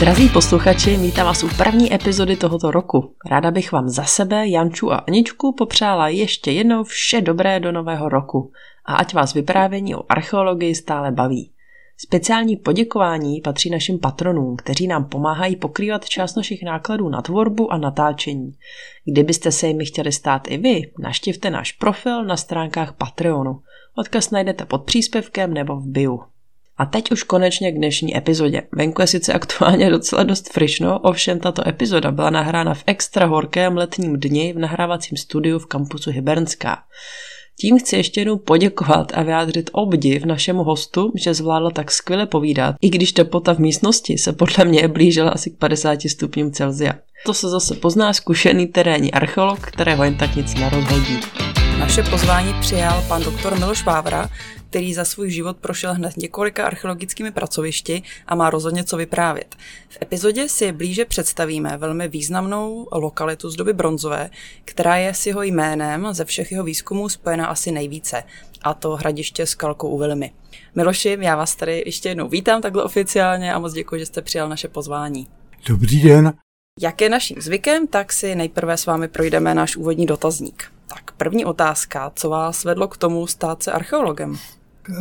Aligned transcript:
Drazí 0.00 0.28
posluchači, 0.28 0.96
vítám 0.96 1.26
vás 1.26 1.44
u 1.44 1.48
první 1.56 1.94
epizody 1.94 2.36
tohoto 2.36 2.70
roku. 2.70 3.14
Ráda 3.30 3.50
bych 3.50 3.72
vám 3.72 3.88
za 3.88 4.04
sebe, 4.04 4.48
Janču 4.48 4.92
a 4.92 4.96
Aničku 4.96 5.54
popřála 5.58 6.08
ještě 6.08 6.50
jednou 6.50 6.84
vše 6.84 7.20
dobré 7.20 7.60
do 7.60 7.72
nového 7.72 8.08
roku 8.08 8.52
a 8.86 8.94
ať 8.94 9.14
vás 9.14 9.34
vyprávění 9.34 9.94
o 9.94 10.04
archeologii 10.08 10.74
stále 10.74 11.12
baví. 11.12 11.52
Speciální 11.96 12.56
poděkování 12.56 13.40
patří 13.40 13.70
našim 13.70 13.98
patronům, 13.98 14.56
kteří 14.56 14.86
nám 14.86 15.04
pomáhají 15.04 15.56
pokrývat 15.56 16.08
část 16.08 16.34
našich 16.34 16.62
nákladů 16.62 17.08
na 17.08 17.22
tvorbu 17.22 17.72
a 17.72 17.78
natáčení. 17.78 18.52
Kdybyste 19.12 19.52
se 19.52 19.66
jimi 19.66 19.84
chtěli 19.84 20.12
stát 20.12 20.48
i 20.48 20.56
vy, 20.56 20.92
naštivte 20.98 21.50
náš 21.50 21.72
profil 21.72 22.24
na 22.24 22.36
stránkách 22.36 22.96
Patreonu. 22.96 23.60
Odkaz 23.98 24.30
najdete 24.30 24.64
pod 24.64 24.84
příspěvkem 24.84 25.54
nebo 25.54 25.76
v 25.76 25.86
bio. 25.86 26.18
A 26.80 26.86
teď 26.86 27.12
už 27.12 27.22
konečně 27.22 27.72
k 27.72 27.74
dnešní 27.74 28.16
epizodě. 28.16 28.62
Venku 28.72 29.02
je 29.02 29.06
sice 29.06 29.32
aktuálně 29.32 29.90
docela 29.90 30.22
dost 30.22 30.52
frišno, 30.52 30.98
ovšem 30.98 31.40
tato 31.40 31.68
epizoda 31.68 32.10
byla 32.10 32.30
nahrána 32.30 32.74
v 32.74 32.82
extra 32.86 33.26
horkém 33.26 33.76
letním 33.76 34.20
dni 34.20 34.52
v 34.52 34.58
nahrávacím 34.58 35.16
studiu 35.18 35.58
v 35.58 35.66
kampusu 35.66 36.10
Hybernská. 36.10 36.78
Tím 37.60 37.78
chci 37.78 37.96
ještě 37.96 38.20
jednou 38.20 38.36
poděkovat 38.36 39.12
a 39.14 39.22
vyjádřit 39.22 39.70
obdiv 39.72 40.24
našemu 40.24 40.62
hostu, 40.62 41.12
že 41.14 41.34
zvládl 41.34 41.70
tak 41.70 41.90
skvěle 41.90 42.26
povídat, 42.26 42.76
i 42.80 42.90
když 42.90 43.12
teplota 43.12 43.54
v 43.54 43.58
místnosti 43.58 44.18
se 44.18 44.32
podle 44.32 44.64
mě 44.64 44.88
blížila 44.88 45.30
asi 45.30 45.50
k 45.50 45.58
50 45.58 46.02
stupňům 46.02 46.52
Celsia. 46.52 46.94
To 47.26 47.34
se 47.34 47.48
zase 47.48 47.74
pozná 47.74 48.12
zkušený 48.12 48.66
terénní 48.66 49.12
archeolog, 49.12 49.60
kterého 49.60 50.04
jen 50.04 50.16
tak 50.16 50.36
nic 50.36 50.54
nerozhodí. 50.54 51.18
Naše 51.78 52.02
pozvání 52.02 52.54
přijal 52.60 53.04
pan 53.08 53.22
doktor 53.22 53.58
Miloš 53.58 53.84
Vávra, 53.84 54.30
který 54.70 54.94
za 54.94 55.04
svůj 55.04 55.30
život 55.30 55.56
prošel 55.56 55.94
hned 55.94 56.16
několika 56.16 56.66
archeologickými 56.66 57.30
pracovišti 57.30 58.02
a 58.26 58.34
má 58.34 58.50
rozhodně 58.50 58.84
co 58.84 58.96
vyprávět. 58.96 59.56
V 59.88 59.98
epizodě 60.02 60.48
si 60.48 60.72
blíže 60.72 61.04
představíme 61.04 61.76
velmi 61.76 62.08
významnou 62.08 62.88
lokalitu 62.92 63.50
z 63.50 63.56
doby 63.56 63.72
bronzové, 63.72 64.30
která 64.64 64.96
je 64.96 65.14
s 65.14 65.26
jeho 65.26 65.42
jménem 65.42 66.06
ze 66.10 66.24
všech 66.24 66.52
jeho 66.52 66.64
výzkumů 66.64 67.08
spojena 67.08 67.46
asi 67.46 67.72
nejvíce, 67.72 68.22
a 68.62 68.74
to 68.74 68.96
hradiště 68.96 69.46
s 69.46 69.54
kalkou 69.54 69.88
u 69.88 69.98
Vilmy. 69.98 70.32
Miloši, 70.74 71.18
já 71.20 71.36
vás 71.36 71.56
tady 71.56 71.82
ještě 71.86 72.08
jednou 72.08 72.28
vítám 72.28 72.62
takhle 72.62 72.84
oficiálně 72.84 73.54
a 73.54 73.58
moc 73.58 73.72
děkuji, 73.72 74.00
že 74.00 74.06
jste 74.06 74.22
přijal 74.22 74.48
naše 74.48 74.68
pozvání. 74.68 75.26
Dobrý 75.68 76.02
den. 76.02 76.32
Jak 76.80 77.00
je 77.00 77.08
naším 77.08 77.40
zvykem, 77.40 77.86
tak 77.86 78.12
si 78.12 78.34
nejprve 78.34 78.76
s 78.76 78.86
vámi 78.86 79.08
projdeme 79.08 79.54
náš 79.54 79.76
úvodní 79.76 80.06
dotazník. 80.06 80.72
Tak 80.88 81.12
první 81.12 81.44
otázka, 81.44 82.12
co 82.16 82.30
vás 82.30 82.64
vedlo 82.64 82.88
k 82.88 82.96
tomu 82.96 83.26
stát 83.26 83.62
se 83.62 83.72
archeologem? 83.72 84.38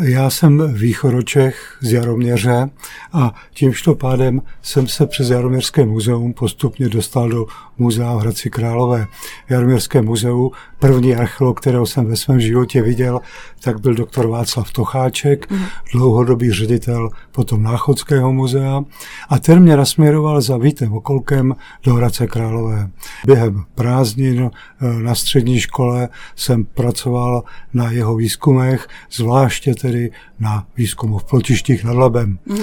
Já 0.01 0.29
jsem 0.29 0.73
východočech 0.73 1.77
z 1.81 1.91
Jaroměře 1.91 2.69
a 3.13 3.35
tímto 3.53 3.95
pádem 3.95 4.41
jsem 4.61 4.87
se 4.87 5.05
přes 5.05 5.29
Jaroměrské 5.29 5.85
muzeum 5.85 6.33
postupně 6.33 6.89
dostal 6.89 7.29
do 7.29 7.45
muzea 7.79 8.15
v 8.15 8.19
Hradci 8.19 8.49
Králové. 8.49 9.07
Jaroměrské 9.49 10.01
muzeu, 10.01 10.51
první 10.79 11.15
archeolog, 11.15 11.59
kterého 11.59 11.85
jsem 11.85 12.05
ve 12.05 12.15
svém 12.15 12.39
životě 12.39 12.81
viděl, 12.81 13.19
tak 13.61 13.81
byl 13.81 13.93
doktor 13.93 14.27
Václav 14.27 14.71
Tocháček, 14.71 15.51
mm. 15.51 15.65
dlouhodobý 15.93 16.51
ředitel 16.51 17.09
potom 17.31 17.63
Náchodského 17.63 18.33
muzea 18.33 18.83
a 19.29 19.39
ten 19.39 19.59
mě 19.59 19.77
nasměroval 19.77 20.41
za 20.41 20.57
Vítem 20.57 20.93
Okolkem 20.93 21.55
do 21.83 21.93
Hradce 21.93 22.27
Králové. 22.27 22.89
Během 23.25 23.63
prázdnin 23.75 24.51
eh, 24.51 24.87
na 25.03 25.15
střední 25.15 25.59
škole 25.59 26.09
jsem 26.35 26.65
pracoval 26.65 27.43
na 27.73 27.91
jeho 27.91 28.15
výzkumech, 28.15 28.87
zvláště 29.11 29.75
tedy 29.75 30.11
na 30.39 30.65
výzkumu 30.77 31.17
v 31.17 31.23
Plotištích 31.23 31.83
nad 31.83 31.93
Labem. 31.93 32.39
Mm. 32.45 32.57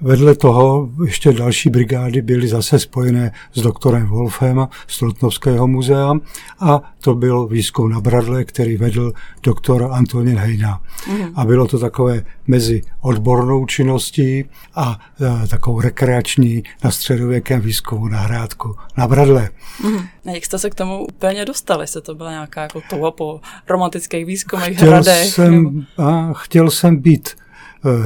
Vedle 0.00 0.34
toho 0.34 0.90
ještě 1.04 1.32
další 1.32 1.70
brigády 1.70 2.22
byly 2.22 2.48
zase 2.48 2.78
spojené 2.78 3.32
s 3.52 3.62
doktorem 3.62 4.06
Wolfem 4.06 4.68
z 4.86 4.98
Trutnovského 4.98 5.66
muzea 5.66 6.12
a 6.60 6.92
to 7.00 7.14
byl 7.14 7.46
výzkum 7.46 7.90
na 7.90 8.00
Bradle, 8.00 8.44
který 8.44 8.76
vedl 8.76 9.12
doktor 9.42 9.88
Antonin 9.92 10.38
Hejna. 10.38 10.80
Mm. 11.08 11.32
A 11.34 11.44
bylo 11.44 11.66
to 11.66 11.78
takové 11.78 12.24
mezi 12.46 12.82
odbornou 13.00 13.66
činností 13.66 14.44
a 14.74 14.98
e, 15.44 15.48
takovou 15.48 15.80
rekreační 15.80 16.62
na 16.84 16.90
středověkém 16.90 17.60
výzkumu 17.60 18.08
na 18.08 18.20
Hrádku 18.20 18.76
na 18.96 19.08
Bradle. 19.08 19.50
Mm. 19.84 19.98
A 20.26 20.30
jak 20.30 20.44
jste 20.44 20.58
se 20.58 20.70
k 20.70 20.74
tomu 20.74 21.06
úplně 21.06 21.44
dostali? 21.44 21.86
Se 21.86 22.00
to 22.00 22.14
byla 22.14 22.30
nějaká 22.30 22.62
jako 22.62 22.82
toho 22.90 23.12
po 23.12 23.40
romantických 23.68 24.26
výzkumech, 24.26 24.76
chtěl 24.76 24.88
hradech? 24.88 25.28
Jsem, 25.28 25.64
nebo... 25.64 25.70
a, 25.98 26.32
chtěl 26.32 26.70
jsem 26.70 26.96
být 26.96 27.43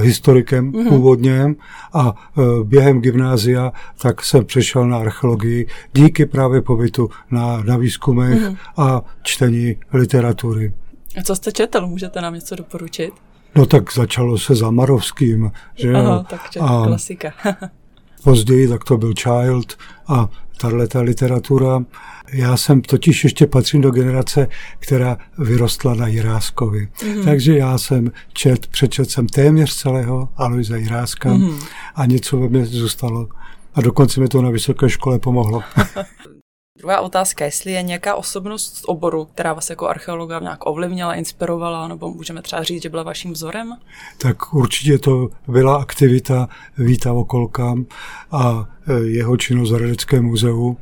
historikem 0.00 0.72
mm-hmm. 0.72 0.88
původně 0.88 1.54
a 1.92 2.14
eh, 2.14 2.42
během 2.64 3.00
gymnázia 3.00 3.72
tak 4.02 4.24
jsem 4.24 4.44
přešel 4.44 4.88
na 4.88 4.98
archeologii 4.98 5.66
díky 5.92 6.26
právě 6.26 6.62
pobytu 6.62 7.08
na, 7.30 7.62
na 7.62 7.76
výzkumech 7.76 8.38
mm-hmm. 8.38 8.56
a 8.76 9.02
čtení 9.22 9.76
literatury. 9.92 10.72
A 11.18 11.22
co 11.22 11.36
jste 11.36 11.52
četl? 11.52 11.86
Můžete 11.86 12.20
nám 12.20 12.34
něco 12.34 12.54
doporučit? 12.54 13.12
No 13.54 13.66
tak 13.66 13.92
začalo 13.92 14.38
se 14.38 14.54
za 14.54 14.70
Marovským, 14.70 15.52
že 15.74 15.92
Aha, 15.92 16.26
tak 16.30 16.40
a 16.60 16.82
klasika. 16.86 17.32
později 18.22 18.68
tak 18.68 18.84
to 18.84 18.98
byl 18.98 19.12
Child 19.14 19.76
a 20.08 20.28
tato 20.58 21.02
literatura. 21.02 21.84
Já 22.32 22.56
jsem 22.56 22.80
totiž 22.80 23.24
ještě 23.24 23.46
patřím 23.46 23.80
do 23.80 23.90
generace, 23.90 24.48
která 24.78 25.16
vyrostla 25.38 25.94
na 25.94 26.06
Jiráskovi. 26.06 26.88
Mm-hmm. 26.98 27.24
Takže 27.24 27.56
já 27.56 27.78
jsem 27.78 28.12
čet, 28.32 28.66
přečet 28.66 29.10
jsem 29.10 29.26
téměř 29.26 29.74
celého 29.74 30.28
Aloisa 30.36 30.76
Jiráska 30.76 31.30
mm-hmm. 31.30 31.62
a 31.94 32.06
něco 32.06 32.38
ve 32.38 32.48
mně 32.48 32.66
zůstalo. 32.66 33.28
A 33.74 33.80
dokonce 33.80 34.20
mi 34.20 34.28
to 34.28 34.42
na 34.42 34.50
vysoké 34.50 34.90
škole 34.90 35.18
pomohlo. 35.18 35.62
Druhá 36.78 37.00
otázka, 37.00 37.44
jestli 37.44 37.72
je 37.72 37.82
nějaká 37.82 38.14
osobnost 38.14 38.76
z 38.76 38.82
oboru, 38.86 39.24
která 39.24 39.52
vás 39.52 39.70
jako 39.70 39.88
archeologa 39.88 40.38
nějak 40.40 40.66
ovlivnila, 40.66 41.14
inspirovala, 41.14 41.88
nebo 41.88 42.10
můžeme 42.10 42.42
třeba 42.42 42.62
říct, 42.62 42.82
že 42.82 42.88
byla 42.88 43.02
vaším 43.02 43.32
vzorem? 43.32 43.72
Tak 44.18 44.54
určitě 44.54 44.98
to 44.98 45.28
byla 45.48 45.76
aktivita 45.76 46.48
Víta 46.78 47.12
Okolka 47.12 47.74
a 48.30 48.68
e, 48.86 48.92
jeho 49.04 49.36
činnost 49.36 49.70
v 49.70 49.74
Hradeckém 49.74 50.24
muzeu. 50.24 50.76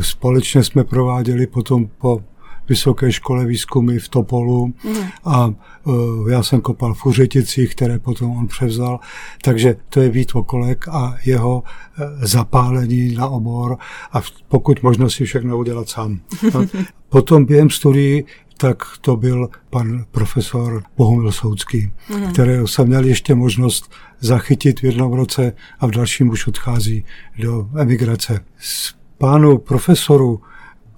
Společně 0.00 0.64
jsme 0.64 0.84
prováděli 0.84 1.46
potom 1.46 1.86
po 1.86 2.22
vysoké 2.68 3.12
škole 3.12 3.46
výzkumy 3.46 3.98
v 3.98 4.08
Topolu 4.08 4.66
mm. 4.66 4.96
a 5.24 5.46
uh, 5.84 6.30
já 6.30 6.42
jsem 6.42 6.60
kopal 6.60 6.94
v 6.94 7.06
Uřeticích, 7.06 7.74
které 7.74 7.98
potom 7.98 8.30
on 8.30 8.46
převzal. 8.46 9.00
Takže 9.42 9.76
to 9.88 10.00
je 10.00 10.08
Vít 10.08 10.30
Okolek 10.34 10.88
a 10.88 11.16
jeho 11.24 11.62
uh, 11.62 12.04
zapálení 12.22 13.14
na 13.14 13.28
obor 13.28 13.76
a 14.12 14.20
pokud 14.48 14.82
možno 14.82 15.10
si 15.10 15.24
všechno 15.24 15.58
udělat 15.58 15.88
sám. 15.88 16.20
No. 16.54 16.66
potom 17.08 17.44
během 17.44 17.70
studií 17.70 18.24
tak 18.56 18.78
to 19.00 19.16
byl 19.16 19.48
pan 19.70 20.04
profesor 20.10 20.82
Bohumil 20.96 21.32
Soudský, 21.32 21.92
mm. 22.10 22.32
kterého 22.32 22.66
jsem 22.66 22.86
měl 22.86 23.04
ještě 23.04 23.34
možnost 23.34 23.92
zachytit 24.20 24.80
v 24.80 24.84
jednom 24.84 25.12
roce 25.12 25.52
a 25.80 25.86
v 25.86 25.90
dalším 25.90 26.28
už 26.28 26.46
odchází 26.46 27.04
do 27.38 27.68
emigrace. 27.78 28.40
Z 28.58 28.94
pánu 29.18 29.58
profesoru 29.58 30.40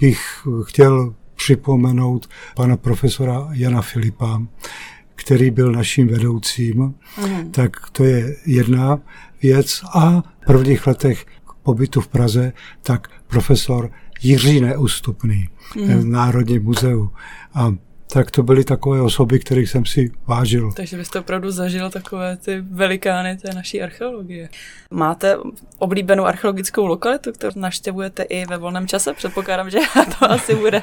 bych 0.00 0.46
chtěl 0.64 1.14
připomenout 1.36 2.28
pana 2.56 2.76
profesora 2.76 3.48
Jana 3.52 3.82
Filipa, 3.82 4.42
který 5.14 5.50
byl 5.50 5.72
naším 5.72 6.08
vedoucím, 6.08 6.94
mm. 7.22 7.50
tak 7.50 7.90
to 7.90 8.04
je 8.04 8.36
jedna 8.46 8.98
věc. 9.42 9.82
A 9.94 10.20
v 10.20 10.46
prvních 10.46 10.86
letech 10.86 11.26
pobytu 11.62 12.00
v 12.00 12.08
Praze, 12.08 12.52
tak 12.82 13.08
profesor 13.26 13.90
Jiří 14.22 14.60
Neústupný 14.60 15.48
mm. 15.76 15.88
v 15.88 16.04
Národním 16.04 16.62
muzeu. 16.62 17.10
A 17.54 17.74
tak 18.08 18.30
to 18.30 18.42
byly 18.42 18.64
takové 18.64 19.00
osoby, 19.00 19.38
kterých 19.38 19.70
jsem 19.70 19.84
si 19.84 20.12
vážil. 20.26 20.72
Takže 20.72 20.96
byste 20.96 21.20
opravdu 21.20 21.50
zažil 21.50 21.90
takové 21.90 22.36
ty 22.36 22.60
velikány 22.60 23.36
té 23.36 23.54
naší 23.54 23.82
archeologie. 23.82 24.48
Máte 24.90 25.36
oblíbenou 25.78 26.24
archeologickou 26.24 26.86
lokalitu, 26.86 27.32
kterou 27.32 27.52
naštěvujete 27.56 28.22
i 28.22 28.46
ve 28.46 28.56
volném 28.56 28.88
čase? 28.88 29.12
Předpokládám, 29.12 29.70
že 29.70 29.78
to 30.18 30.30
asi 30.30 30.54
bude 30.54 30.82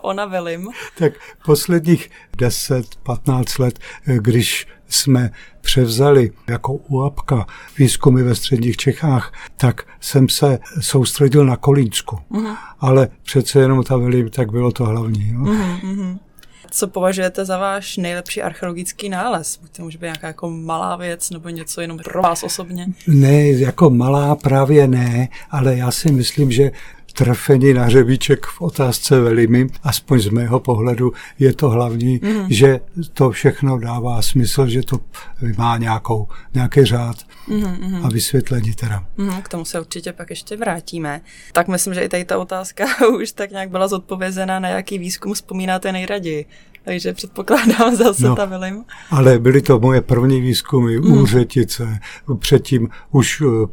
ona 0.00 0.26
velim. 0.26 0.68
Tak 0.98 1.12
posledních 1.44 2.10
10-15 2.38 3.62
let, 3.62 3.78
když 4.04 4.66
jsme 4.88 5.30
převzali 5.60 6.30
jako 6.48 6.74
UAPka 6.74 7.46
výzkumy 7.78 8.22
ve 8.22 8.34
středních 8.34 8.76
Čechách, 8.76 9.32
tak 9.56 9.82
jsem 10.00 10.28
se 10.28 10.58
soustředil 10.80 11.46
na 11.46 11.56
Kolínsku. 11.56 12.18
Uh-huh. 12.30 12.56
Ale 12.80 13.08
přece 13.22 13.60
jenom 13.60 13.82
ta 13.82 13.96
velim, 13.96 14.30
tak 14.30 14.50
bylo 14.50 14.72
to 14.72 14.84
hlavní. 14.84 15.32
No. 15.32 15.44
Uh-huh. 15.44 16.18
Co 16.70 16.88
považujete 16.88 17.44
za 17.44 17.58
váš 17.58 17.96
nejlepší 17.96 18.42
archeologický 18.42 19.08
nález? 19.08 19.58
Buď 19.62 19.70
to 19.70 19.82
může 19.82 19.98
být 19.98 20.02
nějaká 20.02 20.26
jako 20.26 20.50
malá 20.50 20.96
věc, 20.96 21.30
nebo 21.30 21.48
něco 21.48 21.80
jenom 21.80 21.98
pro 21.98 22.22
vás 22.22 22.42
osobně? 22.42 22.86
Ne, 23.06 23.48
jako 23.48 23.90
malá 23.90 24.36
právě 24.36 24.88
ne, 24.88 25.28
ale 25.50 25.76
já 25.76 25.90
si 25.90 26.12
myslím, 26.12 26.52
že 26.52 26.70
trefení 27.12 27.74
na 27.74 27.84
hřebíček 27.84 28.46
v 28.46 28.60
otázce 28.60 29.20
velimi, 29.20 29.66
aspoň 29.82 30.20
z 30.20 30.28
mého 30.28 30.60
pohledu 30.60 31.12
je 31.38 31.52
to 31.52 31.70
hlavní, 31.70 32.20
mm. 32.22 32.46
že 32.48 32.80
to 33.12 33.30
všechno 33.30 33.78
dává 33.78 34.22
smysl, 34.22 34.66
že 34.66 34.82
to 34.82 35.00
má 35.58 35.76
nějakou, 35.76 36.28
nějaký 36.54 36.84
řád 36.84 37.16
mm, 37.48 38.00
a 38.04 38.08
vysvětlení 38.08 38.74
teda. 38.74 39.04
Mm, 39.16 39.42
k 39.42 39.48
tomu 39.48 39.64
se 39.64 39.80
určitě 39.80 40.12
pak 40.12 40.30
ještě 40.30 40.56
vrátíme. 40.56 41.20
Tak 41.52 41.68
myslím, 41.68 41.94
že 41.94 42.00
i 42.00 42.08
tady 42.08 42.24
ta 42.24 42.38
otázka 42.38 42.84
už 43.20 43.32
tak 43.32 43.50
nějak 43.50 43.70
byla 43.70 43.88
zodpovězena, 43.88 44.58
na 44.58 44.68
jaký 44.68 44.98
výzkum 44.98 45.34
vzpomínáte 45.34 45.92
nejraději. 45.92 46.46
Takže 46.84 47.12
předpokládám 47.12 47.96
zase 47.96 48.26
no, 48.26 48.36
Vilim. 48.46 48.84
Ale 49.10 49.38
byly 49.38 49.62
to 49.62 49.80
moje 49.80 50.00
první 50.00 50.40
výzkumy, 50.40 50.98
mm. 50.98 51.12
úřetice, 51.12 51.98
předtím 52.38 52.88
už 53.10 53.42
eh, 53.42 53.66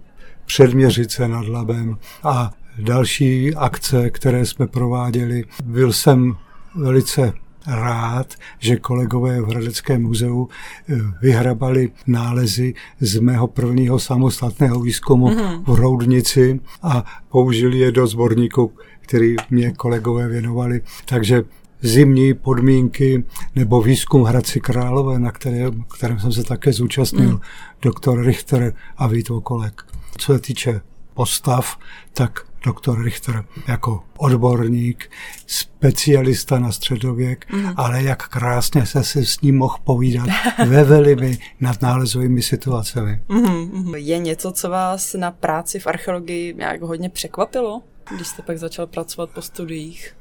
předměřice 0.46 1.28
nad 1.28 1.48
Labem 1.48 1.98
a 2.24 2.52
další 2.78 3.56
akce, 3.56 4.10
které 4.10 4.46
jsme 4.46 4.68
prováděli. 4.68 5.44
Byl 5.64 5.94
jsem 5.94 6.36
velice 6.76 7.34
rád, 7.68 8.34
že 8.60 8.76
kolegové 8.76 9.42
v 9.42 9.46
Hradeckém 9.46 10.02
muzeu 10.02 10.50
eh, 10.90 10.96
vyhrabali 11.22 11.92
nálezy 12.08 12.74
z 13.00 13.20
mého 13.20 13.48
prvního 13.48 14.00
samostatného 14.00 14.80
výzkumu 14.80 15.28
mm-hmm. 15.28 15.64
v 15.68 15.76
Roudnici 15.76 16.60
a 16.84 17.06
použili 17.30 17.78
je 17.78 17.92
do 17.92 18.08
sborníku, 18.08 18.72
který 19.02 19.36
mě 19.50 19.72
kolegové 19.72 20.28
věnovali. 20.28 20.82
Takže 21.06 21.44
zimní 21.82 22.34
podmínky 22.34 23.24
nebo 23.56 23.82
výzkum 23.82 24.24
Hradci 24.24 24.60
Králové, 24.60 25.20
na 25.20 25.32
které, 25.32 25.72
kterém 25.98 26.20
jsem 26.20 26.32
se 26.32 26.44
také 26.44 26.74
zúčastnil, 26.74 27.30
mm. 27.30 27.40
doktor 27.82 28.26
Richter 28.26 28.74
a 28.98 29.08
Vít 29.08 29.32
Okolek. 29.32 29.82
Co 30.18 30.34
se 30.34 30.40
týče 30.40 30.82
postav, 31.14 31.78
tak 32.14 32.40
doktor 32.68 33.04
Richter 33.04 33.46
jako 33.68 34.04
odborník, 34.18 35.12
specialista 35.46 36.60
na 36.60 36.72
středověk, 36.72 37.46
mm. 37.54 37.74
ale 37.76 38.04
jak 38.04 38.28
krásně 38.28 38.86
se 38.86 39.04
si 39.04 39.26
s 39.26 39.42
ním 39.42 39.58
mohl 39.58 39.78
povídat 39.84 40.30
ve 40.68 40.84
velimi 40.84 41.38
nad 41.60 41.82
nálezovými 41.82 42.42
situacemi. 42.42 43.22
Mm. 43.30 43.96
Je 43.96 44.18
něco, 44.18 44.52
co 44.52 44.70
vás 44.70 45.14
na 45.14 45.32
práci 45.32 45.80
v 45.80 45.88
archeologii 45.88 46.54
nějak 46.54 46.82
hodně 46.82 47.10
překvapilo? 47.10 47.82
Když 48.16 48.28
jste 48.28 48.42
pak 48.42 48.58
začal 48.58 48.88
pracovat 48.88 49.30
po 49.30 49.42
studiích? 49.42 50.16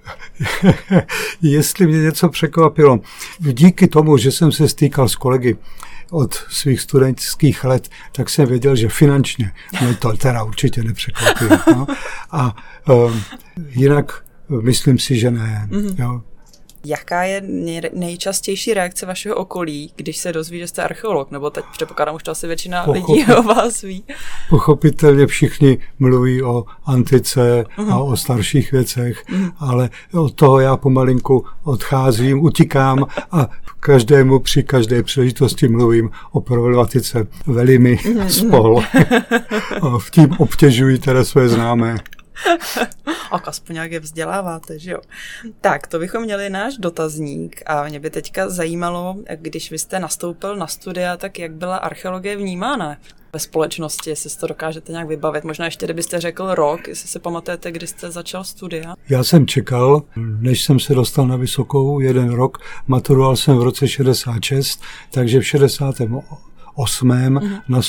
Jestli 1.43 1.87
mě 1.87 1.99
něco 1.99 2.29
překvapilo. 2.29 3.01
Díky 3.41 3.89
tomu, 3.89 4.17
že 4.17 4.33
jsem 4.33 4.53
se 4.53 4.69
stýkal 4.69 5.09
s 5.09 5.17
kolegy 5.17 5.57
od 6.11 6.35
svých 6.35 6.81
studentských 6.81 7.65
let, 7.65 7.89
tak 8.13 8.31
jsem 8.31 8.49
věděl, 8.49 8.77
že 8.77 8.89
finančně 8.89 9.53
mě 9.81 9.95
to 9.95 10.13
teda 10.17 10.43
určitě 10.43 10.83
nepřekvapilo. 10.83 11.59
No. 11.67 11.87
A 12.31 12.57
um, 12.89 13.23
jinak 13.69 14.25
myslím 14.63 14.99
si, 14.99 15.19
že 15.19 15.31
ne. 15.31 15.69
Mm-hmm. 15.71 15.95
Jo. 15.99 16.23
Jaká 16.89 17.23
je 17.23 17.43
nejčastější 17.95 18.75
reakce 18.75 19.07
vašeho 19.07 19.37
okolí, 19.37 19.93
když 19.97 20.17
se 20.17 20.33
dozví, 20.33 20.59
že 20.59 20.67
jste 20.67 20.83
archeolog? 20.83 21.31
Nebo 21.31 21.51
teď 21.51 21.65
předpokládám, 21.73 22.15
už 22.15 22.23
to 22.23 22.31
asi 22.31 22.47
většina 22.47 22.85
Pochopit, 22.85 23.19
lidí 23.19 23.33
o 23.33 23.43
vás 23.43 23.83
ví. 23.83 24.05
Pochopitelně 24.51 25.27
všichni 25.27 25.79
mluví 25.99 26.43
o 26.43 26.65
antice 26.85 27.65
uh-huh. 27.79 27.93
a 27.93 27.99
o 27.99 28.17
starších 28.17 28.73
věcech, 28.73 29.25
uh-huh. 29.29 29.53
ale 29.59 29.91
od 30.13 30.35
toho 30.35 30.61
já 30.61 30.77
pomalinku 30.77 31.45
odcházím, 31.65 32.43
utíkám 32.43 33.07
a 33.33 33.49
každému 33.81 34.39
při 34.39 34.63
každé 34.63 35.03
příležitosti 35.03 35.69
mluvím 35.69 36.11
o 36.33 36.41
problematice 36.41 37.27
velimi 37.47 37.97
uh-huh. 37.97 38.27
spol. 38.27 38.83
a 39.83 39.99
v 39.99 40.11
tím 40.11 40.33
obtěžují 40.39 40.99
teda 40.99 41.25
své 41.25 41.49
známé. 41.49 41.97
A 43.31 43.37
aspoň 43.37 43.75
nějak 43.75 43.93
je 43.93 44.01
vzděláváte, 44.01 44.79
že 44.79 44.91
jo? 44.91 45.01
Tak, 45.61 45.87
to 45.87 45.99
bychom 45.99 46.23
měli 46.23 46.51
náš 46.51 46.77
dotazník 46.77 47.63
a 47.67 47.85
mě 47.85 48.01
by 48.01 48.11
teďka 48.11 48.49
zajímalo, 48.49 49.17
když 49.37 49.71
vy 49.71 49.79
jste 49.79 50.01
nastoupil 50.01 50.57
na 50.57 50.67
studia, 50.67 51.17
tak 51.17 51.39
jak 51.39 51.55
byla 51.55 51.77
archeologie 51.77 52.37
vnímána 52.37 52.97
ve 53.33 53.41
společnosti, 53.41 54.11
jestli 54.11 54.31
si 54.31 54.39
to 54.39 54.47
dokážete 54.47 54.93
nějak 54.93 55.09
vybavit. 55.09 55.45
Možná 55.45 55.65
ještě, 55.65 55.87
kdybyste 55.87 56.21
řekl 56.21 56.55
rok, 56.55 56.89
jestli 56.89 57.09
si 57.09 57.19
pamatujete, 57.19 57.73
kdy 57.73 57.87
jste 57.87 58.11
začal 58.11 58.45
studia. 58.45 58.95
Já 59.09 59.25
jsem 59.25 59.47
čekal, 59.47 60.03
než 60.17 60.65
jsem 60.65 60.81
se 60.81 60.95
dostal 60.95 61.27
na 61.27 61.37
vysokou, 61.37 62.01
jeden 62.01 62.31
rok. 62.31 62.59
Maturoval 62.87 63.37
jsem 63.37 63.57
v 63.57 63.63
roce 63.63 63.89
66, 63.89 64.81
takže 65.11 65.41
v 65.41 65.47
68. 65.47 66.23
Mm-hmm. 66.77 67.63
na 67.69 67.81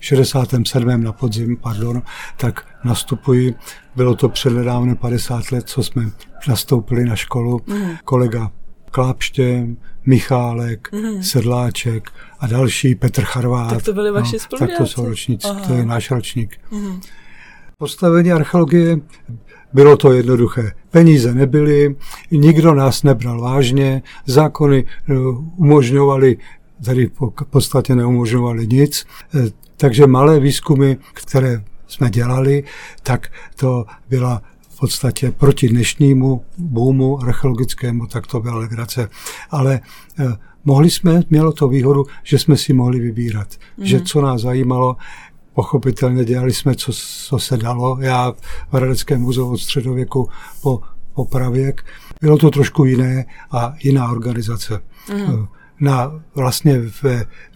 67. 0.00 1.02
na 1.02 1.12
podzim, 1.12 1.56
pardon, 1.56 2.02
tak 2.36 2.66
nastupuji. 2.84 3.54
Bylo 3.96 4.14
to 4.14 4.28
přednedávno 4.28 4.96
50 4.96 5.52
let, 5.52 5.68
co 5.68 5.82
jsme 5.82 6.10
nastoupili 6.48 7.04
na 7.04 7.16
školu. 7.16 7.60
Mm. 7.66 7.90
Kolega 8.04 8.50
Klápště, 8.90 9.66
Michálek, 10.06 10.88
mm. 10.92 11.22
Sedláček 11.22 12.10
a 12.40 12.46
další, 12.46 12.94
Petr 12.94 13.24
Charvát. 13.24 13.70
Tak 13.70 13.82
to 13.82 13.92
byli 13.92 14.10
vaši 14.10 14.36
no, 14.52 14.58
Tak 14.58 14.70
to 14.78 14.86
jsou 14.86 15.04
ročníci, 15.04 15.48
to 15.66 15.74
je 15.74 15.86
náš 15.86 16.10
ročník. 16.10 16.56
Mm. 16.70 17.00
Postavení 17.78 18.32
archeologie 18.32 18.98
bylo 19.72 19.96
to 19.96 20.12
jednoduché. 20.12 20.72
Peníze 20.90 21.34
nebyly, 21.34 21.96
nikdo 22.30 22.74
nás 22.74 23.02
nebral 23.02 23.40
vážně, 23.40 24.02
zákony 24.26 24.84
eh, 24.86 25.14
umožňovali, 25.56 26.36
tedy 26.84 27.10
v 27.20 27.44
podstatě 27.50 27.94
neumožňovali 27.94 28.66
nic. 28.66 29.06
Takže 29.80 30.06
malé 30.06 30.40
výzkumy, 30.40 30.96
které 31.14 31.62
jsme 31.86 32.10
dělali, 32.10 32.64
tak 33.02 33.32
to 33.56 33.86
byla 34.10 34.42
v 34.68 34.80
podstatě 34.80 35.30
proti 35.30 35.68
dnešnímu 35.68 36.44
boomu 36.58 37.22
archeologickému, 37.22 38.06
tak 38.06 38.26
to 38.26 38.40
byla 38.40 38.56
legrace. 38.56 39.08
Ale 39.50 39.80
eh, 40.18 40.24
mohli 40.64 40.90
jsme, 40.90 41.22
mělo 41.30 41.52
to 41.52 41.68
výhodu, 41.68 42.06
že 42.22 42.38
jsme 42.38 42.56
si 42.56 42.72
mohli 42.72 43.00
vybírat. 43.00 43.48
Mm. 43.76 43.86
Že 43.86 44.00
co 44.00 44.20
nás 44.20 44.40
zajímalo, 44.40 44.96
pochopitelně 45.54 46.24
dělali 46.24 46.52
jsme, 46.52 46.74
co, 46.74 46.92
co 47.26 47.38
se 47.38 47.56
dalo. 47.56 47.98
Já 48.00 48.32
v 48.70 48.74
Hradeckém 48.74 49.20
muzeu 49.20 49.50
od 49.50 49.58
středověku 49.58 50.28
po, 50.62 50.80
po 51.14 51.24
pravěk. 51.24 51.84
Bylo 52.20 52.38
to 52.38 52.50
trošku 52.50 52.84
jiné 52.84 53.24
a 53.50 53.74
jiná 53.82 54.10
organizace. 54.10 54.82
Mm 55.14 55.46
na 55.80 56.22
vlastně 56.34 56.78
v 57.02 57.04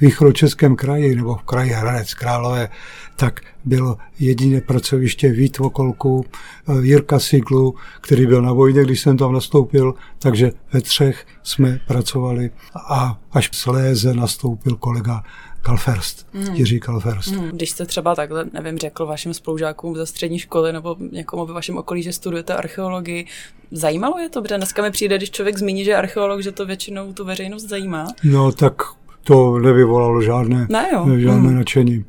východočeském 0.01 0.77
kraji 0.77 1.17
nebo 1.17 1.35
v 1.35 1.43
kraji 1.43 1.71
Hradec 1.71 2.15
Králové, 2.15 2.69
tak 3.17 3.41
bylo 3.65 3.97
jediné 4.19 4.61
pracoviště 4.61 5.29
Vít 5.29 5.59
Vokolku, 5.59 6.25
eh, 6.69 6.73
Jirka 6.83 7.19
Siglu, 7.19 7.75
který 8.01 8.27
byl 8.27 8.43
na 8.43 8.53
vojně, 8.53 8.83
když 8.83 9.01
jsem 9.01 9.17
tam 9.17 9.33
nastoupil, 9.33 9.95
takže 10.19 10.53
ve 10.73 10.81
třech 10.81 11.27
jsme 11.43 11.81
pracovali 11.87 12.51
a 12.89 13.19
až 13.33 13.51
v 13.51 13.57
Sléze 13.57 14.15
nastoupil 14.15 14.77
kolega 14.77 15.23
Kalferst, 15.63 16.27
mm. 16.33 16.55
Jiří 16.55 16.81
Kalferst. 16.81 17.33
Mm. 17.33 17.49
Když 17.49 17.71
jste 17.71 17.87
třeba 17.87 18.15
takhle, 18.15 18.45
nevím, 18.53 18.79
řekl 18.79 19.07
vašim 19.07 19.35
spolužákům 19.35 19.97
ze 19.97 20.07
střední 20.07 20.39
školy 20.39 20.73
nebo 20.73 20.97
někomu 21.13 21.47
ve 21.47 21.53
vašem 21.53 21.77
okolí, 21.77 22.03
že 22.03 22.13
studujete 22.13 22.55
archeologii, 22.55 23.27
zajímalo 23.71 24.19
je 24.19 24.29
to? 24.29 24.43
Protože 24.43 24.57
dneska 24.57 24.83
mi 24.83 24.91
přijde, 24.91 25.17
když 25.17 25.31
člověk 25.31 25.59
zmíní, 25.59 25.85
že 25.85 25.97
archeolog, 25.97 26.43
že 26.43 26.53
to 26.53 26.67
většinou 26.67 27.13
tu 27.13 27.25
veřejnost 27.25 27.63
zajímá. 27.63 28.07
No 28.25 28.53
tak 28.53 28.83
to 29.25 29.59
nevyvolalo 29.59 30.23
žádné, 30.23 30.67
ne, 30.71 30.89
jo. 30.93 31.07
žádné 31.19 31.51
mm. 31.51 31.57
nadšení. 31.57 32.05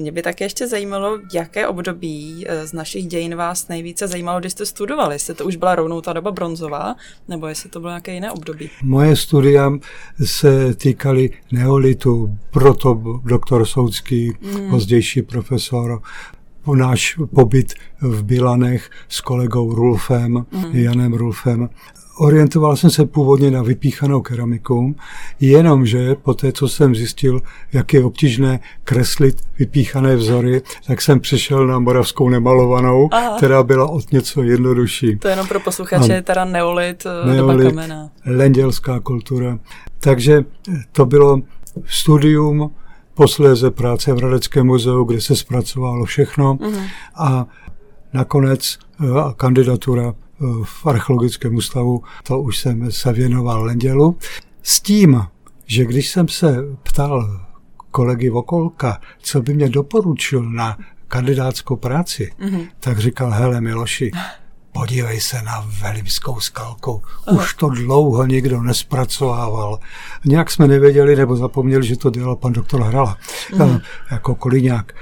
Mě 0.00 0.12
by 0.12 0.22
také 0.22 0.44
ještě 0.44 0.66
zajímalo, 0.66 1.18
jaké 1.34 1.66
období 1.66 2.44
eh, 2.46 2.66
z 2.66 2.72
našich 2.72 3.06
dějin 3.06 3.34
vás 3.34 3.68
nejvíce 3.68 4.08
zajímalo, 4.08 4.40
když 4.40 4.52
jste 4.52 4.66
studovali. 4.66 5.14
Jestli 5.14 5.34
to 5.34 5.44
už 5.44 5.56
byla 5.56 5.74
rovnou 5.74 6.00
ta 6.00 6.12
doba 6.12 6.32
bronzová, 6.32 6.94
nebo 7.28 7.46
jestli 7.46 7.70
to 7.70 7.80
bylo 7.80 7.90
nějaké 7.90 8.14
jiné 8.14 8.32
období? 8.32 8.70
Moje 8.82 9.16
studia 9.16 9.72
se 10.24 10.74
týkaly 10.74 11.30
neolitu, 11.52 12.38
proto 12.50 13.20
doktor 13.24 13.66
Soudský, 13.66 14.32
mm. 14.40 14.70
pozdější 14.70 15.22
profesor, 15.22 16.02
náš 16.74 17.18
pobyt 17.34 17.74
v 18.00 18.22
Bilanech 18.22 18.90
s 19.08 19.20
kolegou 19.20 19.74
Rulfem, 19.74 20.32
mm. 20.32 20.70
Janem 20.72 21.14
Rulfem 21.14 21.68
orientoval 22.18 22.76
jsem 22.76 22.90
se 22.90 23.06
původně 23.06 23.50
na 23.50 23.62
vypíchanou 23.62 24.20
keramiku, 24.20 24.94
jenomže 25.40 26.14
po 26.14 26.34
té, 26.34 26.52
co 26.52 26.68
jsem 26.68 26.94
zjistil, 26.94 27.42
jak 27.72 27.94
je 27.94 28.04
obtížné 28.04 28.60
kreslit 28.84 29.36
vypíchané 29.58 30.16
vzory, 30.16 30.62
tak 30.86 31.02
jsem 31.02 31.20
přišel 31.20 31.66
na 31.66 31.78
moravskou 31.78 32.28
nemalovanou, 32.28 33.08
Aha. 33.12 33.36
která 33.36 33.62
byla 33.62 33.88
od 33.88 34.12
něco 34.12 34.42
jednodušší. 34.42 35.16
To 35.16 35.28
je 35.28 35.32
jenom 35.32 35.46
pro 35.46 35.60
posluchače, 35.60 36.12
je 36.12 36.22
teda 36.22 36.44
neolit, 36.44 37.06
eh, 37.06 37.26
neolit 37.26 37.68
kamena. 37.68 38.10
Lendělská 38.26 39.00
kultura. 39.00 39.58
Takže 40.00 40.44
to 40.92 41.06
bylo 41.06 41.40
studium, 41.86 42.70
posléze 43.14 43.70
práce 43.70 44.12
v 44.12 44.16
Hradeckém 44.16 44.66
muzeu, 44.66 45.04
kde 45.04 45.20
se 45.20 45.36
zpracovalo 45.36 46.04
všechno 46.04 46.54
uh-huh. 46.54 46.82
a 47.16 47.46
nakonec 48.12 48.78
eh, 49.00 49.06
kandidatura 49.36 50.14
v 50.64 50.86
archeologickém 50.86 51.54
ústavu, 51.54 52.02
to 52.22 52.40
už 52.40 52.58
jsem 52.58 52.92
se 52.92 53.12
věnoval 53.12 53.62
Lendělu. 53.64 54.18
S 54.62 54.80
tím, 54.80 55.22
že 55.66 55.84
když 55.84 56.08
jsem 56.08 56.28
se 56.28 56.56
ptal 56.82 57.40
kolegy 57.90 58.30
Vokolka, 58.30 59.00
co 59.18 59.42
by 59.42 59.54
mě 59.54 59.68
doporučil 59.68 60.42
na 60.42 60.78
kandidátskou 61.08 61.76
práci, 61.76 62.32
mm-hmm. 62.40 62.68
tak 62.80 62.98
říkal, 62.98 63.30
hele 63.30 63.60
Miloši, 63.60 64.10
podívej 64.72 65.20
se 65.20 65.42
na 65.42 65.64
Velimskou 65.82 66.40
skalku. 66.40 67.02
Už 67.32 67.54
to 67.54 67.68
dlouho 67.68 68.26
nikdo 68.26 68.62
nespracovával. 68.62 69.78
Nějak 70.24 70.50
jsme 70.50 70.68
nevěděli 70.68 71.16
nebo 71.16 71.36
zapomněli, 71.36 71.86
že 71.86 71.96
to 71.96 72.10
dělal 72.10 72.36
pan 72.36 72.52
doktor 72.52 72.82
Hrala, 72.82 73.18
mm. 73.58 73.78
jako 74.10 74.34
Koliňák. 74.34 74.92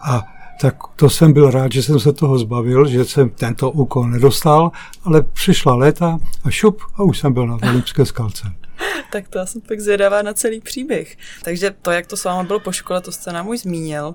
A 0.00 0.22
tak 0.60 0.76
to 0.96 1.10
jsem 1.10 1.32
byl 1.32 1.50
rád, 1.50 1.72
že 1.72 1.82
jsem 1.82 2.00
se 2.00 2.12
toho 2.12 2.38
zbavil, 2.38 2.86
že 2.86 3.04
jsem 3.04 3.30
tento 3.30 3.70
úkol 3.70 4.08
nedostal, 4.08 4.70
ale 5.04 5.22
přišla 5.22 5.74
léta 5.74 6.18
a 6.44 6.50
šup 6.50 6.80
a 6.94 7.02
už 7.02 7.18
jsem 7.18 7.32
byl 7.32 7.46
na 7.46 7.56
Velimské 7.56 8.06
skalce. 8.06 8.52
tak 9.12 9.28
to 9.28 9.38
já 9.38 9.46
jsem 9.46 9.60
tak 9.60 9.80
zvědavá 9.80 10.22
na 10.22 10.34
celý 10.34 10.60
příběh. 10.60 11.16
Takže 11.42 11.74
to, 11.82 11.90
jak 11.90 12.06
to 12.06 12.16
s 12.16 12.24
váma 12.24 12.42
bylo 12.42 12.60
po 12.60 12.72
škole, 12.72 13.00
to 13.00 13.12
jste 13.12 13.32
nám 13.32 13.48
už 13.48 13.60
zmínil. 13.60 14.14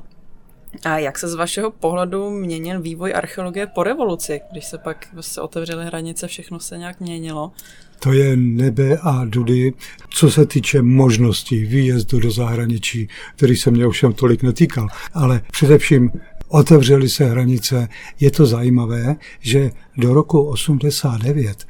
A 0.83 0.97
jak 0.97 1.19
se 1.19 1.27
z 1.27 1.33
vašeho 1.33 1.71
pohledu 1.71 2.29
měnil 2.29 2.81
vývoj 2.81 3.13
archeologie 3.15 3.67
po 3.67 3.83
revoluci, 3.83 4.41
když 4.51 4.65
se 4.65 4.77
pak 4.77 5.07
se 5.21 5.41
otevřely 5.41 5.85
hranice, 5.85 6.27
všechno 6.27 6.59
se 6.59 6.77
nějak 6.77 6.99
měnilo? 6.99 7.51
To 7.99 8.13
je 8.13 8.35
nebe 8.35 8.97
a 9.01 9.25
dudy, 9.25 9.73
co 10.09 10.31
se 10.31 10.45
týče 10.45 10.81
možností 10.81 11.65
výjezdu 11.65 12.19
do 12.19 12.31
zahraničí, 12.31 13.07
který 13.35 13.55
se 13.55 13.71
mě 13.71 13.85
ovšem 13.85 14.13
tolik 14.13 14.43
netýkal. 14.43 14.87
Ale 15.13 15.41
především 15.51 16.11
otevřely 16.49 17.09
se 17.09 17.25
hranice. 17.25 17.87
Je 18.19 18.31
to 18.31 18.45
zajímavé, 18.45 19.15
že 19.39 19.71
do 19.97 20.13
roku 20.13 20.41
89 20.41 21.67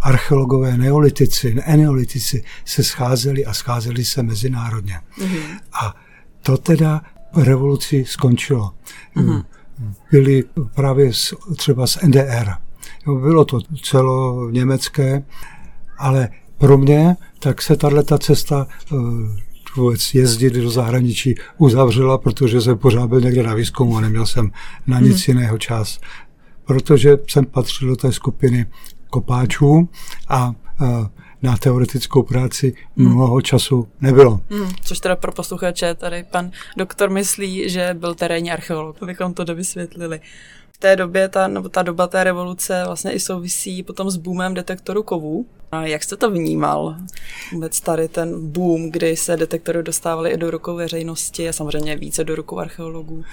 archeologové 0.00 0.76
neolitici, 0.76 1.56
neolitici 1.76 2.44
se 2.64 2.84
scházeli 2.84 3.46
a 3.46 3.54
scházeli 3.54 4.04
se 4.04 4.22
mezinárodně. 4.22 5.00
Mm-hmm. 5.18 5.58
A 5.72 5.94
to 6.42 6.56
teda 6.56 7.02
revoluci 7.36 8.04
skončilo. 8.04 8.70
Mm-hmm. 9.16 9.44
Byli 10.10 10.44
právě 10.74 11.14
z, 11.14 11.34
třeba 11.56 11.86
z 11.86 11.98
NDR. 12.02 12.50
Bylo 13.06 13.44
to 13.44 13.60
celo 13.82 14.50
německé, 14.50 15.22
ale 15.98 16.28
pro 16.58 16.78
mě 16.78 17.16
tak 17.38 17.62
se 17.62 17.76
tahle 17.76 18.04
cesta 18.18 18.66
eh, 18.92 18.96
vůbec 19.76 20.14
jezdit 20.14 20.52
do 20.52 20.70
zahraničí 20.70 21.34
uzavřela, 21.58 22.18
protože 22.18 22.60
jsem 22.60 22.78
pořád 22.78 23.06
byl 23.06 23.20
někde 23.20 23.42
na 23.42 23.54
výzkumu 23.54 23.96
a 23.96 24.00
neměl 24.00 24.26
jsem 24.26 24.50
na 24.86 25.00
nic 25.00 25.26
mm. 25.26 25.34
jiného 25.34 25.58
čas. 25.58 26.00
Protože 26.64 27.18
jsem 27.28 27.46
patřil 27.46 27.88
do 27.88 27.96
té 27.96 28.12
skupiny 28.12 28.66
kopáčů 29.10 29.88
a 30.28 30.54
na 31.42 31.56
teoretickou 31.56 32.22
práci 32.22 32.74
hmm. 32.96 33.14
mnoho 33.14 33.40
času 33.40 33.88
nebylo. 34.00 34.40
Hmm. 34.50 34.70
Což 34.82 35.00
teda 35.00 35.16
pro 35.16 35.32
posluchače 35.32 35.94
tady 35.94 36.24
pan 36.30 36.50
doktor 36.76 37.10
myslí, 37.10 37.70
že 37.70 37.96
byl 37.98 38.14
terénní 38.14 38.52
archeolog, 38.52 39.02
abychom 39.02 39.34
to 39.34 39.44
dovysvětlili. 39.44 40.20
V 40.72 40.78
té 40.78 40.96
době, 40.96 41.28
ta, 41.28 41.48
nebo 41.48 41.68
ta 41.68 41.82
doba 41.82 42.06
té 42.06 42.24
revoluce 42.24 42.82
vlastně 42.86 43.12
i 43.12 43.20
souvisí 43.20 43.82
potom 43.82 44.10
s 44.10 44.16
boomem 44.16 44.54
detektoru 44.54 45.02
kovů. 45.02 45.46
A 45.72 45.82
jak 45.82 46.04
jste 46.04 46.16
to 46.16 46.30
vnímal? 46.30 46.96
Vůbec 47.52 47.80
tady 47.80 48.08
ten 48.08 48.50
boom, 48.50 48.90
kdy 48.90 49.16
se 49.16 49.36
detektory 49.36 49.82
dostávaly 49.82 50.30
i 50.30 50.36
do 50.36 50.50
rukou 50.50 50.76
veřejnosti 50.76 51.48
a 51.48 51.52
samozřejmě 51.52 51.96
více 51.96 52.24
do 52.24 52.34
rukou 52.34 52.58
archeologů. 52.58 53.24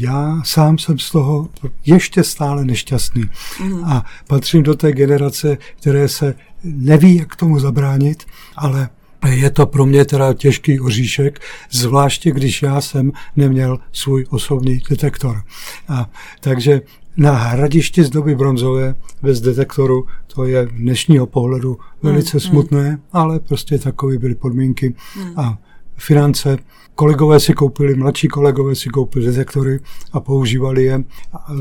Já 0.00 0.42
sám 0.44 0.78
jsem 0.78 0.98
z 0.98 1.10
toho 1.10 1.48
ještě 1.86 2.24
stále 2.24 2.64
nešťastný 2.64 3.24
mm. 3.60 3.84
a 3.84 4.04
patřím 4.26 4.62
do 4.62 4.74
té 4.74 4.92
generace, 4.92 5.58
které 5.80 6.08
se 6.08 6.34
neví, 6.64 7.16
jak 7.16 7.36
tomu 7.36 7.58
zabránit, 7.58 8.24
ale 8.56 8.88
je 9.28 9.50
to 9.50 9.66
pro 9.66 9.86
mě 9.86 10.04
teda 10.04 10.34
těžký 10.34 10.80
oříšek, 10.80 11.40
zvláště 11.70 12.30
když 12.30 12.62
já 12.62 12.80
jsem 12.80 13.12
neměl 13.36 13.78
svůj 13.92 14.26
osobní 14.30 14.82
detektor. 14.90 15.42
A, 15.88 16.10
takže 16.40 16.80
na 17.16 17.32
hradišti 17.32 18.04
z 18.04 18.10
doby 18.10 18.34
bronzové 18.34 18.94
bez 19.22 19.40
detektoru, 19.40 20.06
to 20.34 20.44
je 20.44 20.66
dnešního 20.66 21.26
pohledu 21.26 21.78
velice 22.02 22.36
mm, 22.36 22.40
smutné, 22.40 22.90
mm. 22.90 22.98
ale 23.12 23.40
prostě 23.40 23.78
takové 23.78 24.18
byly 24.18 24.34
podmínky 24.34 24.94
mm. 25.16 25.38
a 25.38 25.58
finance. 25.96 26.58
Kolegové 26.94 27.40
si 27.40 27.52
koupili, 27.52 27.94
mladší 27.94 28.28
kolegové 28.28 28.74
si 28.74 28.88
koupili 28.88 29.26
detektory 29.26 29.80
a 30.12 30.20
používali 30.20 30.84
je 30.84 31.04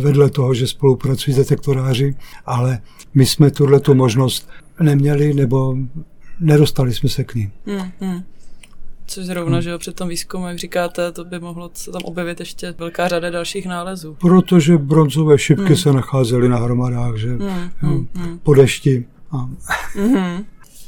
vedle 0.02 0.30
toho, 0.30 0.54
že 0.54 0.68
spolupracují 0.68 1.34
s 1.34 1.38
detektoráři, 1.38 2.16
ale 2.46 2.80
my 3.14 3.26
jsme 3.26 3.52
tuhle 3.52 3.80
tu 3.80 3.94
možnost 3.94 4.50
neměli 4.82 5.34
nebo 5.34 5.78
nedostali 6.40 6.94
jsme 6.94 7.10
se 7.10 7.24
k 7.24 7.36
ní. 7.36 7.52
Hmm, 7.66 7.92
hmm. 8.00 8.24
Což 9.14 9.26
zrovna, 9.26 9.56
hmm. 9.56 9.62
že 9.62 9.70
jo, 9.70 9.78
při 9.80 9.92
tom 9.92 10.10
výzkumu, 10.10 10.48
jak 10.48 10.58
říkáte, 10.58 11.12
to 11.12 11.26
by 11.26 11.40
mohlo 11.40 11.72
se 11.74 11.92
tam 11.92 12.02
objevit 12.04 12.40
ještě 12.40 12.72
velká 12.78 13.08
řada 13.08 13.30
dalších 13.30 13.66
nálezů. 13.66 14.18
Protože 14.20 14.78
bronzové 14.78 15.40
šipky 15.40 15.66
hmm. 15.66 15.76
se 15.76 15.94
nacházely 15.94 16.50
na 16.50 16.58
hromadách, 16.58 17.16
že 17.16 17.30
hmm, 17.30 17.70
hmm, 17.78 18.08
hmm. 18.16 18.40
po 18.40 18.54
dešti. 18.54 19.06
A... 19.32 19.50
Hmm. 19.96 20.46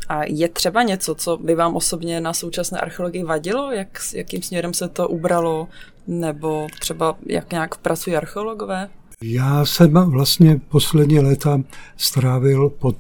A 0.08 0.22
je 0.24 0.50
třeba 0.50 0.84
něco, 0.84 1.16
co 1.16 1.38
by 1.38 1.56
vám 1.56 1.76
osobně 1.76 2.22
na 2.22 2.34
současné 2.34 2.80
archeologii 2.80 3.24
vadilo? 3.24 3.72
Jak, 3.72 4.00
jakým 4.14 4.42
směrem 4.42 4.74
se 4.74 4.90
to 4.90 5.08
ubralo? 5.08 5.68
Nebo 6.08 6.68
třeba 6.80 7.16
jak 7.26 7.52
nějak 7.52 7.78
pracují 7.78 8.16
archeologové? 8.16 8.90
Já 9.28 9.66
jsem 9.66 9.94
vlastně 9.94 10.62
poslední 10.70 11.20
léta 11.20 11.62
strávil 11.98 12.70
pod, 12.70 12.98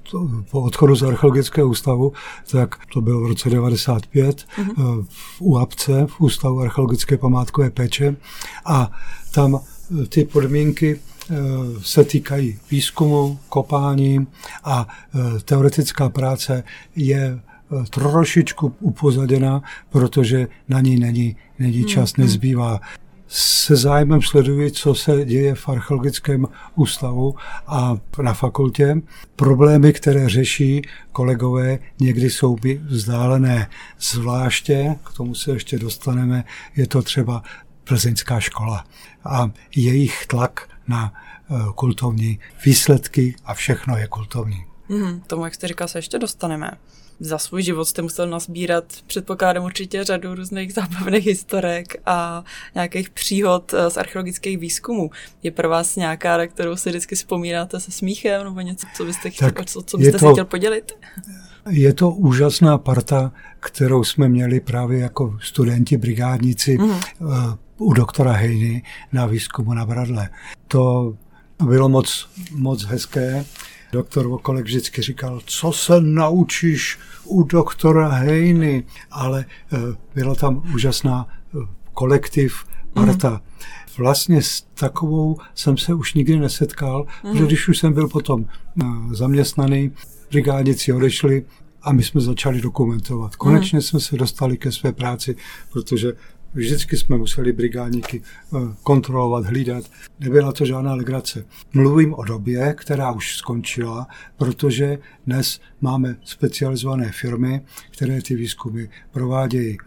po 0.51 0.61
odchodu 0.61 0.95
z 0.95 1.03
archeologického 1.03 1.69
ústavu, 1.69 2.13
tak 2.51 2.75
to 2.93 3.01
bylo 3.01 3.21
v 3.21 3.27
roce 3.27 3.49
95 3.49 4.37
mm-hmm. 4.37 5.05
v 5.09 5.41
UAPce, 5.41 6.05
v 6.09 6.21
Ústavu 6.21 6.59
archeologické 6.59 7.17
památkové 7.17 7.69
péče 7.69 8.15
a 8.65 8.91
tam 9.31 9.59
eh, 9.59 10.05
ty 10.05 10.25
podmínky 10.25 10.99
eh, 10.99 11.35
se 11.81 12.03
týkají 12.03 12.59
výzkumu, 12.71 13.39
kopání 13.49 14.27
a 14.63 14.87
teoretická 15.45 16.09
práce 16.09 16.63
je 16.95 17.39
trošičku 17.89 18.75
upozaděna, 18.79 19.61
protože 19.89 20.47
na 20.69 20.81
ní 20.81 20.99
není, 20.99 21.35
není 21.59 21.85
čas, 21.85 22.11
mm-hmm. 22.11 22.19
nezbývá 22.19 22.79
se 23.37 23.75
zájmem 23.75 24.21
sleduji, 24.21 24.71
co 24.71 24.95
se 24.95 25.25
děje 25.25 25.55
v 25.55 25.69
archeologickém 25.69 26.47
ústavu 26.75 27.35
a 27.67 27.97
na 28.21 28.33
fakultě. 28.33 29.01
Problémy, 29.35 29.93
které 29.93 30.29
řeší 30.29 30.81
kolegové, 31.11 31.79
někdy 31.99 32.29
jsou 32.29 32.55
by 32.55 32.81
vzdálené. 32.85 33.69
Zvláště, 33.99 34.95
k 35.03 35.13
tomu 35.13 35.35
se 35.35 35.51
ještě 35.51 35.79
dostaneme, 35.79 36.43
je 36.75 36.87
to 36.87 37.01
třeba 37.01 37.43
plzeňská 37.83 38.39
škola 38.39 38.85
a 39.25 39.51
jejich 39.75 40.25
tlak 40.25 40.69
na 40.87 41.13
eh, 41.13 41.55
kultovní 41.75 42.39
výsledky 42.65 43.35
a 43.45 43.53
všechno 43.53 43.97
je 43.97 44.07
kultovní. 44.07 44.65
Mm, 44.89 45.21
tomu, 45.27 45.45
jak 45.45 45.55
jste 45.55 45.67
říkal, 45.67 45.87
se 45.87 45.97
ještě 45.97 46.19
dostaneme 46.19 46.71
za 47.19 47.37
svůj 47.37 47.63
život 47.63 47.85
jste 47.85 48.01
musel 48.01 48.27
nasbírat, 48.27 48.83
předpokládám 49.07 49.63
určitě 49.63 50.03
řadu 50.03 50.35
různých 50.35 50.73
zábavných 50.73 51.25
historek 51.25 51.95
a 52.05 52.43
nějakých 52.75 53.09
příhod 53.09 53.73
eh, 53.73 53.89
z 53.89 53.97
archeologických 53.97 54.57
výzkumů. 54.57 55.09
Je 55.43 55.51
pro 55.51 55.69
vás 55.69 55.95
nějaká, 55.95 56.37
na 56.37 56.47
kterou 56.47 56.75
si 56.75 56.89
vždycky 56.89 57.15
vzpomínáte 57.15 57.79
se 57.79 57.91
smíchem 57.91 58.43
nebo 58.43 58.61
něco, 58.61 58.87
co 58.95 59.05
byste, 59.05 59.29
chtěl, 59.29 59.51
co, 59.65 59.81
co 59.81 59.97
byste 59.97 60.11
to, 60.11 60.27
si 60.27 60.31
chtěl 60.31 60.45
podělit? 60.45 60.91
Je 61.69 61.93
to 61.93 62.11
úžasná 62.11 62.77
parta, 62.77 63.31
kterou 63.59 64.03
jsme 64.03 64.29
měli 64.29 64.59
právě 64.59 64.99
jako 64.99 65.37
studenti, 65.41 65.97
brigádníci 65.97 66.77
mm. 66.77 66.99
u 67.77 67.93
doktora 67.93 68.31
Hejny 68.31 68.83
na 69.13 69.25
výzkumu 69.25 69.73
na 69.73 69.85
Bradle. 69.85 70.29
To 70.67 71.15
bylo 71.65 71.89
moc, 71.89 72.29
moc 72.51 72.83
hezké 72.83 73.45
Doktor 73.91 74.27
Vokolek 74.27 74.65
vždycky 74.65 75.01
říkal, 75.01 75.41
co 75.45 75.71
se 75.71 76.01
naučíš 76.01 76.99
u 77.25 77.43
doktora 77.43 78.09
Hejny, 78.09 78.83
ale 79.11 79.45
eh, 79.73 79.77
byla 80.15 80.35
tam 80.35 80.63
úžasná 80.73 81.27
eh, 81.27 81.57
kolektiv, 81.93 82.65
parta. 82.93 83.29
Mm. 83.29 83.39
Vlastně 83.97 84.41
s 84.41 84.61
takovou 84.61 85.37
jsem 85.55 85.77
se 85.77 85.93
už 85.93 86.13
nikdy 86.13 86.39
nesetkal, 86.39 87.05
mm. 87.23 87.31
protože 87.31 87.45
když 87.45 87.67
už 87.67 87.77
jsem 87.77 87.93
byl 87.93 88.07
potom 88.07 88.45
eh, 88.45 88.85
zaměstnaný, 89.11 89.91
brigádnici 90.31 90.93
odešli 90.93 91.45
a 91.81 91.93
my 91.93 92.03
jsme 92.03 92.21
začali 92.21 92.61
dokumentovat. 92.61 93.35
Konečně 93.35 93.77
mm. 93.77 93.81
jsme 93.81 93.99
se 93.99 94.17
dostali 94.17 94.57
ke 94.57 94.71
své 94.71 94.91
práci, 94.91 95.35
protože 95.71 96.13
Vždycky 96.55 96.97
jsme 96.97 97.17
museli 97.17 97.53
brigádníky 97.53 98.21
eh, 98.21 98.57
kontrolovat, 98.83 99.45
hlídat. 99.45 99.85
Nebyla 100.19 100.51
to 100.51 100.65
žádná 100.65 100.93
legrace. 100.93 101.45
Mluvím 101.73 102.13
o 102.13 102.23
době, 102.23 102.73
která 102.77 103.11
už 103.11 103.37
skončila, 103.37 104.07
protože 104.37 104.97
dnes 105.25 105.59
máme 105.81 106.15
specializované 106.23 107.11
firmy, 107.11 107.61
které 107.91 108.21
ty 108.21 108.35
výzkumy 108.35 108.87
provádějí. 109.11 109.77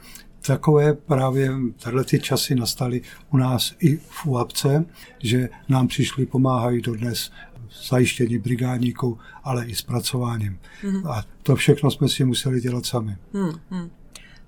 Takové 0.47 0.95
právě 0.95 1.51
tahle 1.83 2.05
ty 2.05 2.21
časy 2.21 2.55
nastaly 2.55 3.01
u 3.31 3.37
nás 3.37 3.75
i 3.81 3.97
v 3.97 4.27
UAPce, 4.27 4.85
že 5.19 5.49
nám 5.69 5.89
přišli, 5.89 6.27
pomáhají 6.27 6.81
dodnes 6.81 7.31
zajištění 7.91 8.39
brigádníků, 8.39 9.19
ale 9.45 9.67
i 9.67 9.75
zpracováním. 9.75 10.59
Mm-hmm. 10.83 11.11
A 11.11 11.25
to 11.43 11.57
všechno 11.57 11.91
jsme 11.91 12.09
si 12.09 12.25
museli 12.25 12.61
dělat 12.61 12.87
sami. 12.87 13.17
Mm-hmm. 13.35 13.89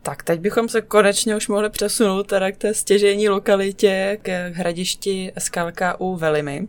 Tak 0.02 0.22
teď 0.22 0.40
bychom 0.40 0.68
se 0.68 0.80
konečně 0.80 1.36
už 1.36 1.48
mohli 1.48 1.70
přesunout 1.70 2.26
teda 2.26 2.52
k 2.52 2.56
té 2.56 2.74
stěžení 2.74 3.28
lokalitě, 3.28 4.18
k 4.22 4.50
hradišti 4.54 5.32
Skalka 5.38 6.00
u 6.00 6.16
Velimy. 6.16 6.68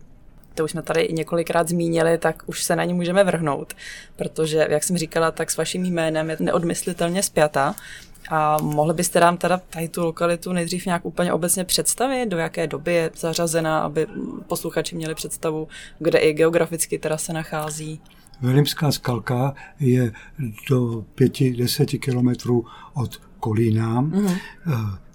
to 0.56 0.64
už 0.64 0.72
jsme 0.72 0.82
tady 0.82 1.08
několikrát 1.12 1.70
zmínili, 1.70 2.18
tak 2.18 2.44
už 2.46 2.64
se 2.64 2.76
na 2.76 2.84
ní 2.84 2.94
můžeme 2.94 3.24
vrhnout, 3.24 3.74
protože, 4.16 4.68
jak 4.70 4.84
jsem 4.84 4.98
říkala, 4.98 5.32
tak 5.32 5.52
s 5.52 5.58
vaším 5.58 5.86
jménem 5.86 6.30
je 6.30 6.38
neodmyslitelně 6.40 7.24
spjatá. 7.24 7.76
A 8.30 8.58
mohli 8.62 8.94
byste 8.94 9.20
nám 9.20 9.38
teda 9.38 9.62
tady 9.70 9.88
tu 9.88 10.06
lokalitu 10.06 10.54
nejdřív 10.54 10.86
nějak 10.86 11.06
úplně 11.06 11.34
obecně 11.34 11.66
představit, 11.66 12.26
do 12.26 12.38
jaké 12.38 12.68
doby 12.68 12.94
je 12.94 13.12
zařazena, 13.16 13.80
aby 13.80 14.08
posluchači 14.48 14.96
měli 14.96 15.16
představu, 15.16 15.68
kde 16.00 16.20
i 16.20 16.34
geograficky 16.34 17.00
teda 17.00 17.18
se 17.18 17.34
nachází? 17.34 18.02
Velimská 18.42 18.92
skalka 18.92 19.54
je 19.80 20.12
do 20.70 21.06
pěti, 21.16 21.56
deseti 21.56 22.00
kilometrů 22.00 22.66
od 22.94 23.22
Kolína, 23.40 24.02
mm-hmm. 24.02 24.38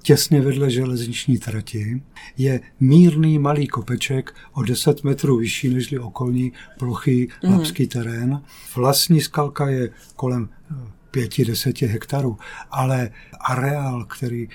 těsně 0.03 0.41
vedle 0.41 0.71
železniční 0.71 1.39
trati. 1.39 2.03
Je 2.39 2.61
mírný 2.81 3.39
malý 3.39 3.67
kopeček 3.67 4.35
o 4.53 4.63
10 4.63 5.05
metrů 5.05 5.37
vyšší 5.37 5.69
než 5.69 5.93
okolní 5.93 6.53
plochý 6.79 7.27
mm-hmm. 7.27 7.51
lapský 7.51 7.87
terén. 7.87 8.43
Vlastní 8.77 9.21
skalka 9.21 9.69
je 9.69 9.91
kolem 10.17 10.49
eh, 10.71 10.75
pěti, 11.11 11.45
deseti 11.45 11.87
hektarů, 11.87 12.39
ale 12.71 13.11
areál, 13.41 14.05
který, 14.05 14.49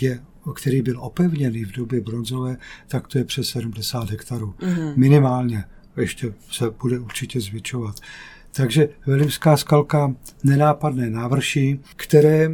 je, 0.00 0.22
který 0.54 0.82
byl 0.82 1.00
opevněný 1.00 1.64
v 1.64 1.72
době 1.72 2.00
bronzové, 2.00 2.56
tak 2.88 3.08
to 3.08 3.18
je 3.18 3.24
přes 3.24 3.48
70 3.48 4.10
hektarů. 4.10 4.54
Mm-hmm. 4.58 4.96
Minimálně. 4.96 5.64
Ještě 5.96 6.34
se 6.50 6.70
bude 6.70 6.98
určitě 6.98 7.40
zvětšovat. 7.40 7.96
Takže 8.52 8.88
Velimská 9.06 9.56
skalka 9.56 10.14
nenápadné 10.44 11.10
návrší, 11.10 11.80
které 11.96 12.50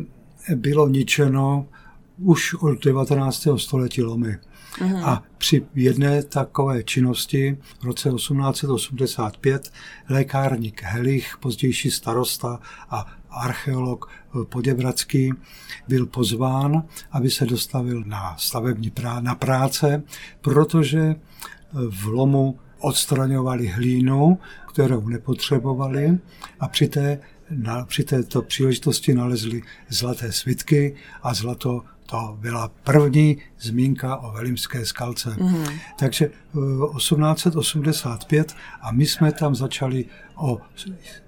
bylo 0.55 0.89
ničeno 0.89 1.67
už 2.19 2.55
od 2.55 2.85
19. 2.85 3.49
století 3.57 4.03
lomy. 4.03 4.39
Uhum. 4.81 5.05
A 5.05 5.23
při 5.39 5.67
jedné 5.75 6.23
takové 6.23 6.83
činnosti 6.83 7.59
v 7.81 7.85
roce 7.85 8.11
1885 8.11 9.73
lékárník 10.09 10.83
Helich, 10.83 11.37
pozdější 11.41 11.91
starosta 11.91 12.61
a 12.91 13.07
archeolog 13.31 14.11
Poděbradský, 14.49 15.33
byl 15.89 16.07
pozván, 16.07 16.83
aby 17.13 17.31
se 17.31 17.47
dostavil 17.47 18.03
na 18.07 18.37
stavební 18.39 18.91
prá- 18.91 19.23
na 19.23 19.35
práce, 19.35 20.03
protože 20.41 21.15
v 21.73 22.07
lomu 22.07 22.59
odstraňovali 22.81 23.67
hlínu, 23.67 24.39
kterou 24.73 25.09
nepotřebovali 25.09 26.19
a 26.61 26.69
při 26.69 26.89
té 26.89 27.19
na, 27.51 27.85
při 27.85 28.05
této 28.05 28.43
příležitosti 28.43 29.15
nalezli 29.15 29.63
zlaté 29.89 30.33
svitky 30.33 30.95
a 31.23 31.35
zlato 31.35 31.83
to 32.07 32.37
byla 32.41 32.71
první 32.85 33.39
zmínka 33.61 34.17
o 34.17 34.33
Velimské 34.33 34.87
skalce. 34.87 35.37
Mm. 35.41 35.65
Takže 35.99 36.31
1885 36.97 38.51
eh, 38.51 38.61
a 38.81 38.93
my 38.93 39.07
jsme 39.07 39.33
tam 39.33 39.55
začali 39.55 40.05
o 40.35 40.59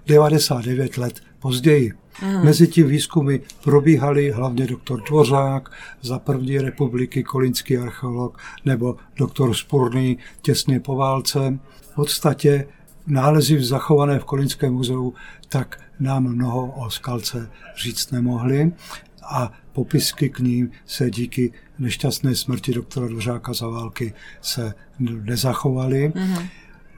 99 0.07 0.97
let 0.97 1.21
později. 1.39 1.93
Mm. 2.23 2.45
Mezi 2.45 2.67
tím 2.67 2.89
výzkumy 2.89 3.39
probíhaly 3.65 4.31
hlavně 4.31 4.67
doktor 4.67 5.03
Dvořák 5.03 5.73
za 6.03 6.19
první 6.19 6.59
republiky, 6.59 7.23
kolínský 7.23 7.79
archeolog, 7.79 8.39
nebo 8.65 8.97
doktor 9.17 9.55
Spurný 9.55 10.19
těsně 10.43 10.81
po 10.81 10.97
válce. 10.97 11.59
V 11.81 11.95
podstatě 11.95 12.67
nálezy 13.07 13.65
zachované 13.65 14.19
v 14.19 14.25
Kolínském 14.25 14.73
muzeu, 14.73 15.15
tak 15.49 15.81
nám 16.01 16.25
mnoho 16.25 16.67
o 16.67 16.91
skalce 16.91 17.51
říct 17.83 18.11
nemohli 18.11 18.73
a 19.25 19.53
popisky 19.73 20.29
k 20.29 20.39
ním 20.39 20.71
se 20.87 21.11
díky 21.11 21.53
nešťastné 21.79 22.35
smrti 22.35 22.75
doktora 22.75 23.09
Dvořáka 23.09 23.53
za 23.53 23.69
války 23.69 24.15
se 24.41 24.75
nezachovaly 24.99 26.09
mm-hmm. 26.09 26.49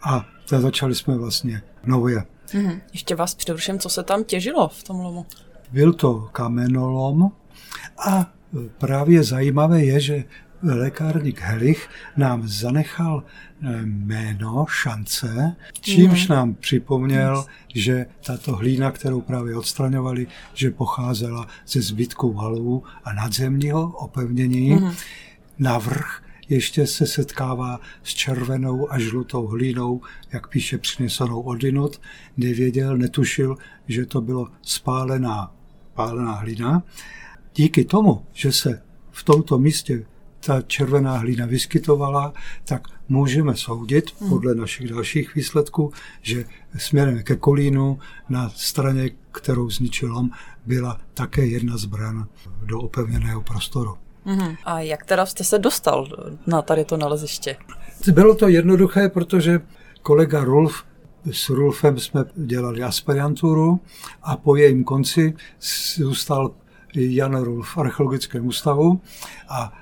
a 0.02 0.26
začali 0.58 0.94
jsme 0.94 1.18
vlastně 1.18 1.62
nově. 1.86 2.24
Mm-hmm. 2.46 2.80
Ještě 2.92 3.14
vás 3.14 3.34
především, 3.34 3.78
co 3.78 3.88
se 3.88 4.02
tam 4.02 4.24
těžilo 4.24 4.68
v 4.68 4.82
tom 4.82 5.00
lomu? 5.00 5.26
Byl 5.72 5.92
to 5.92 6.28
kamenolom 6.32 7.30
a 7.98 8.32
právě 8.78 9.24
zajímavé 9.24 9.84
je, 9.84 10.00
že 10.00 10.24
lékárník 10.62 11.40
Helich 11.40 11.88
nám 12.16 12.48
zanechal 12.48 13.22
eh, 13.62 13.80
jméno, 13.84 14.66
šance, 14.68 15.56
čímž 15.80 16.28
mhm. 16.28 16.36
nám 16.36 16.54
připomněl, 16.54 17.44
že 17.74 18.06
tato 18.26 18.56
hlína, 18.56 18.90
kterou 18.90 19.20
právě 19.20 19.56
odstraňovali, 19.56 20.26
že 20.54 20.70
pocházela 20.70 21.46
ze 21.66 21.82
zbytku 21.82 22.32
valů 22.32 22.82
a 23.04 23.12
nadzemního 23.12 23.82
opevnění. 23.82 24.74
Mm. 24.74 24.90
Navrch 25.58 26.23
ještě 26.48 26.86
se 26.86 27.06
setkává 27.06 27.80
s 28.02 28.14
červenou 28.14 28.92
a 28.92 28.98
žlutou 28.98 29.46
hlínou, 29.46 30.00
jak 30.32 30.48
píše 30.48 30.78
přinesenou 30.78 31.40
odinut. 31.40 32.00
Nevěděl, 32.36 32.96
netušil, 32.96 33.56
že 33.88 34.06
to 34.06 34.20
bylo 34.20 34.48
spálená, 34.62 35.54
spálená 35.92 36.32
hlína. 36.32 36.82
Díky 37.54 37.84
tomu, 37.84 38.26
že 38.32 38.52
se 38.52 38.82
v 39.10 39.24
tomto 39.24 39.58
místě 39.58 40.06
ta 40.46 40.62
červená 40.62 41.16
hlína 41.16 41.46
vyskytovala, 41.46 42.32
tak 42.64 42.88
můžeme 43.08 43.56
soudit 43.56 44.20
hmm. 44.20 44.30
podle 44.30 44.54
našich 44.54 44.88
dalších 44.88 45.34
výsledků, 45.34 45.92
že 46.22 46.44
směrem 46.76 47.22
ke 47.22 47.36
Kolínu 47.36 47.98
na 48.28 48.50
straně, 48.50 49.10
kterou 49.32 49.70
zničil 49.70 50.28
byla 50.66 51.00
také 51.14 51.46
jedna 51.46 51.76
zbran 51.76 52.28
do 52.64 52.80
opevněného 52.80 53.42
prostoru. 53.42 54.03
Mm-hmm. 54.26 54.56
A 54.64 54.80
jak 54.80 55.04
teda 55.04 55.26
jste 55.26 55.44
se 55.44 55.58
dostal 55.58 56.06
na 56.46 56.62
tady 56.62 56.84
to 56.84 56.96
naleziště? 56.96 57.56
Bylo 58.12 58.34
to 58.34 58.48
jednoduché, 58.48 59.08
protože 59.08 59.60
kolega 60.02 60.44
Rulf 60.44 60.84
s 61.32 61.48
Rulfem 61.48 61.98
jsme 61.98 62.24
dělali 62.34 62.82
aspiranturu 62.82 63.80
a 64.22 64.36
po 64.36 64.56
jejím 64.56 64.84
konci 64.84 65.34
zůstal 65.96 66.50
Jan 66.94 67.36
Rulf 67.36 67.68
v 67.68 67.78
archeologickém 67.78 68.46
ústavu 68.46 69.00
a 69.48 69.72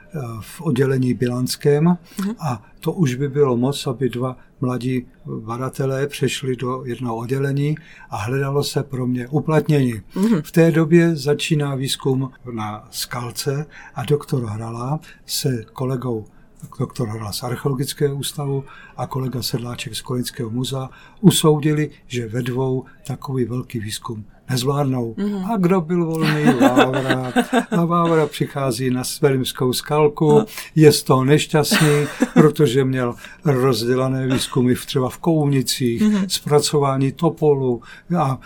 v 0.40 0.61
oddělení 0.61 1.14
bilanském 1.14 1.85
mm-hmm. 1.85 2.35
a 2.40 2.62
to 2.81 2.92
už 2.92 3.14
by 3.14 3.29
bylo 3.29 3.57
moc, 3.57 3.87
aby 3.87 4.09
dva 4.09 4.37
mladí 4.61 5.07
badatelé 5.27 6.07
přešli 6.07 6.57
do 6.57 6.83
jednoho 6.85 7.16
oddělení 7.16 7.77
a 8.11 8.16
hledalo 8.16 8.64
se 8.64 8.83
pro 8.83 9.07
mě 9.07 9.29
uplatnění. 9.29 9.94
Mm-hmm. 9.94 10.42
V 10.42 10.53
té 10.53 10.70
době 10.70 11.16
začíná 11.16 11.75
výzkum 11.75 12.31
na 12.53 12.88
skalce 12.90 13.66
a 13.94 14.05
doktor 14.05 14.44
Hrala 14.44 15.01
se 15.27 15.64
kolegou 15.72 16.25
doktor 16.79 17.09
Hrala 17.09 17.33
z 17.33 17.42
archeologického 17.42 18.16
ústavu 18.16 18.64
a 18.96 19.07
kolega 19.07 19.42
Sedláček 19.42 19.94
z 19.94 20.03
Kolinského 20.03 20.51
muzea 20.51 20.90
usoudili, 21.20 21.90
že 22.07 22.29
ve 22.29 22.42
dvou 22.42 22.85
takový 23.07 23.44
velký 23.44 23.79
výzkum 23.79 24.25
nezvládnou. 24.53 25.15
Mm-hmm. 25.15 25.53
A 25.53 25.57
kdo 25.57 25.81
byl 25.81 26.07
volný? 26.07 26.45
Vávra. 26.61 27.33
A 27.71 27.85
Vávra 27.85 28.27
přichází 28.27 28.91
na 28.91 29.05
Svelimskou 29.05 29.73
skalku, 29.73 30.45
je 30.75 30.93
z 30.93 31.03
toho 31.03 31.25
nešťastný, 31.25 32.07
protože 32.35 32.85
měl 32.85 33.15
rozdělané 33.45 34.27
výzkumy 34.27 34.75
třeba 34.75 35.09
v 35.09 35.19
Kounicích, 35.19 36.03
mm-hmm. 36.03 36.27
zpracování 36.29 37.12
topolu 37.12 37.83
a 38.19 38.41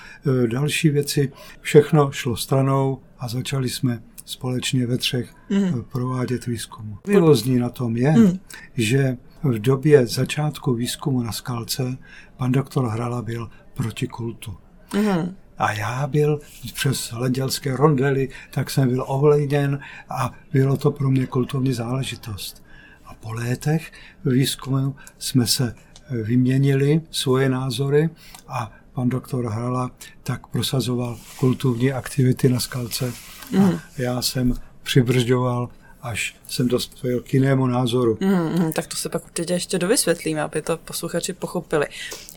e, 0.44 0.46
další 0.46 0.90
věci. 0.90 1.32
Všechno 1.60 2.10
šlo 2.12 2.36
stranou 2.36 2.98
a 3.18 3.28
začali 3.28 3.68
jsme 3.68 4.02
společně 4.24 4.86
ve 4.86 4.98
třech 4.98 5.34
mm. 5.50 5.84
provádět 5.92 6.46
výzkum. 6.46 6.98
Vylozní 7.06 7.58
na 7.58 7.68
tom 7.68 7.96
je, 7.96 8.10
mm. 8.10 8.38
že 8.74 9.16
v 9.42 9.58
době 9.58 10.06
začátku 10.06 10.74
výzkumu 10.74 11.22
na 11.22 11.32
skalce 11.32 11.96
pan 12.36 12.52
doktor 12.52 12.88
Hrala 12.88 13.22
byl 13.22 13.50
proti 13.74 14.06
kultu. 14.06 14.54
Mm. 14.94 15.34
A 15.58 15.72
já 15.72 16.06
byl 16.06 16.40
přes 16.74 17.12
ledělské 17.12 17.76
rondely, 17.76 18.28
tak 18.50 18.70
jsem 18.70 18.88
byl 18.88 19.04
ovlejněn 19.06 19.80
a 20.08 20.34
bylo 20.52 20.76
to 20.76 20.90
pro 20.90 21.10
mě 21.10 21.26
kulturní 21.26 21.72
záležitost. 21.72 22.62
A 23.04 23.14
po 23.14 23.32
létech 23.32 23.92
výzkumu 24.24 24.94
jsme 25.18 25.46
se 25.46 25.74
vyměnili 26.10 27.00
svoje 27.10 27.48
názory 27.48 28.10
a 28.48 28.72
pan 28.92 29.08
doktor 29.08 29.50
Hrala 29.50 29.90
tak 30.22 30.46
prosazoval 30.46 31.18
kulturní 31.38 31.92
aktivity 31.92 32.48
na 32.48 32.60
skalce 32.60 33.12
a 33.58 33.60
mhm. 33.60 33.78
já 33.98 34.22
jsem 34.22 34.54
přibržďoval 34.82 35.68
až 36.06 36.36
jsem 36.48 36.68
dospěl 36.68 37.20
k 37.20 37.34
jinému 37.34 37.66
názoru. 37.66 38.18
Mm, 38.20 38.72
tak 38.72 38.86
to 38.86 38.96
se 38.96 39.08
pak 39.08 39.24
určitě 39.24 39.52
ještě 39.52 39.78
dovysvětlíme, 39.78 40.42
aby 40.42 40.62
to 40.62 40.76
posluchači 40.76 41.32
pochopili. 41.32 41.86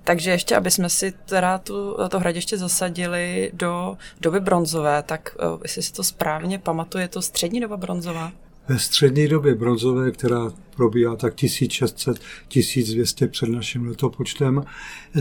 Takže 0.03 0.31
ještě, 0.31 0.55
aby 0.55 0.71
jsme 0.71 0.89
si 0.89 1.13
teda 1.25 1.57
tu, 1.57 1.97
to 2.09 2.19
hradiště 2.19 2.57
zasadili 2.57 3.51
do 3.53 3.97
doby 4.21 4.39
bronzové, 4.39 5.03
tak 5.03 5.35
uh, 5.53 5.59
jestli 5.63 5.83
si 5.83 5.93
to 5.93 6.03
správně 6.03 6.59
pamatuje, 6.59 7.07
to 7.07 7.21
střední 7.21 7.59
doba 7.59 7.77
bronzová? 7.77 8.31
Ve 8.67 8.79
střední 8.79 9.27
době 9.27 9.55
bronzové, 9.55 10.11
která 10.11 10.51
probíhá 10.75 11.15
tak 11.15 11.35
1600-1200 11.35 13.27
před 13.27 13.49
naším 13.49 13.87
letopočtem, 13.87 14.63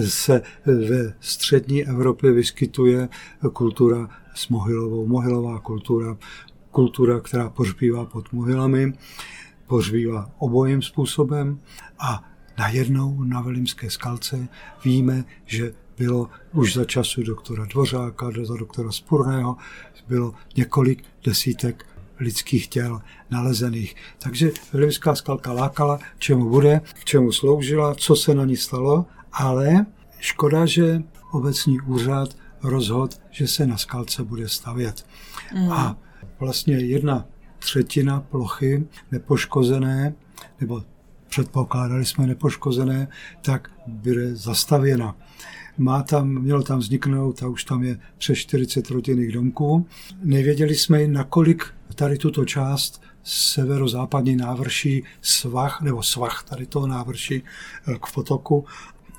se 0.08 0.42
ve 0.66 1.14
střední 1.20 1.86
Evropě 1.86 2.32
vyskytuje 2.32 3.08
kultura 3.52 4.08
s 4.34 4.48
mohylovou, 4.48 5.06
mohylová 5.06 5.60
kultura, 5.60 6.16
kultura, 6.78 7.20
která 7.20 7.50
pořbívá 7.50 8.04
pod 8.04 8.32
mohylami, 8.32 8.92
pořbívá 9.66 10.30
obojím 10.38 10.82
způsobem 10.82 11.60
a 11.98 12.24
najednou 12.58 13.24
na 13.24 13.40
Velimské 13.40 13.90
skalce 13.90 14.48
víme, 14.84 15.24
že 15.46 15.72
bylo 15.96 16.28
už 16.52 16.74
za 16.74 16.84
času 16.84 17.22
doktora 17.22 17.64
Dvořáka, 17.64 18.30
za 18.42 18.56
doktora 18.56 18.92
Spurného, 18.92 19.56
bylo 20.08 20.34
několik 20.56 21.04
desítek 21.24 21.86
lidských 22.20 22.68
těl 22.68 23.00
nalezených. 23.30 23.96
Takže 24.18 24.50
Velimská 24.72 25.14
skalka 25.14 25.52
lákala, 25.52 25.98
čemu 26.18 26.48
bude, 26.48 26.80
k 26.94 27.04
čemu 27.04 27.32
sloužila, 27.32 27.94
co 27.94 28.16
se 28.16 28.34
na 28.34 28.44
ní 28.44 28.56
stalo, 28.56 29.06
ale 29.32 29.86
škoda, 30.18 30.66
že 30.66 31.02
obecní 31.32 31.80
úřad 31.80 32.36
rozhodl, 32.62 33.16
že 33.30 33.48
se 33.48 33.66
na 33.66 33.76
skalce 33.76 34.24
bude 34.24 34.48
stavět. 34.48 35.06
Mm. 35.54 35.72
A 35.72 35.96
vlastně 36.40 36.74
jedna 36.74 37.26
třetina 37.58 38.20
plochy 38.20 38.86
nepoškozené, 39.12 40.14
nebo 40.60 40.82
předpokládali 41.28 42.04
jsme 42.04 42.26
nepoškozené, 42.26 43.08
tak 43.42 43.70
bude 43.86 44.36
zastavěna. 44.36 45.16
Má 45.78 46.02
tam, 46.02 46.28
mělo 46.28 46.62
tam 46.62 46.78
vzniknout, 46.78 47.42
a 47.42 47.48
už 47.48 47.64
tam 47.64 47.82
je 47.82 47.98
přes 48.18 48.38
40 48.38 48.90
rodinných 48.90 49.32
domků. 49.32 49.86
Nevěděli 50.22 50.74
jsme, 50.74 51.06
nakolik 51.06 51.64
tady 51.94 52.18
tuto 52.18 52.44
část 52.44 53.02
severozápadní 53.24 54.36
návrší 54.36 55.02
svah, 55.22 55.82
nebo 55.82 56.02
svah 56.02 56.42
tady 56.42 56.66
toho 56.66 56.86
návrší 56.86 57.42
eh, 57.42 57.94
k 57.94 58.12
potoku. 58.14 58.64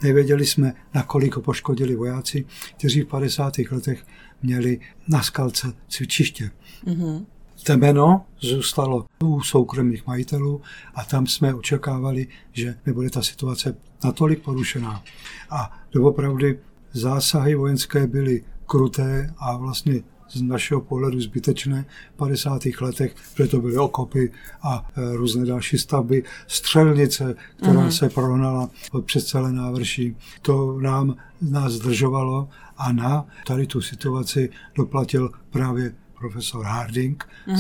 Nevěděli 0.04 0.46
jsme, 0.46 0.74
nakolik 0.94 1.36
ho 1.36 1.42
poškodili 1.42 1.96
vojáci, 1.96 2.46
kteří 2.78 3.02
v 3.02 3.06
50. 3.06 3.54
letech 3.72 4.06
měli 4.44 4.80
na 5.08 5.24
skalce 5.24 5.74
cvičiště. 5.88 6.52
Mm-hmm. 6.86 7.26
Temeno 7.64 8.26
zůstalo 8.40 9.06
u 9.24 9.42
soukromých 9.42 10.08
majitelů 10.08 10.62
a 10.96 11.04
tam 11.04 11.28
jsme 11.28 11.54
očekávali, 11.54 12.28
že 12.54 12.76
nebude 12.86 13.10
ta 13.10 13.22
situace 13.22 13.76
natolik 14.04 14.44
porušená. 14.44 15.04
A 15.50 15.80
doopravdy 15.92 16.60
zásahy 16.94 17.56
vojenské 17.56 18.08
byly 18.08 18.44
kruté 18.66 19.34
a 19.38 19.58
vlastně 19.58 20.02
z 20.32 20.42
našeho 20.42 20.82
pohledu 20.82 21.22
zbytečné 21.22 21.86
v 22.14 22.18
50. 22.18 22.62
letech, 22.82 23.16
protože 23.34 23.50
to 23.50 23.62
byly 23.62 23.78
okopy 23.78 24.32
a 24.62 24.88
e, 24.96 25.16
různé 25.16 25.46
další 25.46 25.78
stavby, 25.78 26.24
střelnice, 26.48 27.36
která 27.56 27.82
mm. 27.82 27.92
se 27.92 28.10
prohnala 28.10 28.70
přes 29.06 29.26
celé 29.26 29.54
návrší. 29.54 30.16
To 30.42 30.80
nám 30.82 31.16
nás 31.42 31.74
zdržovalo 31.74 32.50
a 32.78 32.92
na 32.92 33.26
tady 33.48 33.68
tu 33.68 33.82
situaci 33.82 34.50
doplatil 34.76 35.32
právě 35.50 35.94
profesor 36.20 36.66
Harding 36.66 37.28
mm. 37.48 37.58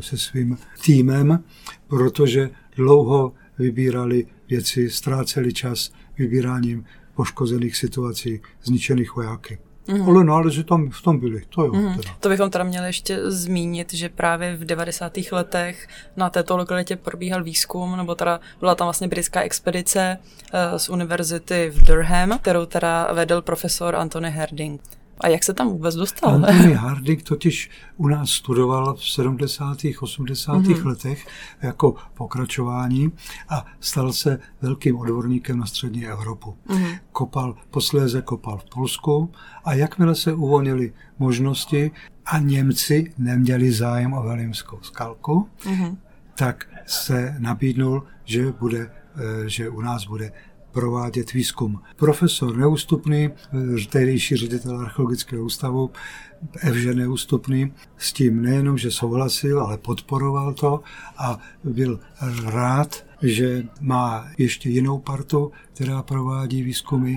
se 0.00 0.18
svým 0.18 0.58
týmem, 0.84 1.44
protože 1.88 2.50
dlouho 2.76 3.32
vybírali 3.58 4.26
věci, 4.48 4.90
ztráceli 4.90 5.52
čas 5.52 5.90
vybíráním 6.18 6.84
poškozených 7.14 7.76
situací, 7.76 8.40
zničených 8.62 9.16
vojáky. 9.16 9.58
Mm. 9.88 10.02
Ale 10.08 10.24
no, 10.24 10.34
ale 10.34 10.50
že 10.50 10.64
tam 10.64 10.90
v 10.90 11.02
tom 11.02 11.18
byli, 11.18 11.42
to 11.48 11.64
jo. 11.64 11.72
Mm. 11.72 11.96
Teda. 11.96 12.14
To 12.20 12.28
bychom 12.28 12.50
teda 12.50 12.64
měli 12.64 12.86
ještě 12.86 13.30
zmínit, 13.30 13.94
že 13.94 14.08
právě 14.08 14.56
v 14.56 14.64
90. 14.64 15.12
letech 15.32 15.88
na 16.16 16.30
této 16.30 16.56
lokalitě 16.56 16.96
probíhal 16.96 17.44
výzkum, 17.44 17.96
nebo 17.96 18.14
teda 18.14 18.40
byla 18.60 18.74
tam 18.74 18.86
vlastně 18.86 19.08
britská 19.08 19.42
expedice 19.42 20.18
uh, 20.18 20.78
z 20.78 20.88
univerzity 20.88 21.72
v 21.74 21.86
Durham, 21.86 22.38
kterou 22.38 22.66
teda 22.66 23.12
vedl 23.12 23.42
profesor 23.42 23.96
Anthony 23.96 24.30
Herding. 24.30 24.80
A 25.20 25.28
jak 25.28 25.44
se 25.44 25.54
tam 25.54 25.68
vůbec 25.68 25.94
dostal? 25.94 26.34
Anthony 26.34 26.74
Harding 26.74 27.22
totiž 27.22 27.70
u 27.96 28.08
nás 28.08 28.30
studoval 28.30 28.94
v 28.94 29.10
70. 29.10 29.78
80. 30.00 30.52
Mm-hmm. 30.52 30.86
letech 30.86 31.26
jako 31.62 31.94
pokračování 32.14 33.12
a 33.48 33.66
stal 33.80 34.12
se 34.12 34.40
velkým 34.62 34.98
odborníkem 34.98 35.58
na 35.58 35.66
střední 35.66 36.06
Evropu. 36.06 36.56
Mm-hmm. 36.68 36.98
Kopal, 37.12 37.56
posléze 37.70 38.22
kopal 38.22 38.58
v 38.58 38.64
Polsku 38.64 39.30
a 39.64 39.74
jakmile 39.74 40.14
se 40.14 40.32
uvolnily 40.32 40.92
možnosti 41.18 41.90
a 42.26 42.38
Němci 42.38 43.12
neměli 43.18 43.72
zájem 43.72 44.12
o 44.12 44.22
Velimskou 44.22 44.78
skalku, 44.82 45.48
mm-hmm. 45.62 45.96
tak 46.34 46.66
se 46.86 47.34
nabídnul, 47.38 48.02
že, 48.24 48.52
bude, 48.52 48.90
eh, 49.16 49.48
že 49.48 49.68
u 49.68 49.80
nás 49.80 50.04
bude 50.04 50.32
provádět 50.72 51.32
výzkum. 51.32 51.80
Profesor 51.96 52.56
Neústupný, 52.56 53.30
tehdejší 53.90 54.36
ředitel 54.36 54.80
archeologického 54.80 55.44
ústavu, 55.44 55.90
Evže 56.60 56.94
Neústupný, 56.94 57.72
s 57.96 58.12
tím 58.12 58.42
nejenom, 58.42 58.78
že 58.78 58.90
souhlasil, 58.90 59.60
ale 59.60 59.78
podporoval 59.78 60.54
to 60.54 60.80
a 61.18 61.38
byl 61.64 62.00
rád, 62.44 63.04
že 63.22 63.62
má 63.80 64.28
ještě 64.38 64.68
jinou 64.68 64.98
partu, 64.98 65.52
která 65.74 66.02
provádí 66.02 66.62
výzkumy, 66.62 67.16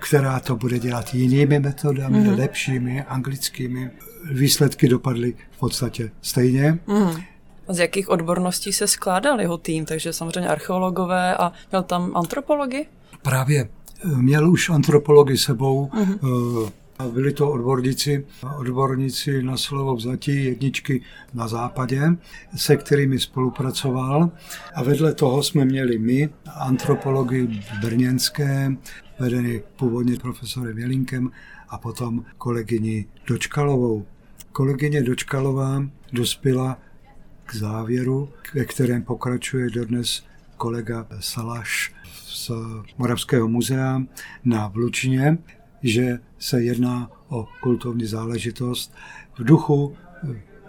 která 0.00 0.40
to 0.40 0.56
bude 0.56 0.78
dělat 0.78 1.14
jinými 1.14 1.58
metodami, 1.58 2.18
mm-hmm. 2.18 2.38
lepšími, 2.38 3.02
anglickými. 3.02 3.90
Výsledky 4.32 4.88
dopadly 4.88 5.34
v 5.50 5.58
podstatě 5.58 6.10
stejně. 6.22 6.78
Mm-hmm. 6.86 7.24
Z 7.68 7.78
jakých 7.78 8.08
odborností 8.08 8.72
se 8.72 8.86
skládal 8.86 9.40
jeho 9.40 9.58
tým? 9.58 9.84
Takže 9.84 10.12
samozřejmě 10.12 10.48
archeologové 10.48 11.36
a 11.36 11.52
měl 11.70 11.82
tam 11.82 12.16
antropology? 12.16 12.86
Právě 13.22 13.68
eh, 14.04 14.08
měl 14.08 14.50
už 14.50 14.70
antropology 14.70 15.38
sebou, 15.38 15.86
uh-huh. 15.86 16.72
a 16.98 17.08
byli 17.08 17.32
to 17.32 17.50
odborníci, 17.50 18.26
odborníci 18.58 19.42
na 19.42 19.56
slovo 19.56 19.96
vzatí 19.96 20.44
jedničky 20.44 21.02
na 21.34 21.48
západě, 21.48 22.02
se 22.56 22.76
kterými 22.76 23.18
spolupracoval. 23.18 24.30
A 24.74 24.82
vedle 24.82 25.14
toho 25.14 25.42
jsme 25.42 25.64
měli 25.64 25.98
my, 25.98 26.28
antropology 26.60 27.48
brněnské, 27.80 28.76
vedeny 29.18 29.62
původně 29.76 30.16
profesorem 30.16 30.78
Jelinkem 30.78 31.30
a 31.68 31.78
potom 31.78 32.24
kolegyni 32.38 33.06
Dočkalovou. 33.26 34.06
Kolegyně 34.52 35.02
Dočkalová 35.02 35.82
dospěla 36.12 36.78
k 37.46 37.54
závěru, 37.54 38.28
ve 38.54 38.64
kterém 38.64 39.02
pokračuje 39.02 39.70
dodnes 39.70 40.24
kolega 40.56 41.06
Salaš 41.20 41.94
z 42.26 42.50
Moravského 42.98 43.48
muzea 43.48 44.02
na 44.44 44.68
Vlučině, 44.68 45.38
že 45.82 46.18
se 46.38 46.62
jedná 46.62 47.10
o 47.28 47.48
kultovní 47.60 48.06
záležitost 48.06 48.94
v 49.38 49.44
duchu 49.44 49.96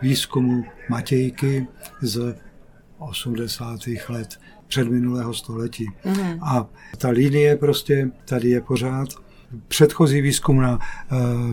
výzkumu 0.01 0.65
Matějky 0.89 1.67
z 2.01 2.35
80. 2.97 3.79
let 4.09 4.39
předminulého 4.67 5.33
století. 5.33 5.87
Mm. 6.05 6.43
A 6.43 6.67
ta 6.97 7.09
linie 7.09 7.55
prostě 7.55 8.11
tady 8.25 8.49
je 8.49 8.61
pořád. 8.61 9.09
Předchozí 9.67 10.21
výzkum 10.21 10.61
na 10.61 10.79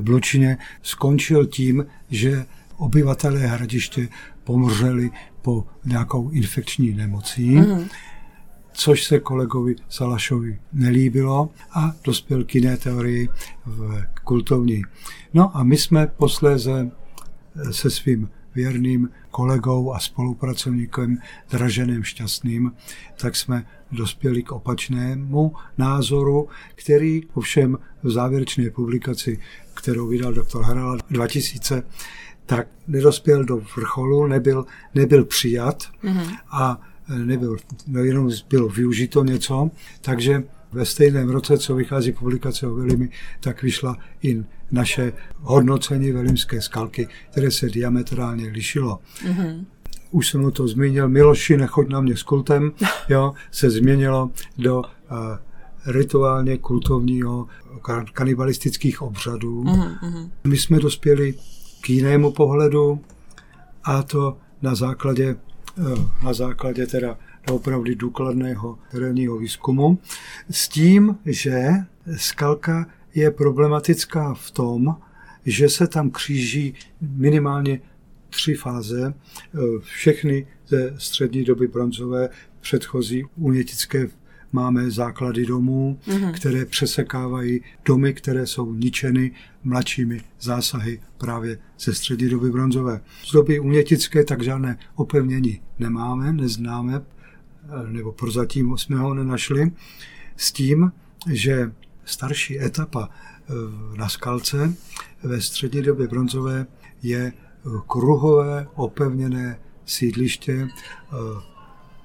Vlučině 0.01 0.59
skončil 0.83 1.47
tím, 1.47 1.87
že 2.11 2.47
obyvatelé 2.77 3.41
hradiště 3.41 4.09
pomřeli 4.45 5.11
po 5.43 5.67
nějakou 5.85 6.31
infekční 6.31 6.93
nemocí, 6.93 7.57
mm. 7.57 7.89
což 8.73 9.05
se 9.05 9.19
kolegovi 9.19 9.77
Salašovi 9.89 10.59
nelíbilo 10.73 11.51
a 11.73 11.93
dospěl 12.05 12.45
k 12.45 12.55
jiné 12.55 12.77
teorii 12.77 13.29
v 13.67 14.05
kultovní. 14.25 14.83
No 15.35 15.57
a 15.57 15.63
my 15.63 15.77
jsme 15.77 16.07
posléze 16.07 16.91
se 17.71 17.91
svým 17.91 18.29
věrným 18.55 19.09
kolegou 19.31 19.93
a 19.93 19.99
spolupracovníkem 19.99 21.19
Draženem 21.51 22.03
Šťastným, 22.03 22.73
tak 23.17 23.37
jsme 23.37 23.67
dospěli 23.93 24.43
k 24.43 24.53
opačnému 24.53 25.53
názoru, 25.79 26.49
který 26.75 27.23
ovšem 27.35 27.79
v 28.03 28.11
závěrečné 28.11 28.71
publikaci, 28.71 29.41
kterou 29.75 30.07
vydal 30.07 30.33
doktor 30.33 30.65
Harala 30.65 30.97
2000, 31.11 31.83
tak 32.47 32.67
nedospěl 32.87 33.45
do 33.45 33.57
vrcholu, 33.77 34.27
nebyl, 34.27 34.67
nebyl 34.95 35.25
přijat 35.25 35.83
mm-hmm. 36.05 36.37
a 36.51 36.81
nebyl, 37.25 37.57
no 37.87 38.01
jenom 38.01 38.31
bylo 38.51 38.69
využito 38.69 39.25
něco, 39.25 39.71
takže 40.01 40.43
ve 40.73 40.85
stejném 40.85 41.31
roce, 41.31 41.59
co 41.59 41.75
vychází 41.75 42.13
publikace 42.13 42.67
o 42.67 42.75
Velimi, 42.75 43.11
tak 43.41 43.63
vyšla 43.63 43.97
i 44.23 44.45
naše 44.73 45.13
hodnocení 45.41 46.13
Velimské 46.13 46.61
skalky, 46.61 47.09
které 47.31 47.51
se 47.51 47.69
diametrálně 47.69 48.49
lišilo. 48.49 48.99
Mm-hmm. 49.27 49.65
Už 50.11 50.29
jsem 50.29 50.51
to 50.51 50.69
zmínil, 50.69 51.09
Miloši, 51.09 51.57
nechoď 51.57 51.89
na 51.89 52.01
mě 52.01 52.17
s 52.17 52.23
kultem, 52.23 52.73
jo, 53.09 53.33
se 53.51 53.71
změnilo 53.71 54.31
do 54.59 54.79
uh, 54.79 54.85
rituálně 55.87 56.59
kultovního 56.59 57.47
kanibalistických 58.13 59.03
obřadů. 59.03 59.65
Mm-hmm. 59.65 60.31
My 60.45 60.57
jsme 60.57 60.81
dospěli 60.81 61.35
k 61.85 61.91
jinému 61.91 62.33
pohledu 62.33 63.01
a 63.85 64.03
to 64.03 64.39
na 64.63 64.75
základě, 64.75 65.37
eh, 65.79 66.25
na 66.25 66.33
základě 66.33 66.87
teda 66.87 67.19
opravdu 67.51 67.95
důkladného 67.95 68.79
terénního 68.91 69.39
výzkumu 69.39 69.99
s 70.51 70.69
tím, 70.69 71.19
že 71.27 71.69
skalka 72.17 72.87
je 73.15 73.31
problematická 73.31 74.35
v 74.35 74.51
tom, 74.51 74.97
že 75.47 75.69
se 75.69 75.87
tam 75.87 76.11
kříží 76.11 76.75
minimálně 77.01 77.81
tři 78.31 78.55
fáze, 78.55 79.15
eh, 79.15 79.59
všechny 79.81 80.47
ze 80.67 80.95
střední 80.99 81.45
doby 81.45 81.67
bronzové, 81.67 82.29
předchozí 82.61 83.25
unětické 83.37 84.09
máme 84.55 84.91
základy 84.91 85.47
domů, 85.47 85.99
mm-hmm. 86.07 86.33
které 86.33 86.65
přesekávají 86.65 87.61
domy, 87.85 88.15
které 88.15 88.47
jsou 88.47 88.75
ničeny 88.75 89.31
mladšími 89.65 90.21
zásahy 90.41 91.01
právě 91.19 91.59
ze 91.81 91.95
střední 91.95 92.29
doby 92.29 92.51
bronzové. 92.51 93.01
Z 93.25 93.33
doby 93.33 93.61
umětické 93.61 94.25
tak 94.25 94.43
žádné 94.43 94.79
opevnění 94.95 95.61
nemáme, 95.79 96.33
neznáme, 96.33 97.03
eh, 97.03 97.93
nebo 97.93 98.13
prozatím 98.13 98.77
jsme 98.77 98.97
ho 98.97 99.15
nenašli, 99.15 99.73
s 100.37 100.53
tím, 100.53 100.93
že 101.31 101.73
starší 102.05 102.61
etapa 102.61 103.09
eh, 103.11 103.53
na 103.99 104.09
skalce 104.09 104.75
ve 105.23 105.41
střední 105.41 105.83
době 105.83 106.09
bronzové 106.09 106.67
je 107.03 107.33
kruhové 107.87 108.67
opevněné 108.75 109.59
sídliště 109.85 110.69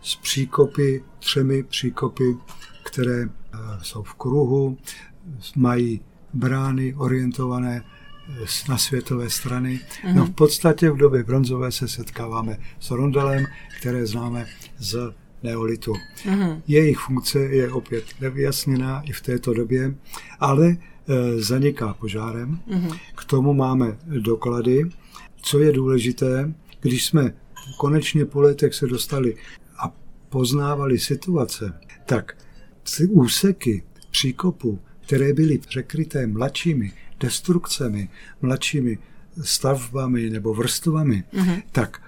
s 0.02 0.16
příkopy, 0.16 1.04
třemi 1.20 1.64
příkopy, 1.64 2.38
které 2.84 3.22
eh, 3.24 3.58
jsou 3.82 4.04
v 4.04 4.14
kruhu, 4.14 4.78
mají 5.56 6.02
brány 6.34 6.94
orientované 6.96 7.84
eh, 8.30 8.46
na 8.70 8.78
světové 8.78 9.30
strany. 9.30 9.80
Mm-hmm. 9.80 10.16
No 10.16 10.26
v 10.26 10.32
podstatě 10.32 10.92
v 10.92 10.98
době 10.98 11.24
bronzové 11.24 11.72
se 11.72 11.88
setkáváme 11.88 12.58
s 12.80 12.92
rondelem, 12.92 13.46
které 13.80 14.06
známe 14.06 14.46
z 14.78 15.14
neolitu. 15.44 15.94
Mm-hmm. 15.94 16.62
Jejich 16.68 16.98
funkce 16.98 17.40
je 17.40 17.72
opět 17.72 18.04
nevyjasněná 18.22 19.02
i 19.02 19.12
v 19.12 19.22
této 19.22 19.54
době, 19.54 19.96
ale 20.40 20.68
e, 20.68 20.78
zaniká 21.42 21.94
požárem. 21.94 22.60
Mm-hmm. 22.68 23.00
K 23.16 23.26
tomu 23.26 23.54
máme 23.54 23.98
doklady. 24.06 24.90
Co 25.42 25.60
je 25.60 25.72
důležité, 25.72 26.54
když 26.82 27.06
jsme 27.06 27.34
konečně 27.78 28.26
po 28.26 28.42
letech 28.42 28.74
se 28.74 28.88
dostali 28.88 29.36
poznávali 30.30 31.00
situace, 31.00 31.74
tak 32.06 32.38
ty 32.98 33.08
úseky 33.08 33.84
příkopu, 34.12 34.80
které 35.06 35.34
byly 35.34 35.58
překryté 35.58 36.28
mladšími 36.28 36.92
destrukcemi, 37.20 38.10
mladšími 38.42 38.98
stavbami 39.42 40.30
nebo 40.30 40.54
vrstvami, 40.54 41.24
mm-hmm. 41.34 41.64
tak 41.72 42.02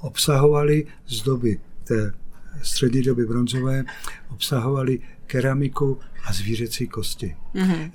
obsahovali 0.00 0.86
z 1.06 1.22
doby 1.22 1.60
té 1.84 2.12
střední 2.62 3.02
doby 3.02 3.26
bronzové, 3.26 3.84
obsahovali 4.30 4.98
keramiku 5.26 5.98
a 6.24 6.32
zvířecí 6.32 6.86
kosti. 6.86 7.36
Mm-hmm. 7.54 7.90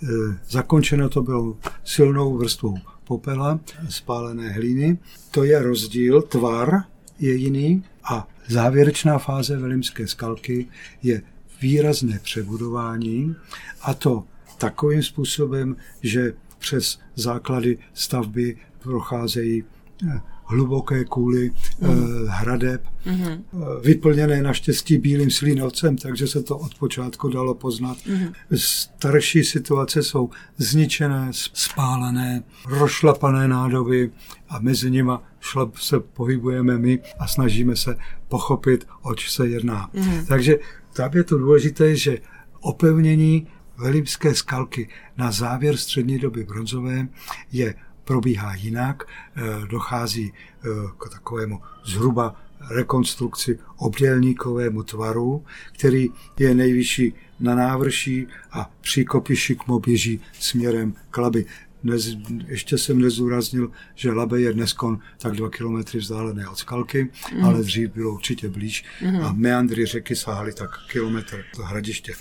Zakončeno 0.50 1.10
to 1.10 1.22
bylo 1.22 1.58
silnou 1.84 2.38
vrstvou 2.38 2.78
popela, 3.04 3.60
spálené 3.90 4.50
hlíny. 4.50 4.98
To 5.32 5.44
je 5.44 5.64
rozdíl, 5.64 6.22
tvar 6.22 6.84
je 7.19 7.34
jiný 7.36 7.84
a 8.04 8.28
Závěrečná 8.47 9.17
fáze 9.17 9.58
Velimské 9.58 10.08
skalky 10.08 10.67
je 11.04 11.21
výrazné 11.62 12.19
přebudování 12.19 13.36
a 13.82 13.93
to 13.93 14.23
takovým 14.58 15.04
způsobem, 15.04 15.75
že 16.01 16.34
přes 16.60 16.99
základy 17.15 17.78
stavby 17.93 18.58
procházejí 18.80 19.63
eh, 20.08 20.21
hluboké 20.46 21.06
kůly 21.06 21.52
mm. 21.82 22.28
hradeb, 22.28 22.88
mm-hmm. 23.06 23.42
vyplněné 23.82 24.42
naštěstí 24.42 24.98
bílým 24.98 25.32
slínovcem, 25.32 25.98
takže 25.98 26.28
se 26.28 26.44
to 26.44 26.58
od 26.58 26.76
počátku 26.76 27.30
dalo 27.30 27.54
poznat. 27.54 27.98
Mm-hmm. 27.98 28.34
Starší 28.56 29.44
situace 29.44 30.04
jsou 30.04 30.30
zničené, 30.58 31.28
spálené, 31.32 32.44
rošlapané 32.68 33.48
nádoby 33.48 34.12
a 34.50 34.60
mezi 34.60 34.92
nimi 34.92 35.12
šlap 35.40 35.78
se 35.78 36.00
pohybujeme 36.00 36.78
my 36.78 37.00
a 37.20 37.28
snažíme 37.28 37.76
se 37.76 37.98
pochopit, 38.28 38.88
oč 39.02 39.32
se 39.32 39.48
jedná. 39.48 39.90
Mm-hmm. 39.94 40.26
Takže 40.28 40.58
tam 40.94 41.12
je 41.14 41.24
to 41.24 41.38
důležité, 41.38 41.96
že 41.96 42.18
opevnění 42.62 43.48
Velimské 43.78 44.36
skalky 44.36 44.90
na 45.18 45.32
závěr 45.32 45.78
střední 45.78 46.20
doby 46.20 46.44
bronzové 46.44 47.08
je 47.52 47.76
probíhá 48.06 48.56
jinak, 48.56 49.04
eh, 49.04 49.41
dochází 49.68 50.34
eh, 50.34 50.68
k 50.98 51.10
takovému 51.10 51.62
zhruba 51.86 52.36
rekonstrukci 52.72 53.60
obdělníkovému 53.78 54.84
tvaru, 54.84 55.46
který 55.72 56.10
je 56.39 56.56
nejvyšší 56.56 57.13
na 57.39 57.56
návrší 57.56 58.28
a 58.52 58.72
příkopy 58.82 59.36
šikmo 59.36 59.80
běží 59.80 60.22
směrem 60.39 60.94
k 61.12 61.18
Labi. 61.18 61.46
Dnes, 61.84 62.18
ještě 62.48 62.78
jsem 62.78 63.00
nezúraznil, 63.00 63.72
že 63.96 64.12
Labe 64.12 64.41
je 64.41 64.54
dnes 64.54 64.76
tak 65.18 65.34
dva 65.36 65.50
kilometry 65.50 66.00
vzdálené 66.00 66.48
od 66.48 66.58
Skalky, 66.58 67.12
mm. 67.34 67.46
ale 67.46 67.63
dřív 67.63 67.89
bylo 67.89 68.13
určitě 68.13 68.50
blíž 68.50 68.86
mm. 69.02 69.22
a 69.22 69.34
meandry 69.34 69.86
řeky 69.86 70.15
sahaly 70.15 70.54
tak 70.54 70.70
kilometr 70.91 71.44
do 71.58 71.63
hradiště. 71.63 72.13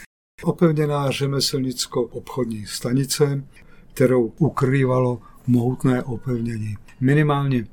Opevněná 0.42 1.10
řemeslnicko-obchodní 1.10 2.66
stanice, 2.66 3.44
kterou 3.94 4.32
ukrývalo 4.38 5.22
mohutné 5.46 6.02
opevnění. 6.02 6.76
Minimálně 7.00 7.64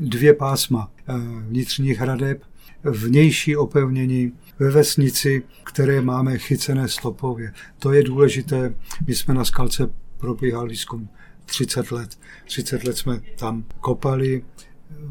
dvě 0.00 0.34
pásma 0.34 0.90
eh, 1.08 1.12
vnitřních 1.46 1.98
hradeb, 1.98 2.42
vnější 2.84 3.56
opevnění 3.56 4.32
ve 4.58 4.70
vesnici, 4.70 5.42
které 5.64 6.00
máme 6.00 6.38
chycené 6.38 6.88
stopově. 6.88 7.52
To 7.78 7.92
je 7.92 8.02
důležité. 8.02 8.74
My 9.06 9.14
jsme 9.14 9.34
na 9.34 9.44
skalce 9.44 9.90
probíhali 10.18 10.68
výzkum 10.68 11.08
30 11.44 11.92
let. 11.92 12.18
30 12.44 12.84
let 12.84 12.96
jsme 12.96 13.20
tam 13.36 13.64
kopali. 13.80 14.44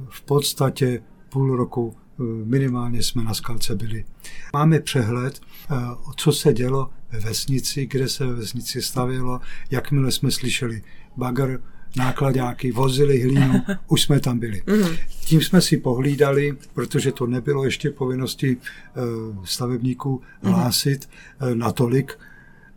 V 0.10 0.22
podstatě 0.22 1.04
půl 1.30 1.56
roku 1.56 1.96
eh, 1.96 2.24
minimálně 2.46 3.04
jsme 3.04 3.24
na 3.24 3.34
skalce 3.34 3.76
byli. 3.76 4.06
Máme 4.54 4.80
přehled, 4.80 5.42
eh, 5.72 5.76
co 6.16 6.32
se 6.32 6.54
dělo 6.54 6.90
ve 7.12 7.20
vesnici, 7.20 7.86
kde 7.86 8.10
se 8.10 8.26
ve 8.26 8.34
vesnici 8.34 8.82
stavělo, 8.82 9.40
jakmile 9.72 10.12
jsme 10.12 10.32
slyšeli 10.32 10.82
bagr, 11.18 11.60
nákladáky, 11.98 12.72
vozili 12.72 13.22
hlínu, 13.22 13.62
už 13.88 14.02
jsme 14.02 14.20
tam 14.20 14.40
byli. 14.40 14.62
Mhm. 14.66 14.96
Tím 15.26 15.42
jsme 15.42 15.62
si 15.62 15.78
pohlídali, 15.78 16.58
protože 16.74 17.12
to 17.12 17.28
nebylo 17.28 17.66
ještě 17.66 17.90
povinnosti 17.90 18.58
eh, 18.58 19.02
stavebníků 19.44 20.22
mhm. 20.42 20.54
hlásit 20.54 21.10
eh, 21.42 21.56
natolik, 21.56 22.20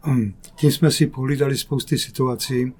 hm, 0.07 0.33
tím 0.57 0.73
jsme 0.73 0.91
si 0.91 1.07
pohlídali 1.07 1.59
spousty 1.59 1.99
situací 1.99 2.73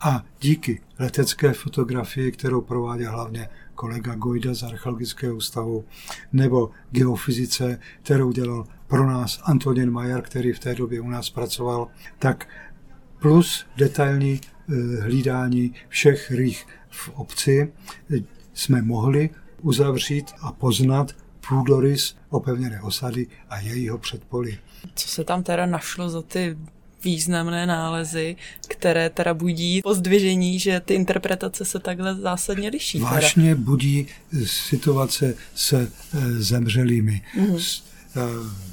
a 0.00 0.24
díky 0.40 0.80
letecké 0.98 1.52
fotografii, 1.52 2.32
kterou 2.32 2.60
prováděl 2.60 3.12
hlavně 3.12 3.48
kolega 3.74 4.14
Gojda 4.14 4.54
z 4.54 4.62
Archeologického 4.62 5.36
ústavu, 5.36 5.84
nebo 6.32 6.70
geofyzice, 6.90 7.78
kterou 8.02 8.32
dělal 8.32 8.66
pro 8.86 9.06
nás 9.06 9.40
Antonin 9.44 9.90
Majer, 9.90 10.22
který 10.22 10.52
v 10.52 10.58
té 10.58 10.74
době 10.74 11.00
u 11.00 11.10
nás 11.10 11.30
pracoval, 11.30 11.88
tak 12.18 12.48
plus 13.18 13.66
detailní 13.76 14.40
hlídání 15.00 15.74
všech 15.88 16.30
rých 16.30 16.66
v 16.90 17.08
obci 17.08 17.72
eh, 18.16 18.18
jsme 18.54 18.82
mohli 18.82 19.30
uzavřít 19.62 20.26
a 20.40 20.52
poznat 20.52 21.12
půdorys 21.48 22.16
opevněné 22.30 22.82
osady 22.82 23.26
a 23.48 23.60
jejího 23.60 23.98
předpolí. 23.98 24.58
Co 24.94 25.08
se 25.08 25.24
tam 25.24 25.42
teda 25.42 25.66
našlo 25.66 26.10
za 26.10 26.22
ty 26.22 26.56
významné 27.04 27.66
nálezy, 27.66 28.36
které 28.68 29.10
teda 29.10 29.34
budí 29.34 29.82
pozdvižení, 29.82 30.58
že 30.58 30.80
ty 30.80 30.94
interpretace 30.94 31.64
se 31.64 31.78
takhle 31.78 32.14
zásadně 32.14 32.68
liší. 32.68 32.98
Vážně 32.98 33.54
budí 33.54 34.06
situace 34.44 35.34
se 35.54 35.92
eh, 36.14 36.30
zemřelými. 36.30 37.22
Mm-hmm. 37.38 37.82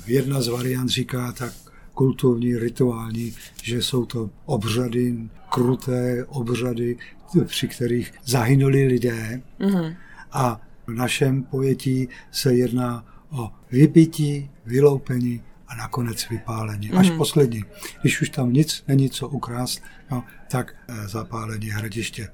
Jedna 0.07 0.41
z 0.41 0.47
variant 0.47 0.89
říká 0.89 1.31
tak 1.31 1.53
kulturní, 2.01 2.57
rituální, 2.57 3.33
že 3.63 3.81
jsou 3.81 4.05
to 4.05 4.29
obřady, 4.45 5.15
kruté 5.49 6.25
obřady, 6.25 6.97
při 7.45 7.67
kterých 7.67 8.13
zahynuli 8.25 8.87
lidé. 8.87 9.41
Mm-hmm. 9.59 9.95
A 10.31 10.61
v 10.87 10.93
našem 10.93 11.43
pojetí 11.43 12.09
se 12.31 12.53
jedná 12.53 13.05
o 13.29 13.51
vypití, 13.71 14.49
vyloupení 14.65 15.41
a 15.67 15.75
nakonec 15.75 16.29
vypálení. 16.29 16.91
Až 16.91 17.09
mm-hmm. 17.09 17.17
poslední. 17.17 17.63
Když 18.01 18.21
už 18.21 18.29
tam 18.29 18.53
nic 18.53 18.83
není 18.87 19.09
co 19.09 19.27
ukrást, 19.27 19.81
no, 20.11 20.23
tak 20.51 20.75
eh, 20.87 21.07
zapálení 21.07 21.69
hradiště. 21.69 22.27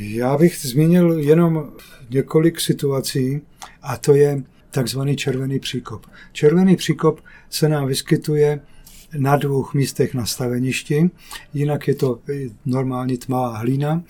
Já 0.00 0.36
bych 0.36 0.56
zmínil 0.56 1.18
jenom 1.18 1.72
několik 2.10 2.60
situací 2.60 3.40
a 3.82 3.96
to 3.96 4.14
je 4.14 4.42
takzvaný 4.70 5.16
červený 5.16 5.58
příkop. 5.58 6.06
Červený 6.32 6.76
příkop 6.76 7.20
se 7.50 7.68
nám 7.68 7.86
vyskytuje 7.86 8.60
na 9.16 9.36
dvou 9.36 9.66
místech 9.74 10.14
na 10.14 10.26
staveništi, 10.26 11.10
jinak 11.54 11.88
je 11.88 11.94
to 11.94 12.20
normální 12.66 13.18
tmavá 13.18 13.58
hlína, 13.58 14.02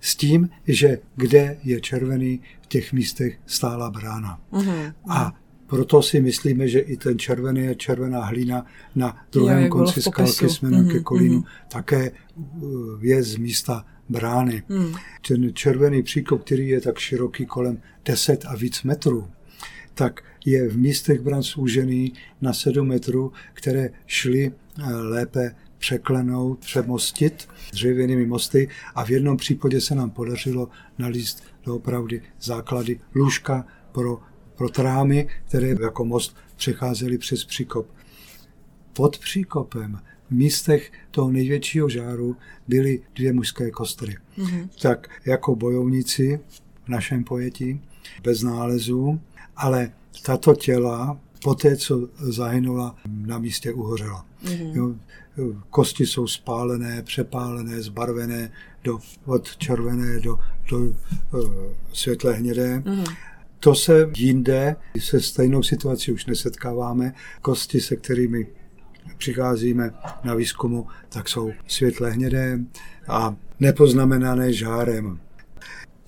s 0.00 0.16
tím, 0.16 0.48
že 0.66 0.98
kde 1.16 1.56
je 1.64 1.80
červený, 1.80 2.40
v 2.62 2.66
těch 2.66 2.92
místech 2.92 3.38
stála 3.46 3.90
brána. 3.90 4.40
Mm-hmm. 4.52 4.92
A 5.08 5.32
proto 5.66 6.02
si 6.02 6.20
myslíme, 6.20 6.68
že 6.68 6.78
i 6.78 6.96
ten 6.96 7.18
červený 7.18 7.60
je 7.64 7.74
červená 7.74 8.24
hlína 8.24 8.66
na 8.94 9.16
druhém 9.32 9.62
jo, 9.62 9.68
konci 9.68 10.02
skalky 10.02 10.48
směrem 10.48 10.84
mm-hmm, 10.84 10.92
ke 10.92 11.00
kolínu 11.00 11.40
mm-hmm. 11.40 11.68
také 11.68 12.10
uh, 12.36 13.04
je 13.04 13.22
z 13.22 13.36
místa 13.36 13.84
brány. 14.08 14.62
Mm. 14.68 14.94
Ten 15.28 15.54
červený 15.54 16.02
příkop, 16.02 16.44
který 16.44 16.68
je 16.68 16.80
tak 16.80 16.98
široký 16.98 17.46
kolem 17.46 17.80
10 18.04 18.44
a 18.44 18.56
víc 18.56 18.82
metrů, 18.82 19.28
tak 19.98 20.24
je 20.44 20.68
v 20.68 20.76
místech 20.76 21.20
bran 21.20 21.42
zúžený 21.42 22.12
na 22.40 22.52
7 22.52 22.88
metrů, 22.88 23.32
které 23.52 23.90
šly 24.06 24.52
eh, 24.52 24.92
lépe 24.92 25.54
překlenout, 25.78 26.58
přemostit 26.58 27.48
dřevěnými 27.72 28.26
mosty 28.26 28.68
a 28.94 29.04
v 29.04 29.10
jednom 29.10 29.36
případě 29.36 29.80
se 29.80 29.94
nám 29.94 30.10
podařilo 30.10 30.68
nalíst 30.98 31.44
opravdy 31.66 32.22
základy 32.40 33.00
lůžka 33.14 33.66
pro, 33.92 34.20
pro 34.56 34.68
trámy, 34.68 35.28
které 35.48 35.74
jako 35.82 36.04
most 36.04 36.36
přecházely 36.56 37.18
přes 37.18 37.44
příkop. 37.44 37.86
Pod 38.92 39.18
příkopem 39.18 39.98
v 40.28 40.30
místech 40.30 40.92
toho 41.10 41.30
největšího 41.30 41.88
žáru 41.88 42.36
byly 42.68 43.02
dvě 43.14 43.32
mužské 43.32 43.70
kostry. 43.70 44.16
Mm-hmm. 44.38 44.68
Tak 44.82 45.08
jako 45.26 45.56
bojovníci 45.56 46.40
v 46.84 46.88
našem 46.88 47.24
pojetí, 47.24 47.80
bez 48.22 48.42
nálezů, 48.42 49.20
ale 49.56 49.90
tato 50.22 50.54
těla 50.54 51.18
poté, 51.42 51.76
co 51.76 52.08
zahynula, 52.18 52.96
na 53.06 53.38
místě 53.38 53.72
uhořela. 53.72 54.26
Mm-hmm. 54.44 54.72
Jo, 54.74 54.94
kosti 55.70 56.06
jsou 56.06 56.26
spálené, 56.26 57.02
přepálené, 57.02 57.82
zbarvené 57.82 58.52
do, 58.84 58.98
od 59.24 59.56
červené 59.56 60.20
do, 60.20 60.38
do 60.70 60.78
uh, 60.78 60.92
světle 61.92 62.32
hnědé. 62.32 62.78
Mm-hmm. 62.78 63.16
To 63.60 63.74
se 63.74 64.10
jinde 64.16 64.76
se 64.98 65.20
stejnou 65.20 65.62
situací 65.62 66.12
už 66.12 66.26
nesetkáváme. 66.26 67.14
Kosti, 67.42 67.80
se 67.80 67.96
kterými 67.96 68.46
přicházíme 69.18 69.90
na 70.24 70.34
výzkumu, 70.34 70.86
tak 71.08 71.28
jsou 71.28 71.52
světle 71.66 72.10
hnědé 72.10 72.58
a 73.08 73.36
nepoznamenané 73.60 74.52
žárem. 74.52 75.20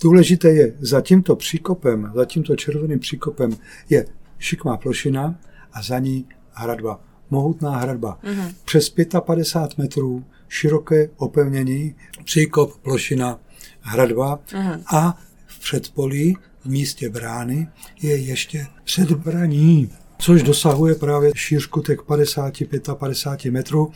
Důležité 0.01 0.49
je, 0.49 0.73
za 0.79 1.01
tímto 1.01 1.35
příkopem, 1.35 2.11
za 2.15 2.25
tímto 2.25 2.55
červeným 2.55 2.99
příkopem 2.99 3.57
je 3.89 4.05
šikmá 4.39 4.77
plošina 4.77 5.35
a 5.73 5.81
za 5.81 5.99
ní 5.99 6.25
hradba. 6.51 7.01
Mohutná 7.29 7.77
hradba. 7.77 8.19
Mm-hmm. 8.23 8.53
Přes 8.65 8.93
55 9.25 9.77
metrů 9.83 10.23
široké 10.47 11.09
opevnění, 11.17 11.95
příkop, 12.23 12.77
plošina, 12.77 13.39
hradba 13.81 14.39
mm-hmm. 14.47 14.81
a 14.93 15.17
v 15.47 15.59
předpolí 15.59 16.37
v 16.59 16.65
místě 16.65 17.09
brány 17.09 17.67
je 18.01 18.17
ještě 18.17 18.67
předbraní, 18.83 19.91
což 20.17 20.43
dosahuje 20.43 20.95
právě 20.95 21.31
šířku 21.35 21.81
těch 21.81 21.99
50-55 21.99 23.51
metrů 23.51 23.91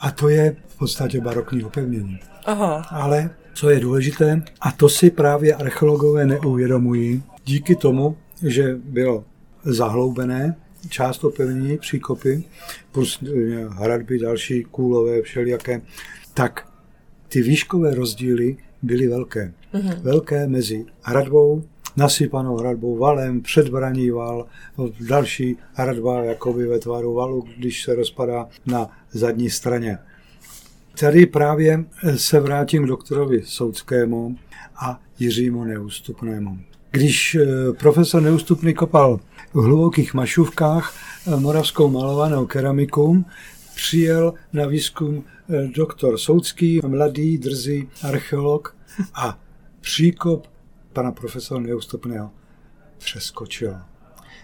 a 0.00 0.10
to 0.10 0.28
je 0.28 0.56
v 0.68 0.76
podstatě 0.76 1.20
barokní 1.20 1.64
opevnění. 1.64 2.18
Aha. 2.44 2.86
Ale 2.90 3.30
co 3.54 3.70
je 3.70 3.80
důležité, 3.80 4.42
a 4.60 4.72
to 4.72 4.88
si 4.88 5.10
právě 5.10 5.54
archeologové 5.54 6.26
neuvědomují, 6.26 7.22
díky 7.44 7.76
tomu, 7.76 8.16
že 8.42 8.76
bylo 8.84 9.24
zahloubené, 9.64 10.56
část 10.88 11.24
opevnění, 11.24 11.78
příkopy, 11.78 12.44
plus 12.92 13.22
eh, 13.22 13.30
hradby, 13.70 14.18
další 14.18 14.64
kůlové, 14.64 15.22
všelijaké, 15.22 15.80
tak 16.34 16.68
ty 17.28 17.42
výškové 17.42 17.94
rozdíly 17.94 18.56
byly 18.82 19.08
velké. 19.08 19.52
Mm-hmm. 19.74 20.00
Velké 20.00 20.46
mezi 20.46 20.86
hradbou, 21.02 21.64
nasypanou 21.96 22.56
hradbou, 22.56 22.96
valem, 22.96 23.40
předbraní 23.40 24.10
val, 24.10 24.46
další 25.00 25.56
hradba 25.72 26.24
jakoby 26.24 26.66
ve 26.66 26.78
tvaru 26.78 27.14
valu, 27.14 27.44
když 27.56 27.82
se 27.82 27.94
rozpadá 27.94 28.48
na 28.66 28.90
zadní 29.12 29.50
straně. 29.50 29.98
Tady 31.00 31.26
právě 31.26 31.84
se 32.16 32.40
vrátím 32.40 32.84
k 32.84 32.88
doktorovi 32.88 33.42
Soudskému 33.44 34.36
a 34.76 35.00
Jiřímu 35.18 35.64
Neústupnému. 35.64 36.58
Když 36.90 37.34
eh, 37.34 37.72
profesor 37.72 38.22
Neústupný 38.22 38.74
kopal 38.74 39.20
v 39.54 39.62
hlubokých 39.62 40.14
mašůvkách 40.14 40.94
eh, 41.26 41.36
moravskou 41.36 41.90
malovanou 41.90 42.46
keramiku, 42.46 43.24
přijel 43.74 44.34
na 44.52 44.66
výzkum 44.66 45.24
eh, 45.24 45.68
doktor 45.68 46.18
Soudský, 46.18 46.80
mladý, 46.86 47.38
drzý 47.38 47.88
archeolog 48.02 48.76
a 49.14 49.38
příkop 49.80 50.46
pana 50.92 51.12
profesora 51.12 51.60
Neústupného 51.60 52.30
přeskočil. 52.98 53.76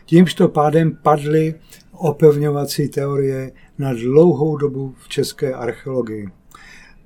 Tímto 0.04 0.48
pádem 0.48 0.98
padly 1.02 1.54
opevňovací 1.92 2.88
teorie 2.88 3.52
na 3.78 3.92
dlouhou 3.92 4.56
dobu 4.56 4.94
v 4.98 5.08
české 5.08 5.54
archeologii. 5.54 6.37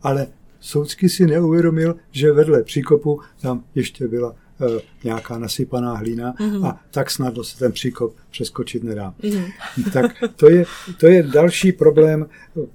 Ale 0.02 0.26
Soudský 0.62 1.08
si 1.08 1.26
neuvědomil, 1.26 1.96
že 2.10 2.32
vedle 2.32 2.62
příkopu 2.62 3.20
tam 3.40 3.64
ještě 3.74 4.08
byla 4.08 4.34
e, 4.34 4.80
nějaká 5.04 5.38
nasypaná 5.38 5.94
hlína 5.94 6.34
mm-hmm. 6.34 6.66
a 6.66 6.80
tak 6.90 7.10
snadno 7.10 7.44
se 7.44 7.58
ten 7.58 7.72
příkop 7.72 8.16
přeskočit 8.30 8.84
nedá. 8.84 9.14
Mm-hmm. 9.20 9.52
Tak 9.92 10.12
to 10.36 10.50
je, 10.50 10.64
to 11.00 11.06
je 11.06 11.22
další 11.22 11.72
problém, 11.72 12.26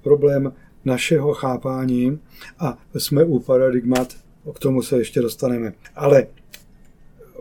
problém 0.01 0.53
našeho 0.85 1.33
chápání 1.33 2.19
a 2.59 2.77
jsme 2.95 3.23
u 3.23 3.39
paradigmat, 3.39 4.13
k 4.55 4.59
tomu 4.59 4.81
se 4.81 4.97
ještě 4.97 5.21
dostaneme. 5.21 5.73
Ale 5.95 6.27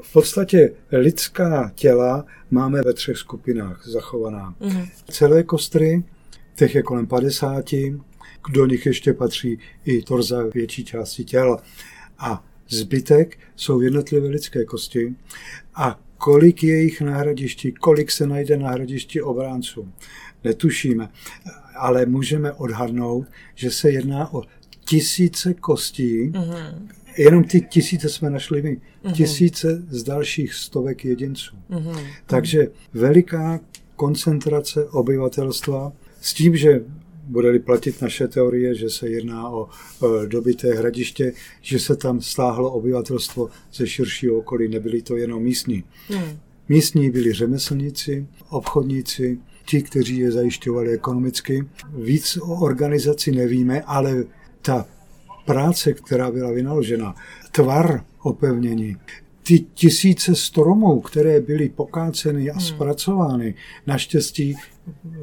v 0.02 0.12
podstatě 0.12 0.72
lidská 0.92 1.72
těla 1.74 2.24
máme 2.50 2.82
ve 2.82 2.92
třech 2.92 3.16
skupinách 3.16 3.86
zachovaná. 3.86 4.54
Mm-hmm. 4.60 4.88
Celé 5.10 5.42
kostry, 5.42 6.04
těch 6.56 6.74
je 6.74 6.82
kolem 6.82 7.06
50, 7.06 7.64
do 8.50 8.66
nich 8.66 8.86
ještě 8.86 9.12
patří 9.12 9.58
i 9.84 10.02
torza 10.02 10.42
větší 10.54 10.84
části 10.84 11.24
těla. 11.24 11.62
A 12.18 12.44
zbytek 12.68 13.38
jsou 13.56 13.80
jednotlivé 13.80 14.28
lidské 14.28 14.64
kosti 14.64 15.14
a 15.74 16.00
kolik 16.18 16.62
je 16.62 16.82
jich 16.82 17.00
na 17.00 17.16
hradišti, 17.16 17.72
kolik 17.72 18.10
se 18.10 18.26
najde 18.26 18.56
na 18.56 18.70
hradišti 18.70 19.22
obránců, 19.22 19.92
netušíme, 20.44 21.08
ale 21.76 22.06
můžeme 22.06 22.52
odhadnout, 22.52 23.26
že 23.54 23.70
se 23.70 23.90
jedná 23.90 24.34
o 24.34 24.42
tisíce 24.84 25.54
kostí, 25.54 26.30
mm-hmm. 26.30 26.88
jenom 27.18 27.44
ty 27.44 27.60
tisíce 27.60 28.08
jsme 28.08 28.30
našli 28.30 28.62
my, 28.62 28.76
mm-hmm. 28.76 29.12
tisíce 29.12 29.82
z 29.88 30.02
dalších 30.02 30.54
stovek 30.54 31.04
jedinců. 31.04 31.56
Mm-hmm. 31.70 32.06
Takže 32.26 32.68
veliká 32.92 33.60
koncentrace 33.96 34.84
obyvatelstva 34.84 35.92
s 36.20 36.34
tím, 36.34 36.56
že 36.56 36.80
bude-li 37.26 37.58
platit 37.58 38.02
naše 38.02 38.28
teorie, 38.28 38.74
že 38.74 38.90
se 38.90 39.08
jedná 39.08 39.50
o 39.50 39.68
dobité 40.26 40.74
hradiště, 40.74 41.32
že 41.60 41.78
se 41.78 41.96
tam 41.96 42.20
stáhlo 42.20 42.72
obyvatelstvo 42.72 43.50
ze 43.74 43.86
širšího 43.86 44.38
okolí, 44.38 44.68
nebyli 44.68 45.02
to 45.02 45.16
jenom 45.16 45.42
místní. 45.42 45.84
Hmm. 46.08 46.38
Místní 46.68 47.10
byli 47.10 47.32
řemeslníci, 47.32 48.26
obchodníci, 48.50 49.38
ti, 49.66 49.82
kteří 49.82 50.18
je 50.18 50.32
zajišťovali 50.32 50.90
ekonomicky. 50.90 51.68
Víc 51.94 52.36
o 52.36 52.60
organizaci 52.60 53.32
nevíme, 53.32 53.82
ale 53.82 54.24
ta 54.62 54.86
práce, 55.46 55.92
která 55.92 56.30
byla 56.30 56.50
vynaložena, 56.52 57.14
tvar 57.52 58.04
opevnění, 58.22 58.96
ty 59.46 59.58
tisíce 59.74 60.34
stromů, 60.34 61.00
které 61.00 61.40
byly 61.40 61.68
pokáceny 61.68 62.50
a 62.50 62.52
hmm. 62.52 62.60
zpracovány, 62.60 63.54
naštěstí 63.86 64.56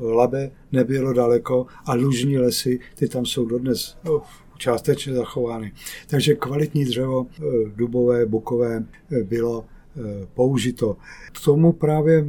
Labe 0.01 0.51
nebylo 0.71 1.13
daleko 1.13 1.65
a 1.85 1.93
lužní 1.93 2.37
lesy, 2.37 2.79
ty 2.95 3.07
tam 3.07 3.25
jsou 3.25 3.45
dodnes 3.45 3.97
oh, 4.07 4.21
částečně 4.57 5.13
zachovány. 5.13 5.71
Takže 6.07 6.35
kvalitní 6.35 6.85
dřevo, 6.85 7.27
eh, 7.37 7.41
dubové, 7.75 8.25
bukové, 8.25 8.85
eh, 9.11 9.23
bylo 9.23 9.65
eh, 9.65 10.27
použito. 10.33 10.97
K 11.31 11.43
tomu 11.45 11.71
právě 11.73 12.25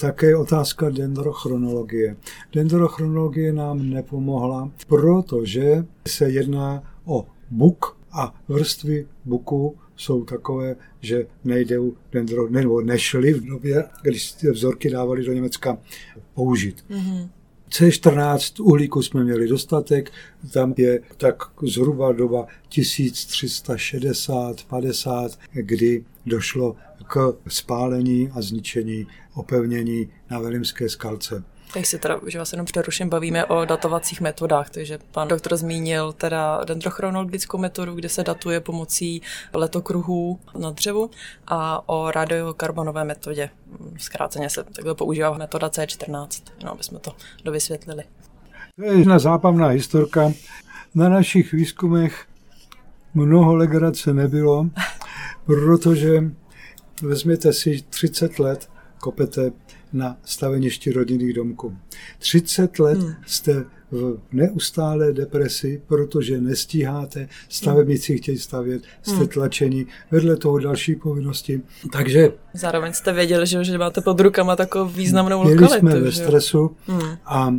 také 0.00 0.36
otázka 0.36 0.90
dendrochronologie. 0.90 2.16
Dendrochronologie 2.52 3.52
nám 3.52 3.90
nepomohla, 3.90 4.70
protože 4.88 5.84
se 6.08 6.30
jedná 6.30 6.82
o 7.04 7.26
buk 7.50 7.96
a 8.12 8.34
vrstvy 8.48 9.06
buku 9.24 9.76
jsou 10.02 10.24
takové, 10.24 10.76
že 11.00 11.26
nejdou 11.44 11.94
dendro, 12.12 12.48
nebo 12.48 12.80
nešly 12.80 13.32
v 13.32 13.46
době, 13.46 13.84
když 14.02 14.34
vzorky 14.52 14.90
dávali 14.90 15.24
do 15.24 15.32
Německa 15.32 15.78
použít. 16.34 16.84
Mm-hmm. 16.90 17.28
C14 17.70 18.64
uhlíku 18.64 19.02
jsme 19.02 19.24
měli 19.24 19.48
dostatek, 19.48 20.12
tam 20.52 20.74
je 20.76 21.00
tak 21.16 21.42
zhruba 21.62 22.12
doba 22.12 22.46
1360-50, 22.70 25.30
kdy 25.52 26.04
došlo 26.26 26.76
k 27.06 27.36
spálení 27.48 28.30
a 28.34 28.42
zničení 28.42 29.06
opevnění 29.34 30.08
na 30.30 30.40
Velimské 30.40 30.88
skalce. 30.88 31.44
Tak 31.74 31.86
si 31.86 31.98
teda, 31.98 32.20
že 32.26 32.38
vás 32.38 32.52
jenom 32.52 32.66
přeruším, 32.66 33.08
bavíme 33.08 33.44
o 33.44 33.64
datovacích 33.64 34.20
metodách, 34.20 34.70
takže 34.70 34.98
pan 35.12 35.28
doktor 35.28 35.56
zmínil 35.56 36.12
teda 36.12 36.64
dendrochronologickou 36.64 37.58
metodu, 37.58 37.94
kde 37.94 38.08
se 38.08 38.22
datuje 38.22 38.60
pomocí 38.60 39.22
letokruhů 39.54 40.38
na 40.58 40.70
dřevu 40.70 41.10
a 41.46 41.88
o 41.88 42.10
radiokarbonové 42.10 43.04
metodě. 43.04 43.50
Zkráceně 43.98 44.50
se 44.50 44.64
takhle 44.64 44.94
používá 44.94 45.38
metoda 45.38 45.68
C14, 45.68 46.42
no, 46.64 46.72
aby 46.72 46.84
jsme 46.84 46.98
to 46.98 47.12
dovysvětlili. 47.44 48.04
To 48.76 48.84
je 48.84 48.98
jedna 48.98 49.18
zábavná 49.18 49.66
historka. 49.66 50.32
Na 50.94 51.08
našich 51.08 51.52
výzkumech 51.52 52.26
mnoho 53.14 53.56
legrace 53.56 54.14
nebylo, 54.14 54.66
protože 55.46 56.24
vezměte 57.02 57.52
si 57.52 57.82
30 57.90 58.38
let 58.38 58.70
kopete 58.98 59.52
na 59.92 60.16
staveništi 60.24 60.92
rodinných 60.92 61.32
domků. 61.32 61.76
30 62.18 62.78
let 62.78 62.98
hmm. 62.98 63.14
jste 63.26 63.64
v 63.90 64.18
neustálé 64.32 65.12
depresi, 65.12 65.82
protože 65.86 66.40
nestíháte, 66.40 67.28
stavebníci 67.48 68.18
chtějí 68.18 68.38
stavět, 68.38 68.82
jste 69.02 69.16
hmm. 69.16 69.28
tlačeni, 69.28 69.86
vedle 70.10 70.36
toho 70.36 70.58
další 70.58 70.94
povinnosti. 70.94 71.60
Takže... 71.92 72.32
Zároveň 72.54 72.92
jste 72.92 73.12
věděli, 73.12 73.46
že, 73.46 73.64
že 73.64 73.78
máte 73.78 74.00
pod 74.00 74.20
rukama 74.20 74.56
takovou 74.56 74.90
významnou 74.90 75.42
měli 75.42 75.60
lokalitu. 75.60 75.86
jsme 75.86 76.00
ve 76.00 76.12
stresu 76.12 76.76
hmm. 76.86 77.16
a 77.24 77.54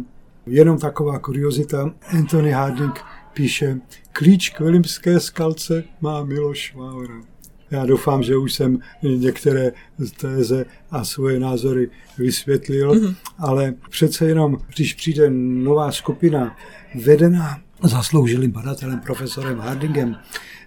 jenom 0.45 0.79
taková 0.79 1.19
kuriozita, 1.19 1.93
Anthony 2.07 2.51
Harding 2.51 2.99
píše, 3.34 3.79
klíč 4.11 4.49
k 4.49 4.59
Vilimské 4.59 5.19
skalce 5.19 5.84
má 6.01 6.23
Miloš 6.23 6.75
Vávra. 6.75 7.32
Já 7.74 7.86
doufám, 7.86 8.24
že 8.24 8.38
už 8.38 8.53
jsem 8.53 8.80
některé 9.01 9.71
téze 10.17 10.65
a 10.91 11.05
svoje 11.05 11.39
názory 11.39 11.89
vysvětlil, 12.17 12.91
mm-hmm. 12.93 13.15
ale 13.38 13.74
přece 13.89 14.26
jenom, 14.26 14.57
když 14.76 14.93
přijde 14.93 15.30
nová 15.30 15.91
skupina 15.91 16.57
vedená 16.95 17.61
zasloužilým 17.84 18.51
badatelem, 18.51 18.99
profesorem 18.99 19.59
Hardingem, 19.59 20.15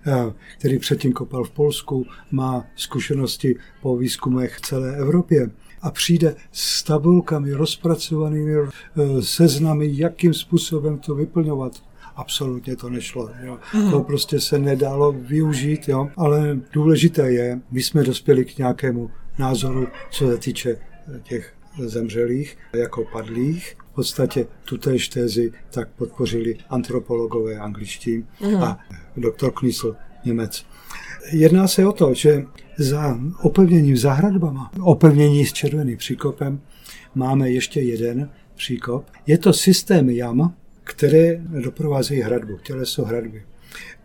eh, 0.06 0.32
který 0.58 0.78
předtím 0.78 1.12
kopal 1.12 1.44
v 1.44 1.50
Polsku, 1.50 2.06
má 2.30 2.64
zkušenosti 2.76 3.56
po 3.82 3.96
výzkumech 3.96 4.60
celé 4.60 4.96
Evropě 4.96 5.50
a 5.82 5.90
přijde 5.90 6.34
s 6.52 6.82
tabulkami 6.82 7.52
rozpracovanými 7.52 8.52
eh, 8.56 9.22
seznamy, 9.22 9.88
jakým 9.92 10.34
způsobem 10.34 10.98
to 10.98 11.14
vyplňovat, 11.14 11.82
absolutně 12.16 12.76
to 12.76 12.90
nešlo. 12.90 13.30
Jo. 13.42 13.58
Mm. 13.74 13.90
To 13.90 14.00
prostě 14.00 14.40
se 14.40 14.58
nedalo 14.58 15.12
využít, 15.12 15.88
jo. 15.88 16.08
ale 16.16 16.58
důležité 16.72 17.32
je, 17.32 17.60
my 17.70 17.82
jsme 17.82 18.02
dospěli 18.02 18.44
k 18.44 18.58
nějakému 18.58 19.10
názoru, 19.38 19.88
co 20.10 20.28
se 20.28 20.38
týče 20.38 20.70
eh, 20.70 21.20
těch 21.22 21.54
zemřelých 21.78 22.58
jako 22.72 23.04
padlých. 23.12 23.76
V 23.92 23.94
podstatě 23.94 24.46
tutéž 24.64 25.08
tézi 25.08 25.52
tak 25.70 25.88
podpořili 25.88 26.56
antropologové 26.70 27.56
angličtí 27.56 28.24
mm. 28.40 28.62
a 28.62 28.78
doktor 29.16 29.52
Knisl 29.52 29.96
Němec. 30.24 30.66
Jedná 31.32 31.68
se 31.68 31.86
o 31.86 31.92
to, 31.92 32.14
že 32.14 32.44
za 32.78 33.18
opevněním 33.42 33.96
zahradbama, 33.96 34.70
opevnění 34.80 35.46
s 35.46 35.52
červeným 35.52 35.96
příkopem, 35.96 36.60
máme 37.14 37.50
ještě 37.50 37.80
jeden 37.80 38.30
příkop. 38.54 39.04
Je 39.26 39.38
to 39.38 39.52
systém 39.52 40.10
jam, 40.10 40.54
které 40.86 41.40
doprovázejí 41.64 42.20
hradbu, 42.20 42.58
těleso 42.62 43.04
hradby. 43.04 43.42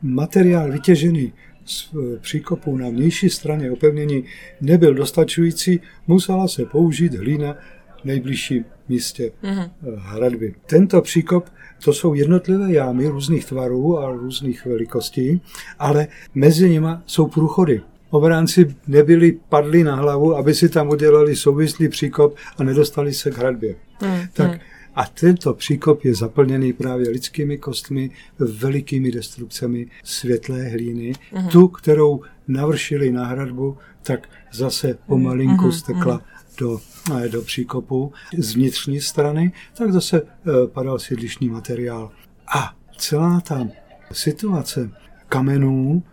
Materiál 0.01 0.71
vytěžený 0.71 1.33
z 1.65 1.89
e, 1.93 2.17
příkopu 2.17 2.77
na 2.77 2.89
vnější 2.89 3.29
straně 3.29 3.71
opevnění 3.71 4.23
nebyl 4.61 4.93
dostačující, 4.93 5.79
musela 6.07 6.47
se 6.47 6.65
použít 6.65 7.13
hlína 7.13 7.55
v 8.01 8.05
nejbližším 8.05 8.65
místě 8.89 9.31
mm-hmm. 9.43 9.69
hradby. 9.97 10.55
Tento 10.65 11.01
příkop 11.01 11.49
to 11.83 11.93
jsou 11.93 12.13
jednotlivé 12.13 12.73
jámy 12.73 13.07
různých 13.07 13.45
tvarů 13.45 13.99
a 13.99 14.11
různých 14.11 14.65
velikostí, 14.65 15.41
ale 15.79 16.07
mezi 16.35 16.69
nimi 16.69 16.89
jsou 17.05 17.27
průchody. 17.27 17.81
Obránci 18.09 18.75
nebyli 18.87 19.39
padli 19.49 19.83
na 19.83 19.95
hlavu, 19.95 20.35
aby 20.35 20.53
si 20.53 20.69
tam 20.69 20.89
udělali 20.89 21.35
souvislý 21.35 21.89
příkop 21.89 22.35
a 22.57 22.63
nedostali 22.63 23.13
se 23.13 23.31
k 23.31 23.37
hradbě. 23.37 23.75
Mm, 24.01 24.21
tak 24.33 24.51
mm. 24.51 24.59
A 24.95 25.05
tento 25.05 25.53
příkop 25.53 26.05
je 26.05 26.15
zaplněný 26.15 26.73
právě 26.73 27.09
lidskými 27.09 27.57
kostmi, 27.57 28.11
velikými 28.39 29.11
destrukcemi 29.11 29.87
světlé 30.03 30.63
hlíny. 30.63 31.13
Mm-hmm. 31.13 31.47
Tu, 31.47 31.67
kterou 31.67 32.21
navršili 32.47 33.11
na 33.11 33.25
hradbu, 33.25 33.77
tak 34.03 34.29
zase 34.53 34.97
pomalinku 35.07 35.65
mm-hmm. 35.65 35.79
stekla 35.79 36.17
mm-hmm. 36.17 36.57
do, 36.57 36.79
eh, 37.17 37.29
do 37.29 37.41
příkopu 37.41 38.13
z 38.37 38.55
vnitřní 38.55 39.01
strany, 39.01 39.51
tak 39.77 39.91
zase 39.91 40.21
eh, 40.21 40.67
padal 40.67 40.99
sídlišný 40.99 41.49
materiál. 41.49 42.11
A 42.55 42.75
celá 42.97 43.41
ta 43.41 43.67
situace 44.11 44.89
kamenů 45.29 46.03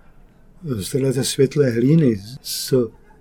z 0.62 0.90
této 0.90 1.24
světlé 1.24 1.70
hlíny, 1.70 2.20
z 2.42 2.74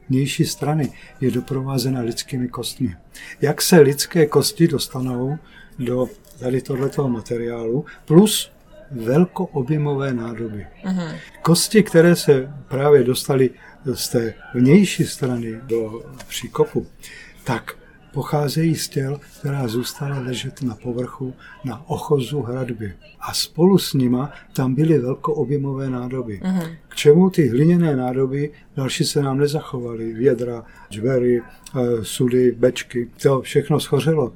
vnější 0.10 0.46
strany 0.46 0.92
je 1.22 1.32
doprovázena 1.32 2.02
lidskými 2.02 2.48
kostmi. 2.48 2.96
Jak 3.42 3.62
se 3.62 3.80
lidské 3.80 4.26
kosti 4.26 4.68
dostanou 4.68 5.38
do 5.80 6.08
tady 6.40 6.62
tohoto 6.62 7.10
materiálu, 7.10 7.86
plus 8.06 8.52
velkoobjemové 8.92 10.14
nádoby. 10.14 10.68
Uh-huh. 10.86 11.16
Kosti, 11.42 11.84
které 11.84 12.16
se 12.16 12.54
právě 12.68 13.04
dostaly 13.04 13.50
z 13.94 14.10
té 14.10 14.34
vnější 14.54 15.06
strany 15.06 15.60
do 15.64 16.04
příkopu, 16.28 16.88
tak 17.44 17.77
pocházejí 18.18 18.76
z 18.76 18.90
těl, 18.90 19.20
která 19.40 19.68
zůstala 19.68 20.20
ležet 20.20 20.62
na 20.62 20.76
povrchu 20.76 21.34
na 21.66 21.90
ochozu 21.90 22.42
hradby. 22.42 22.94
A 23.20 23.34
spolu 23.34 23.78
s 23.78 23.94
nima 23.94 24.32
tam 24.54 24.76
byly 24.76 25.00
velkoobjemové 25.00 25.90
nádoby. 25.90 26.42
Uh-huh. 26.44 26.76
K 26.88 26.96
čemu 26.96 27.30
ty 27.30 27.48
hliněné 27.48 27.96
nádoby 27.96 28.52
další 28.76 29.04
se 29.04 29.22
nám 29.22 29.38
nezachovaly? 29.38 30.14
Vědra, 30.14 30.66
džvery, 30.90 31.42
eh, 31.42 31.82
sudy, 32.02 32.52
bečky. 32.52 33.10
To 33.22 33.42
všechno 33.42 33.80
schořelo. 33.80 34.34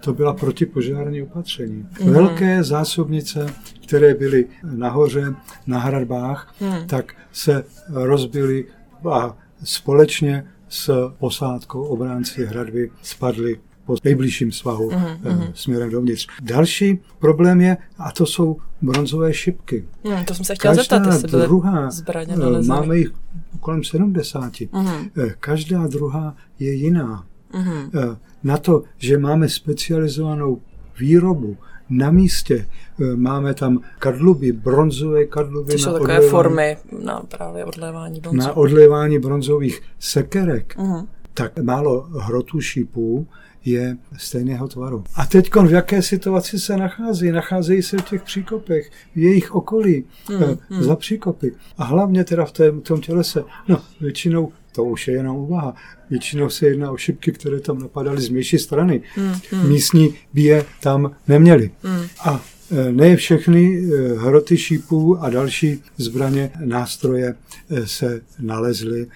To 0.00 0.14
byla 0.14 0.32
protipožární 0.32 1.22
opatření. 1.22 1.88
Uh-huh. 1.92 2.10
Velké 2.10 2.64
zásobnice, 2.64 3.46
které 3.86 4.14
byly 4.14 4.46
nahoře, 4.64 5.34
na 5.66 5.78
hradbách, 5.78 6.54
uh-huh. 6.60 6.86
tak 6.86 7.14
se 7.32 7.64
rozbily 7.88 8.64
a 9.10 9.36
společně 9.64 10.44
s 10.68 11.10
posádkou 11.18 11.82
obránci 11.82 12.46
hradby 12.46 12.90
spadli 13.02 13.58
po 13.86 13.96
nejbližším 14.04 14.52
svahu 14.52 14.90
uh-huh, 14.90 15.50
směrem 15.54 15.90
dovnitř. 15.90 16.26
Další 16.42 16.98
problém 17.18 17.60
je, 17.60 17.76
a 17.98 18.12
to 18.12 18.26
jsou 18.26 18.56
bronzové 18.82 19.34
šipky. 19.34 19.84
Hmm, 20.04 20.24
to 20.24 20.34
jsem 20.34 20.44
se 20.44 20.54
chtěla 20.54 20.74
Každá 20.74 20.96
zeptat, 20.96 21.12
jestli 21.12 21.28
byly 21.28 21.42
druhá, 21.42 21.90
zbraně 21.90 22.34
eh. 22.58 22.62
Máme 22.62 22.98
jich 22.98 23.12
kolem 23.60 23.84
70. 23.84 24.52
Uh-huh. 24.52 25.34
Každá 25.40 25.86
druhá 25.86 26.36
je 26.58 26.72
jiná. 26.72 27.26
Uh-huh. 27.52 28.16
Na 28.44 28.56
to, 28.56 28.82
že 28.98 29.18
máme 29.18 29.48
specializovanou 29.48 30.60
výrobu 30.98 31.56
na 31.88 32.10
místě. 32.10 32.66
E, 33.00 33.16
máme 33.16 33.54
tam 33.54 33.80
kadluby, 33.98 34.52
bronzové 34.52 35.24
kadluby. 35.24 35.72
Což 35.72 35.82
jsou 35.82 35.92
takové 35.92 36.02
odlévání, 36.02 36.30
formy 36.30 36.76
na 37.04 37.20
právě 37.20 37.64
odlévání 37.64 38.20
bronzů. 38.20 38.38
Na 38.38 38.56
odlévání 38.56 39.18
bronzových 39.18 39.82
sekerek. 39.98 40.76
Uh-huh. 40.78 41.06
Tak 41.34 41.58
málo 41.58 42.00
hrotů 42.00 42.60
šípů 42.60 43.26
je 43.64 43.96
stejného 44.16 44.68
tvaru. 44.68 45.04
A 45.14 45.26
teď 45.26 45.54
v 45.54 45.72
jaké 45.72 46.02
situaci 46.02 46.58
se 46.58 46.76
nachází? 46.76 47.30
Nacházejí 47.30 47.82
se 47.82 47.98
v 47.98 48.04
těch 48.04 48.22
příkopech, 48.22 48.90
v 49.14 49.18
jejich 49.18 49.54
okolí, 49.54 50.04
hmm, 50.28 50.58
hmm. 50.68 50.82
za 50.82 50.96
příkopy. 50.96 51.52
A 51.78 51.84
hlavně 51.84 52.24
teda 52.24 52.44
v 52.44 52.52
tom, 52.52 52.80
tom 52.80 53.00
tělese. 53.00 53.44
No, 53.68 53.80
většinou 54.00 54.52
to 54.76 54.84
už 54.84 55.08
je 55.08 55.14
jenom 55.14 55.36
úvaha. 55.36 55.74
Většinou 56.10 56.48
se 56.48 56.66
jedná 56.66 56.90
o 56.90 56.96
šipky, 56.96 57.32
které 57.32 57.60
tam 57.60 57.78
napadaly 57.78 58.20
z 58.20 58.28
mější 58.28 58.58
strany. 58.58 59.02
Mm, 59.16 59.34
mm. 59.52 59.68
Místní 59.68 60.14
by 60.34 60.42
je 60.42 60.64
tam 60.80 61.10
neměli. 61.28 61.70
Mm. 61.82 62.06
A 62.24 62.40
e, 62.70 62.92
ne 62.92 63.16
všechny 63.16 63.78
e, 63.78 64.18
hroty 64.18 64.56
šípů 64.56 65.18
a 65.18 65.30
další 65.30 65.82
zbraně, 65.96 66.50
nástroje 66.64 67.34
e, 67.70 67.86
se 67.86 68.20
nalezly 68.40 69.06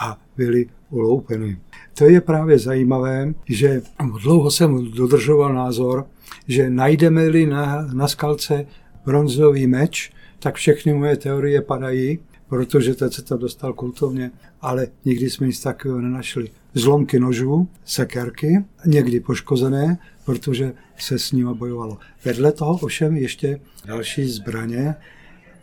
a 0.00 0.18
byly 0.36 0.66
uloupeny. 0.90 1.58
To 1.94 2.04
je 2.04 2.20
právě 2.20 2.58
zajímavé, 2.58 3.34
že 3.48 3.82
dlouho 4.22 4.50
jsem 4.50 4.90
dodržoval 4.90 5.54
názor, 5.54 6.06
že 6.48 6.70
najdeme-li 6.70 7.46
na, 7.46 7.88
na 7.92 8.08
skalce 8.08 8.66
bronzový 9.06 9.66
meč, 9.66 10.12
tak 10.38 10.54
všechny 10.54 10.94
moje 10.94 11.16
teorie 11.16 11.62
padají, 11.62 12.18
protože 12.52 12.94
teď 12.94 13.12
se 13.12 13.22
to 13.22 13.36
dostal 13.36 13.72
kultovně, 13.72 14.30
ale 14.60 14.86
nikdy 15.04 15.30
jsme 15.30 15.46
nic 15.46 15.60
takového 15.60 16.00
nenašli. 16.00 16.50
Zlomky 16.74 17.20
nožů, 17.20 17.68
sekerky, 17.84 18.64
někdy 18.86 19.20
poškozené, 19.20 19.98
protože 20.24 20.72
se 20.96 21.18
s 21.18 21.32
nimi 21.32 21.54
bojovalo. 21.54 21.98
Vedle 22.24 22.52
toho 22.52 22.72
ovšem 22.72 23.16
ještě 23.16 23.60
další 23.84 24.24
zbraně 24.28 24.94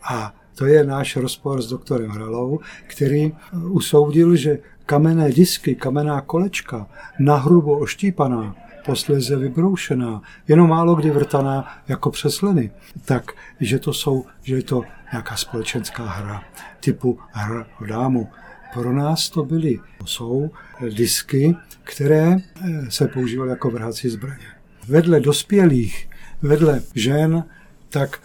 a 0.02 0.34
to 0.54 0.66
je 0.66 0.84
náš 0.84 1.16
rozpor 1.16 1.62
s 1.62 1.68
doktorem 1.68 2.10
Hralou, 2.10 2.60
který 2.86 3.32
usoudil, 3.68 4.36
že 4.36 4.58
kamenné 4.86 5.32
disky, 5.32 5.74
kamenná 5.74 6.20
kolečka, 6.20 6.86
nahrubo 7.18 7.78
oštípaná, 7.78 8.56
posléze 8.90 9.36
vybroušená, 9.36 10.22
jenom 10.48 10.68
málo 10.68 10.94
kdy 10.94 11.10
vrtaná 11.10 11.82
jako 11.88 12.10
přesleny, 12.10 12.70
tak 13.04 13.32
že 13.60 13.78
to 13.78 13.92
jsou, 13.92 14.24
že 14.42 14.54
je 14.54 14.62
to 14.62 14.82
nějaká 15.12 15.36
společenská 15.36 16.04
hra 16.04 16.44
typu 16.80 17.18
hra 17.30 17.66
o 17.80 17.86
dámu. 17.86 18.28
Pro 18.74 18.92
nás 18.92 19.30
to 19.30 19.44
byly, 19.44 19.78
jsou 20.04 20.50
disky, 20.88 21.56
které 21.84 22.36
eh, 22.36 22.90
se 22.90 23.08
používaly 23.08 23.50
jako 23.50 23.70
vrhací 23.70 24.08
zbraně. 24.08 24.46
Vedle 24.88 25.20
dospělých, 25.20 26.08
vedle 26.42 26.82
žen, 26.94 27.44
tak 27.88 28.20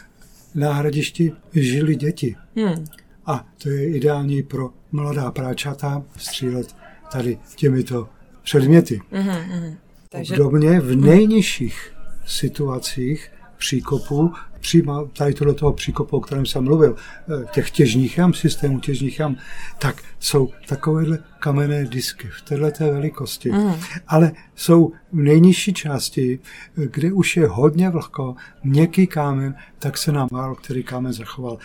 na 0.56 0.74
hradišti 0.74 1.34
žili 1.54 1.96
děti. 1.96 2.36
Hmm. 2.56 2.86
A 3.26 3.46
to 3.58 3.70
je 3.70 3.90
ideální 3.90 4.44
pro 4.44 4.70
mladá 4.92 5.32
práčata 5.32 6.04
střílet 6.18 6.76
tady 7.12 7.38
těmito 7.56 8.10
předměty. 8.44 9.02
Mm-hmm. 9.12 9.76
Takže... 10.16 10.34
Obdobně 10.34 10.80
v 10.80 10.96
nejnižších 10.96 11.92
situacích 12.26 13.32
příkopů, 13.58 14.34
přímo 14.60 15.06
tady 15.06 15.34
tohle 15.34 15.54
toho 15.54 15.74
příkopu, 15.74 16.18
o 16.18 16.20
kterém 16.20 16.46
jsem 16.46 16.64
mluvil, 16.64 16.96
eh, 16.96 17.46
těch 17.52 17.72
těžních 17.72 18.18
jam, 18.18 18.34
systému 18.34 18.80
těžních 18.80 19.20
jam, 19.20 19.36
tak 19.80 20.04
jsou 20.20 20.50
takovéhle 20.68 21.20
kamenné 21.40 21.86
disky 21.86 22.28
v 22.28 22.42
této 22.42 22.84
velikosti. 22.84 23.52
Mm. 23.52 23.74
Ale 24.08 24.32
jsou 24.56 24.92
v 25.12 25.16
nejnižší 25.16 25.74
části, 25.74 26.40
eh, 26.78 26.88
kde 26.92 27.14
už 27.14 27.38
je 27.38 27.48
hodně 27.48 27.90
vlhko, 27.90 28.36
měkký 28.64 29.08
kámen, 29.08 29.56
tak 29.80 29.98
se 29.98 30.12
nám 30.12 30.28
málo 30.32 30.56
který 30.56 30.84
kámen 30.84 31.14
zachoval. 31.14 31.58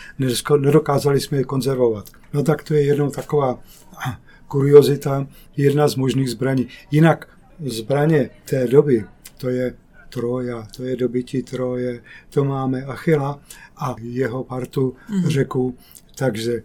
Nedokázali 0.59 1.19
jsme 1.19 1.37
je 1.37 1.43
konzervovat. 1.43 2.09
No 2.33 2.43
tak 2.43 2.63
to 2.63 2.73
je 2.73 2.83
jednou 2.83 3.09
taková 3.09 3.59
kuriozita, 4.47 5.27
jedna 5.57 5.87
z 5.87 5.95
možných 5.95 6.29
zbraní. 6.29 6.67
Jinak 6.91 7.27
zbraně 7.65 8.29
té 8.45 8.67
doby, 8.67 9.05
to 9.37 9.49
je 9.49 9.73
Troja, 10.09 10.67
to 10.75 10.83
je 10.83 10.95
dobytí 10.95 11.43
Troje, 11.43 12.03
to 12.29 12.45
máme 12.45 12.83
Achila 12.83 13.39
a 13.77 13.95
jeho 14.01 14.43
partu 14.43 14.95
mm. 15.09 15.29
řeku, 15.29 15.77
takže 16.15 16.63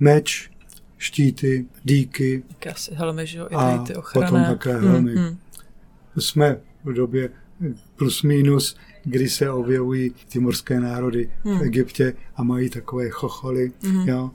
meč, 0.00 0.50
štíty, 0.98 1.66
díky 1.84 2.42
Asi 2.70 2.94
helmy, 2.94 3.26
že 3.26 3.38
jo, 3.38 3.48
a 3.56 3.78
ty 3.78 3.94
potom 4.12 4.44
také 4.44 4.76
helmy. 4.76 5.14
Mm, 5.14 5.22
mm. 5.22 5.38
Jsme 6.18 6.60
v 6.84 6.92
době 6.92 7.30
plus 7.96 8.22
minus, 8.22 8.76
kdy 9.04 9.28
se 9.28 9.50
objevují 9.50 10.14
ty 10.28 10.38
morské 10.38 10.80
národy 10.80 11.30
mm. 11.44 11.58
v 11.58 11.62
Egyptě 11.62 12.14
a 12.36 12.42
mají 12.42 12.70
takové 12.70 13.10
chocholy 13.10 13.72
mm. 13.82 14.08
jo, 14.08 14.30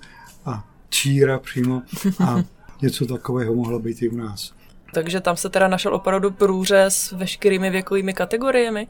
a 0.45 0.69
číra 0.89 1.39
přímo 1.39 1.81
a 2.19 2.43
něco 2.81 3.05
takového 3.05 3.55
mohlo 3.55 3.79
být 3.79 4.01
i 4.01 4.09
u 4.09 4.17
nás. 4.17 4.53
Takže 4.93 5.21
tam 5.21 5.37
se 5.37 5.49
teda 5.49 5.67
našel 5.67 5.95
opravdu 5.95 6.31
průřez 6.31 6.95
s 6.95 7.11
veškerými 7.11 7.69
věkovými 7.69 8.13
kategoriemi, 8.13 8.87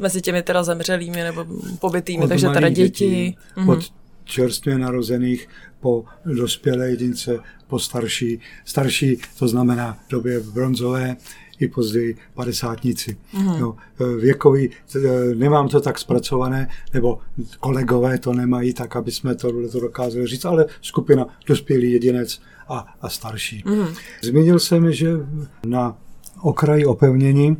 mezi 0.00 0.22
těmi 0.22 0.42
teda 0.42 0.62
zemřelými 0.62 1.22
nebo 1.22 1.46
pobytými, 1.80 2.24
od 2.24 2.28
takže 2.28 2.48
teda 2.48 2.68
děti. 2.68 2.82
dětí. 2.82 3.36
Mhm. 3.56 3.68
Od 3.68 3.78
čerstvě 4.24 4.78
narozených 4.78 5.48
po 5.80 6.04
dospělé 6.24 6.90
jedince, 6.90 7.38
po 7.66 7.78
starší. 7.78 8.40
Starší, 8.64 9.18
to 9.38 9.48
znamená 9.48 9.98
v 10.06 10.10
době 10.10 10.40
bronzové, 10.40 11.16
i 11.60 11.68
později 11.68 12.16
padesátníci. 12.34 13.16
Mm-hmm. 13.34 13.60
No, 13.60 13.76
věkový, 14.20 14.70
nemám 15.34 15.68
to 15.68 15.80
tak 15.80 15.98
zpracované, 15.98 16.68
nebo 16.94 17.18
kolegové 17.60 18.18
to 18.18 18.32
nemají 18.32 18.72
tak, 18.72 18.96
aby 18.96 19.10
jsme 19.10 19.34
to, 19.34 19.68
to 19.68 19.80
dokázali 19.80 20.26
říct, 20.26 20.44
ale 20.44 20.66
skupina 20.80 21.26
dospělý 21.46 21.92
jedinec 21.92 22.40
a, 22.72 22.86
a 23.00 23.08
starší. 23.08 23.62
Mm. 23.66 23.86
Zmínil 24.22 24.58
jsem, 24.58 24.92
že 24.92 25.10
na 25.66 25.96
okraji 26.40 26.84
opevnění 26.84 27.48
e, 27.48 27.56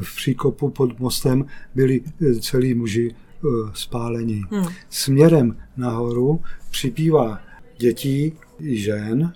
v 0.00 0.16
příkopu 0.16 0.70
pod 0.70 0.98
mostem 0.98 1.46
byli 1.74 2.00
e, 2.30 2.34
celí 2.40 2.74
muži 2.74 3.10
e, 3.10 3.48
spálení. 3.74 4.42
Mm. 4.50 4.64
Směrem 4.90 5.56
nahoru 5.76 6.40
přibývá 6.70 7.40
dětí 7.78 8.32
i 8.60 8.76
žen 8.76 9.32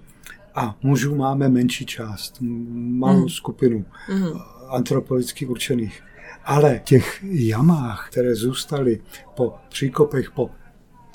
a 0.54 0.76
mužů 0.82 1.16
máme 1.16 1.48
menší 1.48 1.86
část, 1.86 2.36
malou 2.40 3.22
mm. 3.22 3.28
skupinu 3.28 3.84
mm. 4.14 4.26
antropologicky 4.68 5.46
určených. 5.46 6.02
Ale 6.44 6.80
těch 6.84 7.24
jamách, 7.30 8.08
které 8.10 8.34
zůstaly 8.34 9.00
po 9.36 9.54
příkopech, 9.68 10.30
po 10.30 10.50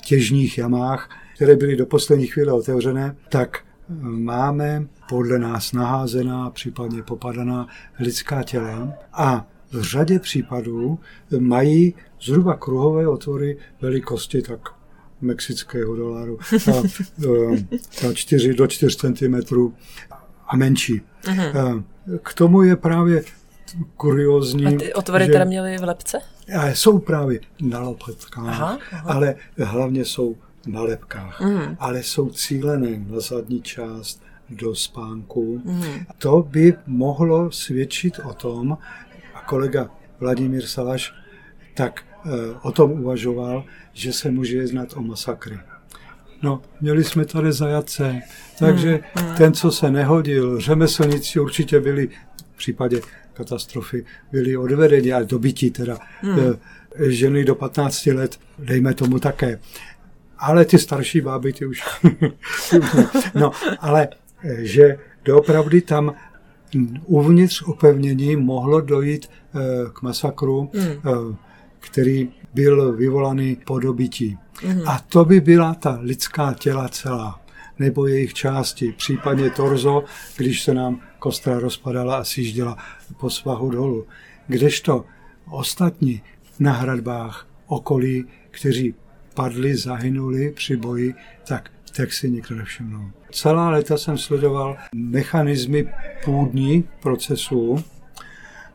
těžních 0.04 0.58
jamách, 0.58 1.10
které 1.34 1.56
byly 1.56 1.76
do 1.76 1.86
poslední 1.86 2.26
chvíle 2.26 2.52
otevřené, 2.52 3.16
tak 3.28 3.64
máme 4.00 4.86
podle 5.08 5.38
nás 5.38 5.72
naházená, 5.72 6.50
případně 6.50 7.02
popadaná 7.02 7.66
lidská 8.00 8.42
těla 8.42 8.92
a 9.12 9.46
v 9.72 9.82
řadě 9.82 10.18
případů 10.18 10.98
mají 11.38 11.94
zhruba 12.20 12.54
kruhové 12.54 13.08
otvory 13.08 13.58
velikosti 13.80 14.42
tak 14.42 14.60
mexického 15.20 15.96
dolaru 15.96 16.38
a, 16.72 16.78
a 18.08 18.12
4 18.12 18.54
do 18.54 18.66
4 18.66 18.96
cm 18.96 19.34
a 20.46 20.56
menší. 20.56 21.02
Uh-huh. 21.22 21.84
K 22.22 22.34
tomu 22.34 22.62
je 22.62 22.76
právě 22.76 23.22
kuriozní. 23.96 24.66
A 24.66 24.78
ty 24.78 24.94
otvory 24.94 25.26
že, 25.26 25.32
teda 25.32 25.44
měly 25.44 25.78
v 25.78 25.84
lepce? 25.84 26.18
Jsou 26.72 26.98
právě 26.98 27.40
na 27.60 27.80
lopetkách, 27.80 28.78
ale 29.04 29.34
hlavně 29.58 30.04
jsou 30.04 30.36
na 30.66 30.82
lepkách, 30.82 31.40
mm. 31.40 31.76
ale 31.78 32.02
jsou 32.02 32.30
cílené 32.30 33.04
na 33.10 33.20
zadní 33.20 33.62
část 33.62 34.22
do 34.50 34.74
spánku. 34.74 35.62
Mm. 35.64 35.82
To 36.18 36.48
by 36.50 36.74
mohlo 36.86 37.50
svědčit 37.50 38.18
o 38.24 38.32
tom, 38.32 38.78
a 39.34 39.40
kolega 39.40 39.90
Vladimír 40.20 40.66
Salaš 40.66 41.14
tak 41.74 42.04
e, 42.24 42.54
o 42.62 42.72
tom 42.72 42.90
uvažoval, 42.90 43.64
že 43.92 44.12
se 44.12 44.30
může 44.30 44.56
jednat 44.56 44.94
o 44.96 45.02
masakry. 45.02 45.58
No, 46.42 46.62
měli 46.80 47.04
jsme 47.04 47.24
tady 47.24 47.52
zajatce, 47.52 48.20
takže 48.58 49.00
mm. 49.20 49.34
ten, 49.36 49.52
co 49.52 49.70
se 49.72 49.90
nehodil, 49.90 50.60
řemeslníci 50.60 51.40
určitě 51.40 51.80
byli 51.80 52.08
v 52.52 52.56
případě 52.56 53.00
katastrofy 53.32 54.04
byli 54.32 54.56
odvedeni, 54.56 55.12
ale 55.12 55.24
dobytí 55.24 55.70
teda 55.70 55.98
mm. 56.22 56.38
ženy 57.08 57.44
do 57.44 57.54
15 57.54 58.06
let, 58.06 58.38
dejme 58.58 58.94
tomu 58.94 59.18
také 59.18 59.58
ale 60.38 60.64
ty 60.64 60.78
starší 60.78 61.20
báby, 61.20 61.52
ty 61.52 61.66
už... 61.66 61.82
no, 63.34 63.50
ale 63.80 64.08
eh, 64.44 64.64
že 64.64 64.98
doopravdy 65.24 65.80
tam 65.80 66.14
uvnitř 67.04 67.62
upevnění 67.62 68.36
mohlo 68.36 68.80
dojít 68.80 69.26
eh, 69.26 69.58
k 69.92 70.02
masakru, 70.02 70.70
mm. 70.74 71.36
který 71.80 72.28
byl 72.54 72.92
vyvolaný 72.92 73.56
po 73.66 73.78
dobytí. 73.78 74.38
Mm. 74.64 74.82
A 74.86 74.98
to 75.08 75.24
by 75.24 75.40
byla 75.40 75.74
ta 75.74 75.98
lidská 76.02 76.54
těla 76.54 76.88
celá, 76.88 77.40
nebo 77.78 78.06
jejich 78.06 78.34
části, 78.34 78.92
případně 78.92 79.50
torzo, 79.50 80.04
když 80.36 80.62
se 80.62 80.74
nám 80.74 81.00
kostra 81.18 81.58
rozpadala 81.58 82.16
a 82.16 82.24
sjížděla 82.24 82.76
po 83.16 83.30
svahu 83.30 83.70
dolů. 83.70 84.06
Kdežto 84.46 85.04
ostatní 85.50 86.22
na 86.58 86.72
hradbách 86.72 87.46
okolí, 87.66 88.24
kteří 88.50 88.94
padli, 89.36 89.76
zahynuli 89.76 90.50
při 90.50 90.76
boji, 90.76 91.14
tak 91.48 91.70
tak 91.96 92.12
si 92.12 92.30
nikdo 92.30 92.54
nevšimnul. 92.54 93.10
Celá 93.32 93.70
léta 93.70 93.96
jsem 93.98 94.18
sledoval 94.18 94.76
mechanismy 94.94 95.92
půdní 96.24 96.84
procesů 97.02 97.84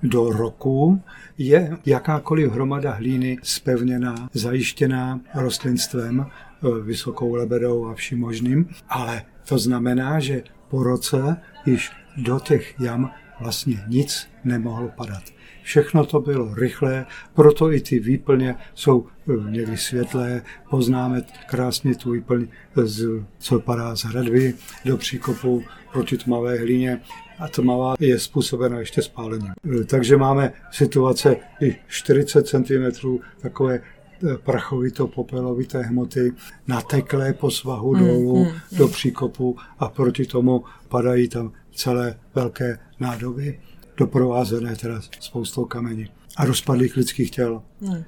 do 0.04 0.30
roku 0.30 1.02
je 1.38 1.78
jakákoliv 1.86 2.52
hromada 2.52 2.92
hlíny 2.92 3.38
spevněná, 3.44 4.30
zajištěná 4.34 5.20
rostlinstvem, 5.36 6.22
e, 6.22 6.82
vysokou 6.84 7.36
lebedou 7.36 7.88
a 7.88 7.94
vším 7.94 8.20
možným, 8.20 8.70
ale 8.90 9.24
to 9.46 9.58
znamená, 9.58 10.20
že 10.20 10.44
po 10.70 10.84
roce 10.84 11.38
již 11.66 11.92
do 12.18 12.40
těch 12.40 12.80
jam 12.80 13.12
vlastně 13.40 13.84
nic 13.88 14.28
nemohlo 14.44 14.90
padat. 14.96 15.24
Všechno 15.64 16.06
to 16.06 16.20
bylo 16.20 16.56
rychlé, 16.56 17.06
proto 17.34 17.72
i 17.72 17.82
ty 17.82 18.00
výplně 18.00 18.56
jsou 18.76 19.06
eh, 19.08 19.52
někdy 19.52 19.78
světlé. 19.78 20.42
Poznáme 20.70 21.22
krásně 21.50 21.96
tu 21.96 22.12
výplň, 22.12 22.48
z, 22.84 23.24
co 23.40 23.60
padá 23.60 23.96
z 23.96 24.04
hradby 24.04 24.54
do 24.86 24.98
příkopu 24.98 25.64
proti 25.94 26.18
tmavé 26.18 26.58
hlíně 26.58 27.02
a 27.40 27.48
tmavá 27.48 27.96
je 28.00 28.20
způsobena 28.20 28.80
ještě 28.80 29.02
spálením. 29.02 29.52
Eh, 29.82 29.84
takže 29.84 30.18
máme 30.18 30.54
situace 30.72 31.36
i 31.62 31.76
40 31.88 32.48
cm 32.48 33.18
takové 33.42 33.80
eh, 33.80 34.38
prachovito 34.38 35.08
popelovité 35.08 35.82
hmoty 35.82 36.34
nateklé 36.68 37.34
po 37.34 37.52
svahu 37.52 37.96
mm, 37.96 38.00
dolů 38.00 38.46
mm, 38.46 38.52
do 38.78 38.88
příkopu 38.88 39.58
a 39.80 39.90
proti 39.90 40.26
tomu 40.26 40.64
padají 40.90 41.28
tam 41.30 41.52
celé 41.74 42.20
velké 42.36 42.80
nádoby 43.00 43.60
doprovázené 43.98 44.76
teda 44.76 45.02
spoustou 45.20 45.66
kamení 45.66 46.10
a 46.38 46.46
rozpadlých 46.46 46.98
lidských 46.98 47.32
těl. 47.32 47.62
Hmm. 47.82 48.04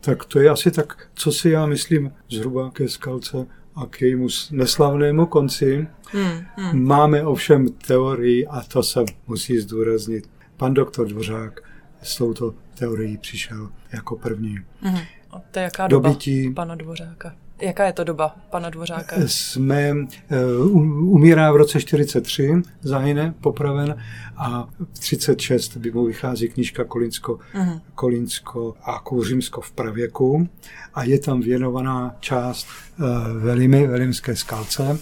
Tak 0.00 0.24
to 0.24 0.40
je 0.40 0.50
asi 0.50 0.70
tak, 0.70 1.08
co 1.14 1.32
si 1.32 1.50
já 1.50 1.66
myslím 1.66 2.12
zhruba 2.30 2.70
ke 2.70 2.88
skalce 2.88 3.46
a 3.74 3.86
k 3.86 4.00
jejímu 4.00 4.28
neslavnému 4.50 5.26
konci. 5.26 5.88
Hmm, 6.12 6.44
hmm. 6.56 6.82
Máme 6.82 7.24
ovšem 7.24 7.68
teorii, 7.68 8.46
a 8.46 8.62
to 8.62 8.82
se 8.82 9.04
musí 9.26 9.58
zdůraznit. 9.58 10.30
Pan 10.56 10.74
doktor 10.74 11.08
Dvořák 11.08 11.60
s 12.02 12.16
touto 12.16 12.54
teorií 12.78 13.18
přišel 13.18 13.68
jako 13.92 14.16
první. 14.16 14.58
Hmm. 14.80 15.00
A 15.30 15.38
to 15.50 15.58
je 15.58 15.62
jaká 15.62 15.86
doba 15.86 16.08
Dobytí, 16.08 16.50
pana 16.50 16.74
Dvořáka? 16.74 17.34
Jaká 17.60 17.86
je 17.86 17.92
to 17.92 18.04
doba 18.04 18.36
pana 18.50 18.70
Dvořáka? 18.70 19.16
Jsme, 19.26 19.92
uh, 19.92 21.12
umírá 21.14 21.52
v 21.52 21.56
roce 21.56 21.80
43, 21.80 22.52
zahyne, 22.82 23.34
popraven 23.40 23.96
a 24.36 24.68
v 24.94 24.98
36 24.98 25.76
by 25.76 25.90
mu 25.90 26.04
vychází 26.04 26.48
knížka 26.48 26.84
Kolínsko, 26.84 27.38
uh-huh. 27.54 27.80
Kolínsko 27.94 28.74
a 28.82 29.00
Kouřimsko 29.00 29.60
v 29.60 29.72
pravěku 29.72 30.48
a 30.94 31.04
je 31.04 31.18
tam 31.18 31.40
věnovaná 31.40 32.16
část 32.20 32.66
uh, 32.98 33.06
Velimy, 33.42 33.86
Velimské 33.86 34.36
skalce. 34.36 34.98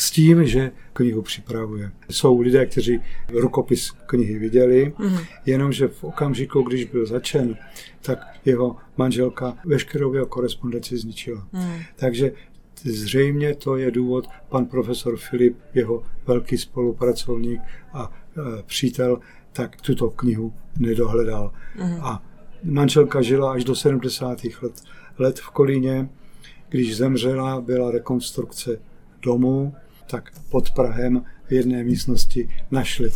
S 0.00 0.10
tím, 0.10 0.46
že 0.46 0.70
knihu 0.92 1.22
připravuje. 1.22 1.92
Jsou 2.10 2.40
lidé, 2.40 2.66
kteří 2.66 3.00
rukopis 3.28 3.90
knihy 3.90 4.38
viděli, 4.38 4.92
mm-hmm. 4.98 5.26
jenomže 5.46 5.88
v 5.88 6.04
okamžiku, 6.04 6.62
když 6.62 6.84
byl 6.84 7.06
začen, 7.06 7.56
tak 8.02 8.18
jeho 8.44 8.76
manželka 8.96 9.58
veškerou 9.64 10.14
jeho 10.14 10.26
korespondenci 10.26 10.98
zničila. 10.98 11.46
Mm. 11.52 11.80
Takže 11.96 12.32
zřejmě 12.82 13.54
to 13.54 13.76
je 13.76 13.90
důvod, 13.90 14.28
pan 14.48 14.66
profesor 14.66 15.16
Filip, 15.16 15.56
jeho 15.74 16.02
velký 16.26 16.58
spolupracovník 16.58 17.60
a 17.92 18.12
e, 18.12 18.62
přítel, 18.62 19.20
tak 19.52 19.80
tuto 19.80 20.10
knihu 20.10 20.52
nedohledal. 20.78 21.52
Mm. 21.76 22.00
A 22.00 22.22
manželka 22.64 23.22
žila 23.22 23.52
až 23.52 23.64
do 23.64 23.74
70. 23.74 24.38
let, 24.62 24.82
let 25.18 25.38
v 25.38 25.50
Kolíně. 25.50 26.08
Když 26.68 26.96
zemřela, 26.96 27.60
byla 27.60 27.90
rekonstrukce 27.90 28.80
domu, 29.22 29.74
tak 30.10 30.30
pod 30.50 30.70
Prahem 30.70 31.24
v 31.48 31.52
jedné 31.52 31.84
místnosti 31.84 32.48
našli 32.70 33.10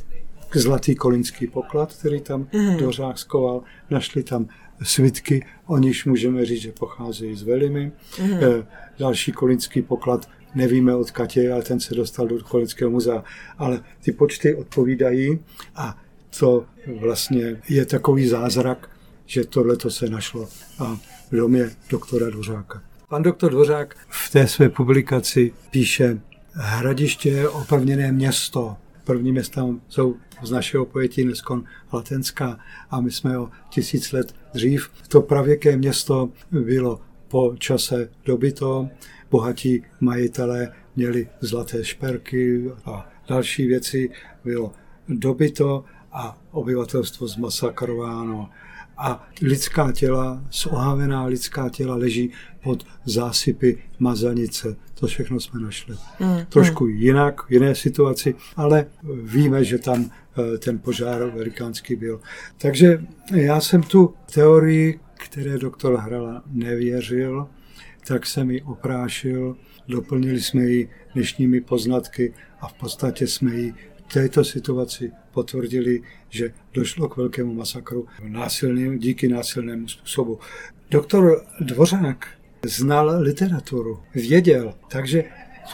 zlatý 0.55 0.95
kolínský 0.95 1.47
poklad, 1.47 1.93
který 1.93 2.21
tam 2.21 2.49
mm. 2.53 2.77
Dořák 2.77 3.19
skoval, 3.19 3.63
našli 3.91 4.23
tam 4.23 4.47
svitky, 4.83 5.47
o 5.67 5.79
nichž 5.79 6.05
můžeme 6.05 6.45
říct, 6.45 6.61
že 6.61 6.73
pocházejí 6.73 7.37
z 7.37 7.43
Velimy. 7.43 7.93
Mm. 8.23 8.33
E, 8.33 8.67
další 8.99 9.33
kolínský 9.33 9.83
poklad 9.83 10.29
nevíme 10.55 10.95
od 10.95 11.11
Katě, 11.11 11.53
ale 11.53 11.63
ten 11.63 11.81
se 11.81 11.95
dostal 11.95 12.27
do 12.27 12.45
Kolínského 12.45 12.91
muzea. 12.91 13.25
Ale 13.59 13.81
ty 14.01 14.13
počty 14.13 14.55
odpovídají 14.55 15.39
a 15.75 15.99
to 16.39 16.65
vlastně 17.01 17.61
je 17.69 17.87
takový 17.87 18.27
zázrak, 18.27 18.91
že 19.27 19.45
tohle 19.45 19.77
se 19.89 20.11
našlo 20.11 20.49
a 20.79 20.99
v 21.31 21.37
domě 21.37 21.71
doktora 21.91 22.31
Dvořáka. 22.31 22.83
Pan 23.09 23.23
doktor 23.23 23.51
Dvořák 23.51 23.97
v 24.09 24.31
té 24.31 24.49
své 24.49 24.69
publikaci 24.69 25.53
píše, 25.71 26.21
hradiště 26.55 27.29
je 27.29 27.49
opevněné 27.49 28.13
město. 28.13 28.77
První 29.05 29.33
města 29.33 29.67
jsou 29.89 30.17
z 30.43 30.51
našeho 30.51 30.87
pojetí 30.87 31.25
dneskon 31.25 31.65
latenská 31.93 32.59
a 32.91 33.01
my 33.01 33.11
jsme 33.11 33.39
o 33.39 33.51
tisíc 33.71 34.13
let 34.13 34.35
dřív. 34.55 34.91
To 35.09 35.23
pravěké 35.23 35.77
město 35.77 36.31
bylo 36.51 37.01
po 37.29 37.55
čase 37.59 38.11
dobyto, 38.25 38.89
bohatí 39.31 39.83
majitelé 40.01 40.73
měli 40.97 41.29
zlaté 41.41 41.85
šperky 41.85 42.71
a 42.85 43.09
další 43.29 43.67
věci, 43.67 44.11
bylo 44.45 44.73
dobyto 45.09 45.85
a 46.13 46.39
obyvatelstvo 46.51 47.27
zmasakrováno 47.27 48.51
a 48.99 49.29
lidská 49.43 49.93
těla, 49.93 50.43
zohavená 50.53 51.25
lidská 51.25 51.69
těla 51.69 51.97
leží 51.97 52.31
pod 52.63 52.87
zásypy 53.05 53.79
mazanice. 53.99 54.77
To 54.95 55.07
všechno 55.07 55.41
jsme 55.41 55.61
našli. 55.61 55.97
Mm, 56.21 56.47
Trošku 56.49 56.85
mm. 56.85 56.91
jinak, 56.91 57.47
v 57.47 57.53
jiné 57.53 57.75
situaci, 57.75 58.35
ale 58.57 58.87
víme, 59.23 59.65
že 59.65 59.79
tam 59.79 60.11
eh, 60.11 60.59
ten 60.59 60.79
požár 60.79 61.31
velikánský 61.31 61.97
byl. 61.97 62.21
Takže 62.59 63.03
já 63.35 63.61
jsem 63.61 63.83
tu 63.83 64.15
teorii, 64.35 65.01
které 65.15 65.59
doktor 65.59 65.99
Hrala 65.99 66.43
nevěřil, 66.47 67.47
tak 68.07 68.27
jsem 68.27 68.51
ji 68.51 68.63
oprášil, 68.63 69.57
doplnili 69.89 70.41
jsme 70.41 70.63
ji 70.63 70.89
dnešními 71.15 71.61
poznatky 71.61 72.35
a 72.61 72.69
v 72.69 72.73
podstatě 72.73 73.27
jsme 73.27 73.55
ji 73.55 73.75
v 73.97 74.13
této 74.13 74.45
situaci 74.45 75.13
potvrdili, 75.35 76.03
že 76.31 76.53
došlo 76.75 77.09
k 77.09 77.17
velkému 77.17 77.55
masakru 77.55 78.07
násilným, 78.23 78.99
díky 78.99 79.29
násilnému 79.29 79.89
způsobu. 79.89 80.39
Doktor 80.91 81.45
Dvořák 81.61 82.29
znal 82.65 83.17
literaturu, 83.21 84.01
věděl, 84.15 84.75
takže 84.89 85.25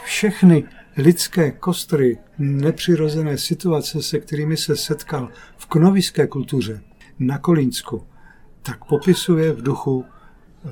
všechny 0.04 0.64
lidské 0.96 1.50
kostry, 1.50 2.18
nepřirozené 2.38 3.38
situace, 3.38 4.02
se 4.02 4.18
kterými 4.18 4.56
se 4.56 4.76
setkal 4.76 5.28
v 5.56 5.66
knoviské 5.66 6.26
kultuře 6.26 6.82
na 7.18 7.38
Kolínsku, 7.38 8.06
tak 8.62 8.84
popisuje 8.84 9.52
v 9.52 9.62
duchu 9.62 10.04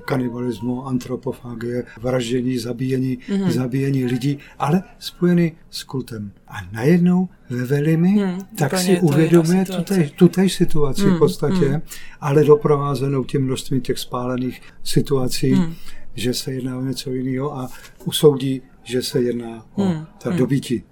kanibalismu, 0.05 0.87
antropofagie, 0.87 1.85
vraždění, 2.01 2.59
zabíjení, 2.59 3.19
mm-hmm. 3.19 3.51
zabíjení 3.51 4.05
lidí, 4.05 4.39
ale 4.59 4.83
spojený 4.99 5.53
s 5.71 5.83
kultem. 5.83 6.33
A 6.49 6.57
najednou 6.73 7.29
ve 7.51 7.65
Velimi, 7.65 8.09
mm, 8.09 8.41
tak 8.59 8.79
si 8.79 9.01
uvědomuje 9.01 9.65
tutéž 10.17 10.55
situaci 10.55 11.03
mm, 11.03 11.15
v 11.15 11.19
podstatě, 11.19 11.69
mm. 11.69 11.81
ale 12.21 12.45
doprovázenou 12.45 13.25
tím 13.25 13.45
množstvím 13.45 13.81
těch 13.81 13.99
spálených 13.99 14.63
situací, 14.85 15.55
mm. 15.55 15.75
že 16.15 16.35
se 16.35 16.53
jedná 16.53 16.79
o 16.79 16.83
něco 16.83 17.11
jiného 17.11 17.59
a 17.59 17.69
usoudí, 18.05 18.63
že 18.83 19.03
se 19.03 19.23
jedná 19.23 19.67
o 19.75 19.85
mm, 19.85 20.07
ta 20.23 20.31
mm. 20.31 20.37
dobytí. 20.37 20.83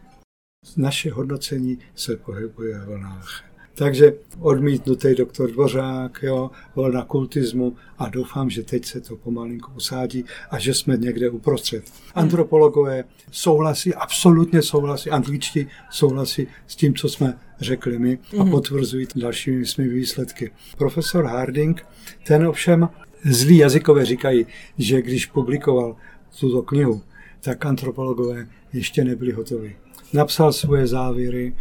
Naše 0.77 1.13
hodnocení 1.13 1.79
se 1.95 2.17
pohybuje 2.17 2.79
v 2.79 2.85
vlnách. 2.85 3.45
Takže 3.79 4.13
odmítnutý 4.41 5.15
doktor 5.15 5.51
Dvořák, 5.51 6.19
jo, 6.23 6.51
na 6.93 7.05
kultismu 7.05 7.77
a 7.99 8.09
doufám, 8.09 8.51
že 8.51 8.63
teď 8.63 8.85
se 8.85 9.01
to 9.01 9.17
pomalinku 9.17 9.73
usádí 9.77 10.25
a 10.51 10.59
že 10.59 10.75
jsme 10.75 10.97
někde 10.97 11.31
uprostřed. 11.31 11.85
Antropologové 12.15 13.05
souhlasí, 13.31 13.95
absolutně 13.95 14.63
souhlasí, 14.63 15.11
angličtí 15.11 15.67
souhlasí 15.91 16.47
s 16.67 16.77
tím, 16.77 16.95
co 16.95 17.09
jsme 17.09 17.39
řekli 17.61 17.99
my 17.99 18.19
a 18.39 18.43
mhm. 18.43 18.51
potvrzují 18.51 19.07
dalšími 19.17 19.67
svými 19.67 19.95
výsledky. 19.95 20.51
Profesor 20.79 21.25
Harding, 21.25 21.87
ten 22.27 22.47
ovšem 22.47 22.89
zlí 23.25 23.57
jazykové 23.57 24.05
říkají, 24.05 24.47
že 24.79 25.03
když 25.03 25.27
publikoval 25.27 25.97
tuto 26.41 26.63
knihu, 26.63 27.03
tak 27.41 27.67
antropologové 27.67 28.47
ještě 28.73 29.05
nebyli 29.05 29.33
hotovi. 29.33 29.77
Napsal 30.13 30.53
svoje 30.53 30.87
závěry, 30.87 31.55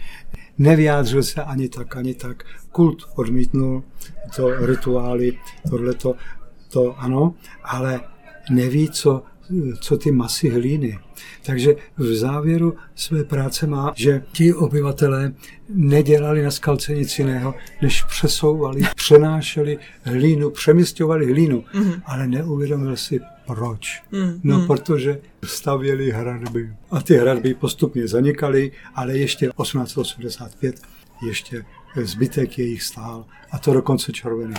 nevyjádřil 0.58 1.24
se 1.24 1.44
ani 1.44 1.70
tak, 1.70 1.96
ani 1.96 2.14
tak. 2.14 2.44
Kult 2.72 3.04
odmítnul, 3.16 3.84
to 4.36 4.66
rituály, 4.66 5.38
tohleto, 5.70 6.16
to 6.70 7.00
ano, 7.00 7.34
ale 7.64 8.02
neví, 8.50 8.90
co, 8.90 9.24
co 9.80 9.98
ty 9.98 10.12
masy 10.12 10.50
hlíny. 10.50 11.00
Takže 11.46 11.76
v 11.98 12.16
závěru 12.16 12.76
své 12.96 13.24
práce 13.24 13.68
má, 13.68 13.94
že 13.96 14.24
ti 14.32 14.54
obyvatelé 14.54 15.34
nedělali 15.70 16.44
na 16.44 16.52
skalce 16.52 16.94
nic 16.94 17.20
jiného, 17.20 17.54
než 17.82 18.04
přesouvali, 18.04 18.82
přenášeli 18.96 19.78
hlínu, 20.02 20.50
přemysťovali 20.50 21.32
hlínu, 21.32 21.64
mm-hmm. 21.74 22.02
ale 22.06 22.28
neuvědomil 22.28 22.96
si 22.96 23.20
proč. 23.48 24.04
Mm-hmm. 24.12 24.40
No, 24.44 24.68
protože 24.68 25.20
stavěli 25.44 26.12
hradby. 26.12 26.74
A 26.92 27.02
ty 27.02 27.18
hradby 27.18 27.54
postupně 27.54 28.08
zanikaly, 28.08 28.72
ale 28.96 29.18
ještě 29.18 29.50
1885 29.62 30.82
ještě 31.26 31.66
zbytek 32.04 32.58
jejich 32.58 32.84
stál. 32.84 33.26
A 33.52 33.58
to 33.58 33.74
dokonce 33.74 34.12
červený. 34.12 34.54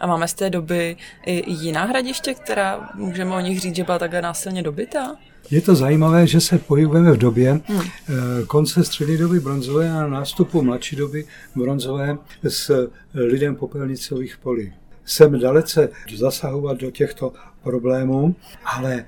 A 0.00 0.06
máme 0.06 0.28
z 0.28 0.34
té 0.34 0.50
doby 0.50 0.96
i 1.26 1.50
jiná 1.52 1.84
hradiště, 1.84 2.34
která 2.34 2.90
můžeme 2.94 3.34
o 3.36 3.40
nich 3.40 3.60
říct, 3.60 3.76
že 3.76 3.84
byla 3.84 3.98
takhle 3.98 4.22
násilně 4.22 4.62
dobytá? 4.62 5.16
Je 5.50 5.60
to 5.60 5.74
zajímavé, 5.74 6.26
že 6.26 6.40
se 6.40 6.58
pohybujeme 6.58 7.12
v 7.12 7.18
době 7.18 7.60
hmm. 7.66 7.80
Eh, 7.80 8.46
konce 8.46 8.84
střední 8.84 9.18
doby 9.18 9.40
bronzové 9.40 9.90
a 9.90 10.06
nástupu 10.06 10.62
mladší 10.62 10.96
doby 10.96 11.24
bronzové 11.56 12.18
s 12.48 12.90
lidem 13.14 13.56
popelnicových 13.56 14.38
polí. 14.42 14.72
Jsem 15.04 15.40
dalece 15.40 15.88
zasahovat 16.16 16.78
do 16.78 16.90
těchto 16.90 17.32
problémů, 17.62 18.36
ale 18.64 19.04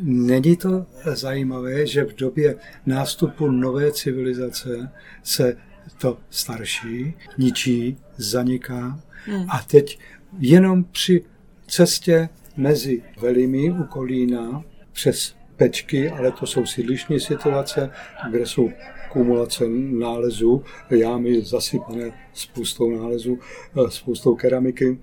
není 0.00 0.56
to 0.56 0.86
zajímavé, 1.04 1.86
že 1.86 2.04
v 2.04 2.14
době 2.14 2.56
nástupu 2.86 3.50
nové 3.50 3.92
civilizace 3.92 4.90
se 5.22 5.56
to 5.98 6.18
starší 6.30 7.14
ničí, 7.38 7.96
zaniká 8.16 9.00
hmm. 9.24 9.46
a 9.50 9.62
teď 9.66 9.98
jenom 10.38 10.84
při 10.84 11.24
cestě 11.66 12.28
mezi 12.56 13.02
Velimi 13.20 13.70
u 13.70 13.84
Kolína 13.84 14.62
přes 14.92 15.36
Pečky, 15.56 16.10
ale 16.10 16.32
to 16.32 16.46
jsou 16.46 16.66
sídlišní 16.66 17.20
situace, 17.20 17.90
kde 18.30 18.46
jsou 18.46 18.70
kumulace 19.14 19.64
nálezů, 19.90 20.62
jámy 20.90 21.42
zasypané 21.42 22.12
spoustou 22.32 22.90
nálezů, 22.90 23.38
eh, 23.38 23.90
spoustou 23.90 24.34
keramiky, 24.34 24.98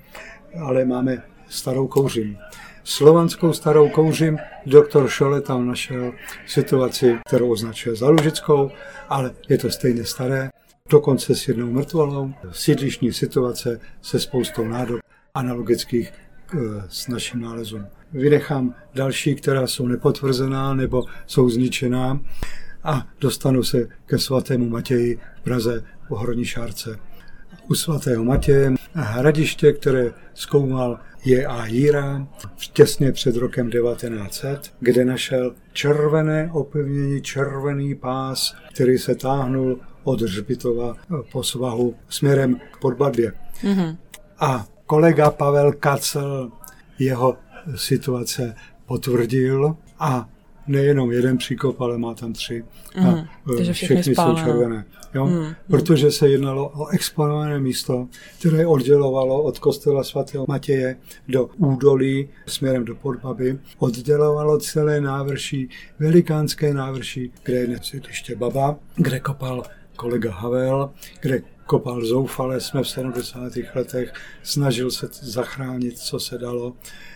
ale 0.59 0.86
máme 0.86 1.24
starou 1.49 1.88
kouřím. 1.88 2.38
Slovanskou 2.84 3.53
starou 3.53 3.89
kouřím 3.89 4.38
doktor 4.66 5.09
Šole 5.09 5.41
tam 5.41 5.68
našel 5.68 6.14
situaci, 6.47 7.18
kterou 7.28 7.51
označuje 7.51 7.95
za 7.95 8.09
lužickou, 8.09 8.72
ale 9.09 9.32
je 9.49 9.57
to 9.57 9.70
stejně 9.70 10.03
staré, 10.03 10.49
dokonce 10.89 11.36
s 11.36 11.47
jednou 11.47 11.72
mrtvolou, 11.72 12.34
sídlišní 12.51 13.14
situace 13.14 13.80
se 14.01 14.20
spoustou 14.20 14.66
nádob 14.66 14.99
analogických 15.34 16.14
eh, 16.14 16.57
s 16.89 17.07
naším 17.07 17.41
nálezům. 17.41 17.86
Vynechám 18.14 18.76
další, 18.95 19.36
která 19.36 19.68
jsou 19.68 19.88
nepotvrzená 19.88 20.74
nebo 20.74 21.03
jsou 21.28 21.49
zničená 21.49 22.20
a 22.84 23.08
dostanu 23.20 23.64
se 23.64 23.88
ke 24.06 24.20
svatému 24.20 24.70
Matěji 24.70 25.20
v 25.36 25.44
Praze 25.44 25.84
po 26.08 26.16
Horní 26.16 26.46
Šárce. 26.46 27.00
U 27.70 27.76
svatého 27.76 28.24
Matěje 28.24 28.74
hradiště, 28.94 29.74
které 29.74 30.12
zkoumal 30.34 31.00
je 31.26 31.46
a 31.46 31.66
Jíra 31.66 32.28
těsně 32.74 33.12
před 33.12 33.36
rokem 33.36 33.70
1900, 33.72 34.74
kde 34.80 35.06
našel 35.06 35.56
červené 35.74 36.50
opevnění, 36.54 37.22
červený 37.22 37.96
pás, 37.96 38.56
který 38.74 38.98
se 38.98 39.16
táhnul 39.16 39.80
od 40.04 40.22
Hřbitova 40.22 40.96
po 41.32 41.44
svahu 41.44 41.96
směrem 42.10 42.56
k 42.72 42.78
Podbadbě. 42.78 43.34
Mm-hmm. 43.64 43.98
A 44.40 44.66
kolega 44.86 45.32
Pavel 45.32 45.74
Kacel 45.74 46.52
jeho 47.00 47.38
situace 47.76 48.56
potvrdil 48.86 49.76
a 50.00 50.30
nejenom 50.72 51.12
jeden 51.12 51.38
příkop, 51.38 51.82
ale 51.82 51.98
má 51.98 52.14
tam 52.14 52.34
tři. 52.34 52.64
Mm, 52.98 53.08
a 53.08 53.28
takže 53.58 53.74
všechny, 53.74 54.02
všechny 54.02 54.16
jsou 54.16 54.36
červené. 54.36 54.86
Jo? 55.14 55.26
Mm, 55.26 55.56
Protože 55.68 56.12
se 56.12 56.30
jednalo 56.30 56.70
o 56.70 56.88
exponované 56.88 57.60
místo, 57.60 58.08
které 58.40 58.66
oddělovalo 58.68 59.44
od 59.44 59.60
kostela 59.60 60.04
svatého 60.04 60.46
Matěje 60.48 60.98
do 61.28 61.50
údolí 61.58 62.30
směrem 62.46 62.86
do 62.86 62.96
Podbaby, 62.96 63.60
oddělovalo 63.78 64.58
celé 64.60 65.02
návrší, 65.02 65.70
velikánské 66.00 66.74
návrší, 66.74 67.32
kde 67.44 67.58
je 67.58 67.80
ještě 68.08 68.36
baba, 68.36 68.76
kde 68.96 69.20
kopal 69.20 69.64
kolega 69.96 70.32
Havel, 70.32 70.90
kde 71.22 71.42
kopal 71.66 72.06
zoufale, 72.06 72.62
jsme 72.62 72.84
v 72.84 72.90
70. 72.90 73.54
letech, 73.76 74.14
snažil 74.44 74.92
se 74.92 75.10
zachránit, 75.22 76.00
co 76.00 76.20
se 76.20 76.38
dalo 76.38 76.74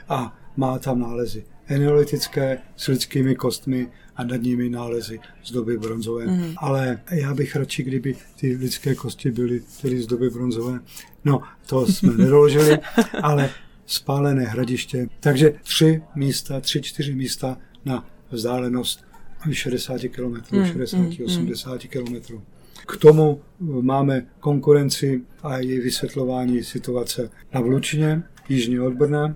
a 0.10 0.38
má 0.58 0.80
tam 0.80 1.00
nálezy 1.00 1.44
eneolitické 1.68 2.58
s 2.76 2.88
lidskými 2.88 3.36
kostmi 3.36 3.88
a 4.16 4.24
nad 4.24 4.42
nimi 4.42 4.70
nálezy 4.70 5.20
z 5.44 5.52
doby 5.52 5.78
bronzové. 5.78 6.26
Mm. 6.26 6.54
Ale 6.58 7.00
já 7.12 7.34
bych 7.34 7.56
radši, 7.56 7.84
kdyby 7.84 8.16
ty 8.40 8.56
lidské 8.56 8.96
kosti 8.96 9.32
byly 9.32 9.62
tedy 9.82 10.02
z 10.02 10.08
doby 10.08 10.30
bronzové. 10.30 10.80
No, 11.26 11.42
to 11.66 11.88
jsme 11.88 12.14
nedoložili, 12.18 12.78
ale 13.22 13.50
spálené 13.86 14.44
hradiště. 14.44 15.08
Takže 15.20 15.54
tři 15.64 16.02
místa, 16.16 16.60
tři, 16.60 16.82
čtyři 16.82 17.16
místa 17.16 17.58
na 17.86 18.08
vzdálenost 18.32 19.06
60 19.52 20.02
km, 20.02 20.58
mm. 20.58 20.66
60, 20.66 20.98
mm. 20.98 21.26
80 21.26 21.82
km. 21.88 22.16
K 22.88 22.98
tomu 22.98 23.42
máme 23.82 24.26
konkurenci 24.40 25.22
a 25.44 25.58
její 25.58 25.80
vysvětlování 25.80 26.64
situace 26.64 27.30
na 27.54 27.62
Vlučině, 27.62 28.24
jižně 28.50 28.82
od 28.82 28.94
Brna. 28.94 29.36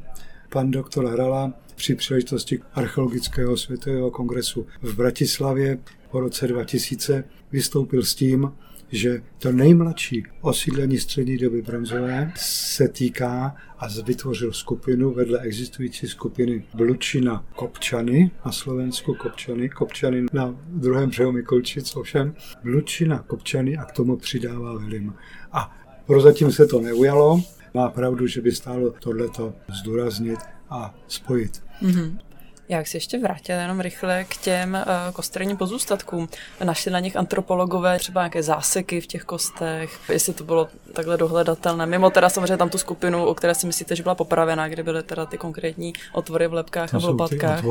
Pan 0.50 0.72
doktor 0.72 1.06
Hrala 1.08 1.54
při 1.80 1.96
příležitosti 1.96 2.60
archeologického 2.74 3.58
světového 3.58 4.12
kongresu 4.12 4.68
v 4.82 4.96
Bratislavě 4.96 5.78
po 6.12 6.20
roce 6.20 6.48
2000 6.48 7.24
vystoupil 7.52 8.04
s 8.04 8.16
tím, 8.16 8.52
že 8.92 9.22
to 9.38 9.52
nejmladší 9.52 10.24
osídlení 10.42 10.98
střední 10.98 11.38
doby 11.38 11.62
bronzové 11.62 12.32
se 12.36 12.88
týká 12.88 13.56
a 13.78 13.88
vytvořil 14.06 14.54
skupinu 14.54 15.14
vedle 15.14 15.40
existující 15.40 16.08
skupiny 16.08 16.66
Blučina 16.74 17.46
Kopčany 17.56 18.32
na 18.46 18.52
Slovensku 18.52 19.14
Kopčany, 19.14 19.70
Kopčany 19.70 20.26
na 20.34 20.56
druhém 20.68 21.10
břehu 21.10 21.32
Mikolčic 21.32 21.96
ovšem, 21.96 22.36
Blučina 22.64 23.20
Kopčany 23.20 23.78
a 23.78 23.86
k 23.86 23.92
tomu 23.92 24.18
přidává 24.18 24.78
Velim. 24.78 25.14
A 25.52 25.78
prozatím 26.06 26.52
se 26.52 26.68
to 26.68 26.82
neujalo, 26.82 27.44
má 27.74 27.90
pravdu, 27.90 28.28
že 28.28 28.42
by 28.42 28.52
stálo 28.52 28.94
tohleto 29.00 29.54
zdůraznit 29.82 30.40
a 30.70 30.96
spojit. 31.08 31.69
Mm-hmm. 31.82 32.29
Jak 32.70 32.88
se 32.88 32.98
ještě 32.98 33.20
vrátil 33.20 33.60
jenom 33.60 33.80
rychle 33.80 34.24
k 34.24 34.38
těm 34.38 34.74
uh, 34.74 35.14
kosterním 35.14 35.58
pozůstatkům. 35.58 36.30
Našli 36.64 36.92
na 36.92 37.00
nich 37.00 37.16
antropologové 37.16 38.00
třeba 38.00 38.22
nějaké 38.22 38.44
záseky 38.44 39.02
v 39.02 39.08
těch 39.08 39.24
kostech, 39.24 40.00
jestli 40.10 40.34
to 40.34 40.44
bylo 40.44 40.68
takhle 40.94 41.18
dohledatelné. 41.18 41.86
Mimo 41.86 42.10
teda 42.10 42.30
samozřejmě 42.30 42.58
tam 42.58 42.70
tu 42.70 42.78
skupinu, 42.78 43.26
o 43.26 43.34
které 43.34 43.56
si 43.56 43.68
myslíte, 43.68 43.96
že 43.96 44.04
byla 44.04 44.16
popravená, 44.16 44.68
kde 44.68 44.84
byly 44.84 45.04
teda 45.04 45.26
ty 45.26 45.38
konkrétní 45.38 45.94
otvory 46.14 46.48
v 46.48 46.54
lepkách 46.54 46.94
a 46.94 47.00
v 47.00 47.04
lopatkách. 47.04 47.64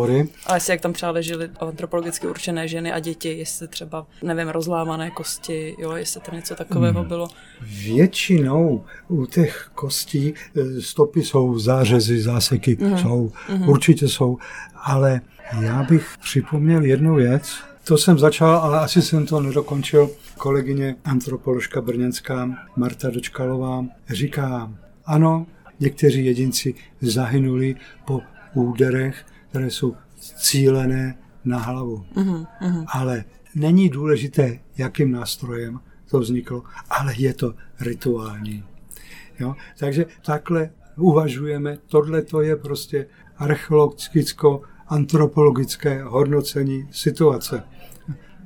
A 0.47 0.55
jestli 0.55 0.73
jak 0.73 0.81
tam 0.81 0.93
třeba 0.93 1.13
ležely 1.13 1.51
antropologicky 1.61 2.27
určené 2.27 2.69
ženy 2.69 2.93
a 2.93 2.99
děti, 2.99 3.39
jestli 3.39 3.69
třeba, 3.69 4.07
nevím, 4.23 4.49
rozlámané 4.49 5.11
kosti, 5.11 5.77
jo, 5.79 5.93
jestli 5.93 6.21
tam 6.21 6.35
něco 6.35 6.55
takového 6.55 7.01
hmm. 7.01 7.09
bylo. 7.09 7.29
Většinou 7.61 8.85
u 9.09 9.27
těch 9.27 9.71
kostí 9.75 10.35
e, 10.57 10.83
stopy 10.83 11.23
jsou 11.23 11.59
zářezy, 11.59 12.23
záseky, 12.23 12.77
mm-hmm. 12.77 13.03
jsou, 13.03 13.33
mm-hmm. 13.49 13.69
určitě 13.69 14.09
jsou 14.09 14.39
ale 14.89 15.20
já 15.61 15.82
bych 15.82 16.18
připomněl 16.22 16.84
jednu 16.84 17.14
věc, 17.14 17.62
to 17.84 17.99
jsem 17.99 18.18
začal, 18.18 18.57
ale 18.57 18.80
asi 18.80 19.03
jsem 19.03 19.26
to 19.26 19.41
nedokončil. 19.41 20.11
Kolegyně 20.39 20.97
antropoložka 21.05 21.80
brněnská 21.80 22.51
Marta 22.76 23.11
Dočkalová 23.11 23.84
říká, 24.11 24.72
ano, 25.07 25.47
někteří 25.80 26.26
jedinci 26.26 26.74
zahynuli 27.01 27.76
po 28.07 28.20
úderech, 28.55 29.26
které 29.51 29.70
jsou 29.70 29.97
cílené 30.36 31.18
na 31.45 31.59
hlavu. 31.59 32.05
Uh-huh, 32.14 32.47
uh-huh. 32.62 32.84
Ale 32.89 33.24
není 33.55 33.89
důležité, 33.89 34.59
jakým 34.78 35.12
nástrojem 35.12 35.80
to 36.11 36.20
vzniklo, 36.20 36.62
ale 36.91 37.14
je 37.16 37.34
to 37.34 37.55
rituální. 37.80 38.64
Jo? 39.41 39.55
Takže 39.78 40.07
takhle 40.24 40.70
uvažujeme, 40.97 41.78
tohle 41.89 42.22
to 42.22 42.41
je 42.41 42.57
prostě 42.57 43.07
archeologicko-antropologické 44.89 46.03
hodnocení 46.03 46.89
situace. 46.91 47.62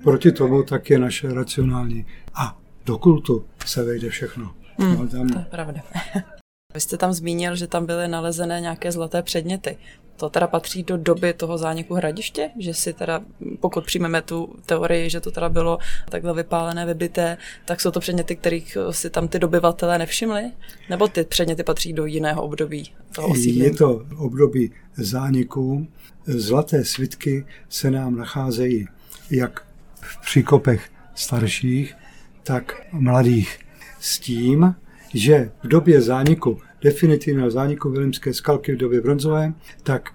Proti 0.02 0.32
tomu 0.32 0.62
tak 0.62 0.90
je 0.90 0.98
naše 0.98 1.34
racionální. 1.34 2.06
A 2.34 2.58
do 2.86 2.98
kultu 2.98 3.44
se 3.66 3.84
vejde 3.84 4.08
všechno. 4.08 4.54
Hmm, 4.78 4.98
no, 4.98 5.08
tam... 5.08 5.28
To 5.28 5.38
je 5.38 5.44
pravda. 5.44 5.80
Vy 6.74 6.80
jste 6.80 6.96
tam 6.96 7.12
zmínil, 7.12 7.56
že 7.56 7.66
tam 7.66 7.86
byly 7.86 8.08
nalezené 8.08 8.60
nějaké 8.60 8.92
zlaté 8.92 9.22
předměty. 9.22 9.76
To 10.22 10.30
teda 10.30 10.46
patří 10.46 10.82
do 10.82 10.96
doby 10.96 11.32
toho 11.32 11.58
zániku 11.58 11.94
hradiště, 11.94 12.50
že 12.58 12.74
si 12.74 12.92
teda, 12.92 13.20
pokud 13.60 13.84
přijmeme 13.84 14.22
tu 14.22 14.54
teorii, 14.66 15.10
že 15.10 15.20
to 15.20 15.30
teda 15.30 15.48
bylo 15.48 15.78
takhle 16.08 16.34
vypálené, 16.34 16.86
vybité, 16.86 17.36
tak 17.64 17.80
jsou 17.80 17.90
to 17.90 18.00
předměty, 18.00 18.36
kterých 18.36 18.76
si 18.90 19.10
tam 19.10 19.28
ty 19.28 19.38
dobyvatelé 19.38 19.98
nevšimli? 19.98 20.50
Nebo 20.90 21.08
ty 21.08 21.24
předměty 21.24 21.62
patří 21.62 21.92
do 21.92 22.06
jiného 22.06 22.42
období 22.42 22.90
toho 23.14 23.28
osídlení? 23.28 23.58
Je 23.58 23.70
to 23.76 24.06
období 24.16 24.72
zániku. 24.96 25.86
Zlaté 26.26 26.84
svitky 26.84 27.44
se 27.68 27.90
nám 27.90 28.16
nacházejí 28.16 28.88
jak 29.30 29.66
v 30.00 30.20
příkopech 30.20 30.90
starších, 31.14 31.94
tak 32.42 32.86
mladých. 32.92 33.58
S 34.00 34.18
tím, 34.18 34.74
že 35.14 35.50
v 35.62 35.68
době 35.68 36.00
zániku, 36.00 36.60
definitivního 36.82 37.50
zániku 37.50 37.90
Vilimské 37.90 38.34
skalky 38.34 38.72
v 38.72 38.76
době 38.76 39.00
bronzové, 39.00 39.52
tak 39.82 40.14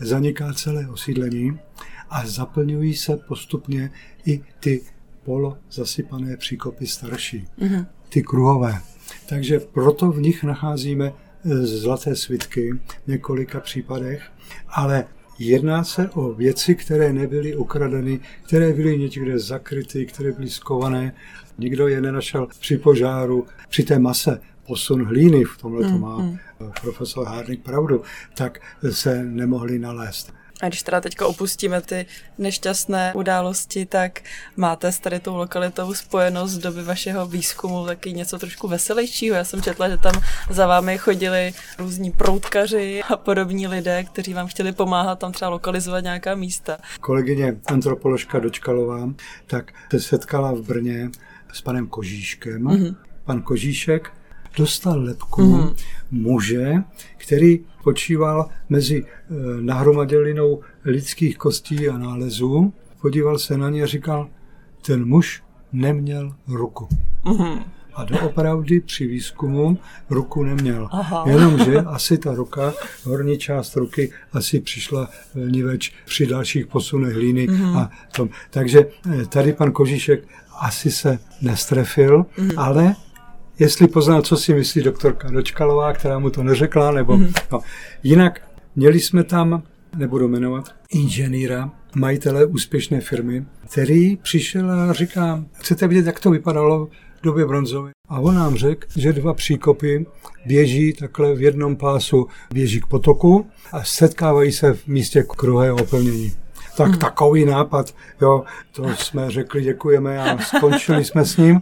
zaniká 0.00 0.52
celé 0.52 0.88
osídlení 0.88 1.58
a 2.10 2.26
zaplňují 2.26 2.94
se 2.94 3.16
postupně 3.16 3.90
i 4.26 4.44
ty 4.60 4.80
polo 5.24 5.58
zasypané 5.70 6.36
příkopy 6.36 6.86
starší, 6.86 7.44
mm-hmm. 7.58 7.86
ty 8.08 8.22
kruhové. 8.22 8.80
Takže 9.28 9.60
proto 9.60 10.10
v 10.10 10.20
nich 10.20 10.44
nacházíme 10.44 11.06
e, 11.06 11.56
zlaté 11.66 12.16
svitky 12.16 12.72
v 13.04 13.06
několika 13.06 13.60
případech, 13.60 14.22
ale 14.68 15.04
jedná 15.38 15.84
se 15.84 16.10
o 16.10 16.32
věci, 16.32 16.74
které 16.74 17.12
nebyly 17.12 17.56
ukradeny, 17.56 18.20
které 18.46 18.72
byly 18.72 18.98
někde 18.98 19.38
zakryty, 19.38 20.06
které 20.06 20.32
byly 20.32 20.50
skované. 20.50 21.14
Nikdo 21.58 21.88
je 21.88 22.00
nenašel 22.00 22.48
při 22.60 22.76
požáru, 22.78 23.46
při 23.68 23.82
té 23.82 23.98
mase 23.98 24.40
posun 24.72 25.04
hlíny, 25.04 25.44
v 25.44 25.58
tomhle 25.58 25.82
to 25.82 25.88
mm, 25.88 26.00
má 26.00 26.18
mm. 26.18 26.38
profesor 26.80 27.26
Hárnik 27.26 27.62
pravdu, 27.62 28.02
tak 28.34 28.60
se 28.90 29.22
nemohli 29.24 29.78
nalézt. 29.78 30.32
A 30.62 30.68
když 30.68 30.82
teda 30.82 31.00
teďka 31.00 31.26
opustíme 31.26 31.80
ty 31.80 32.06
nešťastné 32.38 33.12
události, 33.14 33.86
tak 33.86 34.20
máte 34.56 34.92
s 34.92 34.98
tady 34.98 35.20
tou 35.20 35.36
lokalitou 35.36 35.94
spojenost 35.94 36.52
z 36.52 36.58
doby 36.58 36.82
vašeho 36.82 37.26
výzkumu 37.26 37.86
taky 37.86 38.12
něco 38.12 38.38
trošku 38.38 38.68
veselějšího. 38.68 39.36
Já 39.36 39.44
jsem 39.44 39.62
četla, 39.62 39.88
že 39.88 39.96
tam 39.96 40.14
za 40.50 40.66
vámi 40.66 40.98
chodili 40.98 41.52
různí 41.78 42.10
proutkaři 42.10 43.02
a 43.08 43.16
podobní 43.16 43.66
lidé, 43.66 44.04
kteří 44.04 44.34
vám 44.34 44.46
chtěli 44.46 44.72
pomáhat 44.72 45.18
tam 45.18 45.32
třeba 45.32 45.48
lokalizovat 45.48 46.04
nějaká 46.04 46.34
místa. 46.34 46.78
Kolegyně 47.00 47.56
antropoložka 47.66 48.38
Dočkalová 48.38 49.08
tak 49.46 49.72
se 49.90 50.00
setkala 50.00 50.52
v 50.52 50.62
Brně 50.62 51.10
s 51.52 51.60
panem 51.60 51.86
Kožíškem. 51.86 52.64
Mm-hmm. 52.64 52.96
Pan 53.24 53.42
Kožíšek 53.42 54.21
dostal 54.56 55.02
lepku 55.02 55.42
mm-hmm. 55.42 55.74
muže, 56.10 56.74
který 57.16 57.60
počíval 57.84 58.48
mezi 58.68 59.04
eh, 59.04 59.34
nahromadělinou 59.60 60.60
lidských 60.84 61.38
kostí 61.38 61.88
a 61.88 61.98
nálezů, 61.98 62.72
podíval 63.00 63.38
se 63.38 63.58
na 63.58 63.70
ně 63.70 63.82
a 63.82 63.86
říkal, 63.86 64.28
ten 64.86 65.04
muž 65.04 65.42
neměl 65.72 66.34
ruku. 66.48 66.88
Mm-hmm. 67.24 67.62
A 67.94 68.04
doopravdy 68.04 68.80
při 68.80 69.06
výzkumu 69.06 69.78
ruku 70.10 70.42
neměl. 70.42 70.88
Aha. 70.92 71.24
Jenomže 71.26 71.78
asi 71.78 72.18
ta 72.18 72.34
ruka, 72.34 72.74
horní 73.04 73.38
část 73.38 73.76
ruky, 73.76 74.12
asi 74.32 74.60
přišla 74.60 75.08
niveč 75.34 75.92
při 76.04 76.26
dalších 76.26 76.66
posunech 76.66 77.14
hlíny. 77.14 77.48
Mm-hmm. 77.48 77.78
A 77.78 77.90
tom. 78.16 78.28
Takže 78.50 78.86
eh, 79.20 79.26
tady 79.26 79.52
pan 79.52 79.72
Kožíšek 79.72 80.28
asi 80.60 80.90
se 80.90 81.18
nestrefil, 81.40 82.22
mm-hmm. 82.22 82.54
ale 82.56 82.94
jestli 83.58 83.88
poznal, 83.88 84.22
co 84.22 84.36
si 84.36 84.54
myslí 84.54 84.82
doktorka 84.82 85.30
Dočkalová, 85.30 85.92
která 85.92 86.18
mu 86.18 86.30
to 86.30 86.42
neřekla, 86.42 86.90
nebo... 86.90 87.16
Mm-hmm. 87.16 87.32
No. 87.52 87.60
Jinak 88.02 88.40
měli 88.76 89.00
jsme 89.00 89.24
tam, 89.24 89.62
nebudu 89.96 90.28
jmenovat, 90.28 90.74
inženýra, 90.90 91.70
majitele 91.94 92.46
úspěšné 92.46 93.00
firmy, 93.00 93.44
který 93.70 94.16
přišel 94.16 94.70
a 94.70 94.92
říká, 94.92 95.44
chcete 95.52 95.86
vidět, 95.86 96.06
jak 96.06 96.20
to 96.20 96.30
vypadalo 96.30 96.86
v 97.20 97.22
době 97.22 97.46
bronzové? 97.46 97.90
A 98.08 98.20
on 98.20 98.34
nám 98.34 98.56
řekl, 98.56 98.86
že 98.96 99.12
dva 99.12 99.34
příkopy 99.34 100.06
běží 100.46 100.92
takhle 100.92 101.34
v 101.34 101.42
jednom 101.42 101.76
pásu, 101.76 102.26
běží 102.54 102.80
k 102.80 102.86
potoku 102.86 103.46
a 103.72 103.84
setkávají 103.84 104.52
se 104.52 104.74
v 104.74 104.86
místě 104.86 105.22
kruhého 105.22 105.76
opevnění. 105.76 106.32
Tak 106.76 106.88
hmm. 106.88 106.98
takový 106.98 107.44
nápad, 107.44 107.94
jo, 108.20 108.44
to 108.72 108.88
jsme 108.96 109.30
řekli 109.30 109.62
děkujeme 109.62 110.18
a 110.18 110.38
skončili 110.38 111.04
jsme 111.04 111.24
s 111.24 111.36
ním. 111.36 111.60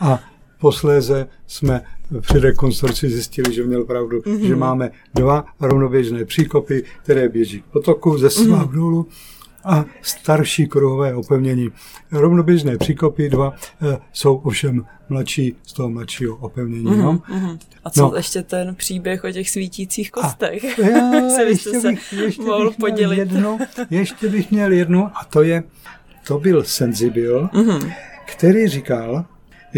A 0.00 0.20
posléze 0.58 1.28
jsme 1.46 1.82
při 2.20 2.38
rekonstrukci 2.38 3.10
zjistili, 3.10 3.54
že 3.54 3.62
měl 3.62 3.84
pravdu, 3.84 4.18
mm-hmm. 4.18 4.46
že 4.46 4.56
máme 4.56 4.90
dva 5.14 5.44
rovnoběžné 5.60 6.24
příkopy, 6.24 6.84
které 7.02 7.28
běží 7.28 7.62
k 7.62 7.64
potoku 7.64 8.18
ze 8.18 8.30
svah 8.30 8.66
mm-hmm. 8.66 8.74
dolů 8.74 9.06
a 9.64 9.84
starší 10.02 10.66
kruhové 10.66 11.14
opevnění. 11.14 11.68
Rovnoběžné 12.12 12.78
příkopy 12.78 13.28
dva 13.28 13.52
e, 13.82 13.98
jsou 14.12 14.36
ovšem 14.36 14.86
mladší 15.08 15.56
z 15.62 15.72
toho 15.72 15.90
mladšího 15.90 16.36
opevnění. 16.36 16.84
Mm-hmm, 16.84 17.02
no. 17.02 17.12
Mm-hmm. 17.12 17.58
A 17.84 17.90
co 17.90 18.02
no. 18.02 18.16
ještě 18.16 18.42
ten 18.42 18.74
příběh 18.74 19.24
o 19.24 19.32
těch 19.32 19.50
svítících 19.50 20.10
kostech? 20.10 20.78
A, 20.78 20.82
já, 20.82 21.40
ještě 21.48 21.80
bych, 21.80 22.12
ještě 22.12 22.42
mohl 22.42 22.68
bych 22.68 22.76
podělit. 22.76 23.16
Jednu, 23.16 23.58
ještě 23.90 24.28
bych 24.28 24.50
měl 24.50 24.72
jednu 24.72 25.06
a 25.06 25.24
to 25.30 25.42
je, 25.42 25.62
to 26.26 26.38
byl 26.38 26.64
Senzibil, 26.64 27.48
mm-hmm. 27.52 27.92
který 28.26 28.68
říkal, 28.68 29.24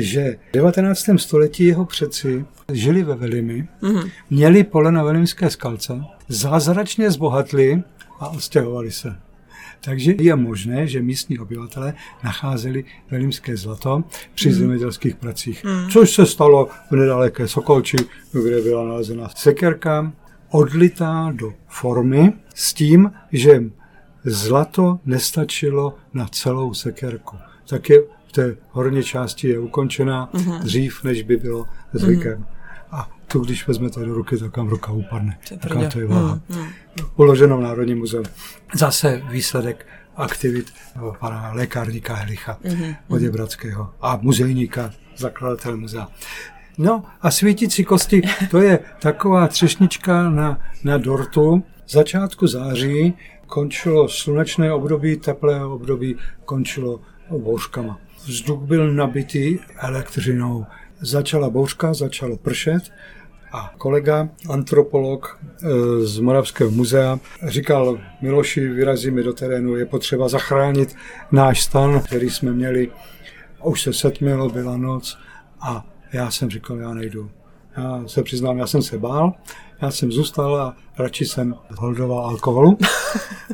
že 0.02 0.36
v 0.50 0.52
19. 0.52 1.08
století 1.16 1.64
jeho 1.64 1.84
předci 1.84 2.44
žili 2.72 3.02
ve 3.02 3.14
Velimi, 3.14 3.68
mm-hmm. 3.82 4.10
měli 4.30 4.64
pole 4.64 4.92
na 4.92 5.02
Velimské 5.02 5.50
skalce, 5.50 6.00
zázračně 6.28 7.10
zbohatli 7.10 7.82
a 8.20 8.28
odstěhovali 8.28 8.92
se. 8.92 9.16
Takže 9.80 10.14
je 10.18 10.36
možné, 10.36 10.86
že 10.86 11.02
místní 11.02 11.38
obyvatelé 11.38 11.94
nacházeli 12.24 12.84
velimské 13.10 13.56
zlato 13.56 14.04
při 14.34 14.48
mm. 14.48 14.54
zemědělských 14.54 15.16
pracích. 15.16 15.64
Mm. 15.64 15.88
Což 15.90 16.10
se 16.10 16.26
stalo 16.26 16.68
v 16.90 16.96
nedaleké 16.96 17.48
Sokolči, 17.48 17.96
kde 18.32 18.62
byla 18.62 18.84
nalezena 18.84 19.28
sekerka, 19.36 20.12
odlitá 20.50 21.32
do 21.34 21.54
formy 21.68 22.32
s 22.54 22.74
tím, 22.74 23.12
že 23.32 23.64
zlato 24.24 25.00
nestačilo 25.04 25.94
na 26.14 26.28
celou 26.28 26.74
sekerku. 26.74 27.36
Tak 27.68 27.90
je 27.90 28.02
té 28.38 28.56
horní 28.70 29.02
části 29.02 29.48
je 29.48 29.58
ukončená 29.58 30.30
mm-hmm. 30.32 30.58
dřív, 30.62 31.04
než 31.04 31.22
by 31.22 31.36
bylo 31.36 31.66
zvykem. 31.92 32.38
Mm-hmm. 32.38 32.90
A 32.90 33.10
tu, 33.26 33.40
když 33.40 33.68
vezmete 33.68 34.00
do 34.00 34.14
ruky, 34.14 34.38
tak 34.38 34.56
vám 34.56 34.68
ruka 34.68 34.92
upadne. 34.92 35.38
Taká 35.60 35.88
to 35.90 36.00
je 36.00 36.06
váha. 36.06 36.40
Mm-hmm. 36.50 36.68
Uloženo 37.16 37.58
v 37.58 37.60
Národním 37.60 37.98
muzeu. 37.98 38.22
Zase 38.74 39.22
výsledek 39.30 39.86
aktivit 40.16 40.72
pana 41.18 41.52
lékárníka 41.52 42.14
Helicha 42.14 42.58
mm-hmm. 42.64 42.96
Oděbradského 43.08 43.94
a 44.00 44.18
muzejníka, 44.22 44.90
zakladatel 45.16 45.76
muzea. 45.76 46.08
No 46.78 47.04
a 47.20 47.30
svítící 47.30 47.84
kosti, 47.84 48.22
to 48.50 48.60
je 48.60 48.78
taková 49.02 49.48
třešnička 49.48 50.30
na, 50.30 50.60
na 50.84 50.98
dortu. 50.98 51.64
Začátku 51.88 52.46
září 52.46 53.14
končilo 53.46 54.08
slunečné 54.08 54.72
období, 54.72 55.16
teplé 55.16 55.64
období 55.64 56.16
končilo 56.44 57.00
bouřkama 57.30 57.98
vzduch 58.26 58.62
byl 58.62 58.94
nabitý 58.94 59.58
elektřinou. 59.78 60.66
Začala 61.00 61.50
bouřka, 61.50 61.94
začalo 61.94 62.36
pršet 62.36 62.82
a 63.52 63.74
kolega, 63.78 64.28
antropolog 64.50 65.40
eh, 65.42 65.68
z 66.00 66.18
Moravského 66.18 66.70
muzea, 66.70 67.18
říkal, 67.46 67.98
Miloši, 68.20 68.68
vyrazíme 68.68 69.22
do 69.22 69.32
terénu, 69.32 69.76
je 69.76 69.86
potřeba 69.86 70.28
zachránit 70.28 70.96
náš 71.32 71.62
stan, 71.62 72.00
který 72.00 72.30
jsme 72.30 72.52
měli. 72.52 72.90
Už 73.64 73.82
se 73.82 73.92
setmilo, 73.92 74.48
byla 74.48 74.76
noc 74.76 75.18
a 75.60 75.86
já 76.12 76.30
jsem 76.30 76.50
říkal, 76.50 76.76
já 76.76 76.94
nejdu. 76.94 77.30
Já 77.76 78.02
se 78.06 78.22
přiznám, 78.22 78.58
já 78.58 78.66
jsem 78.66 78.82
se 78.82 78.98
bál, 78.98 79.34
já 79.82 79.90
jsem 79.90 80.12
zůstal 80.12 80.56
a 80.56 80.76
radši 80.98 81.24
jsem 81.24 81.54
holdoval 81.76 82.26
alkoholu. 82.26 82.78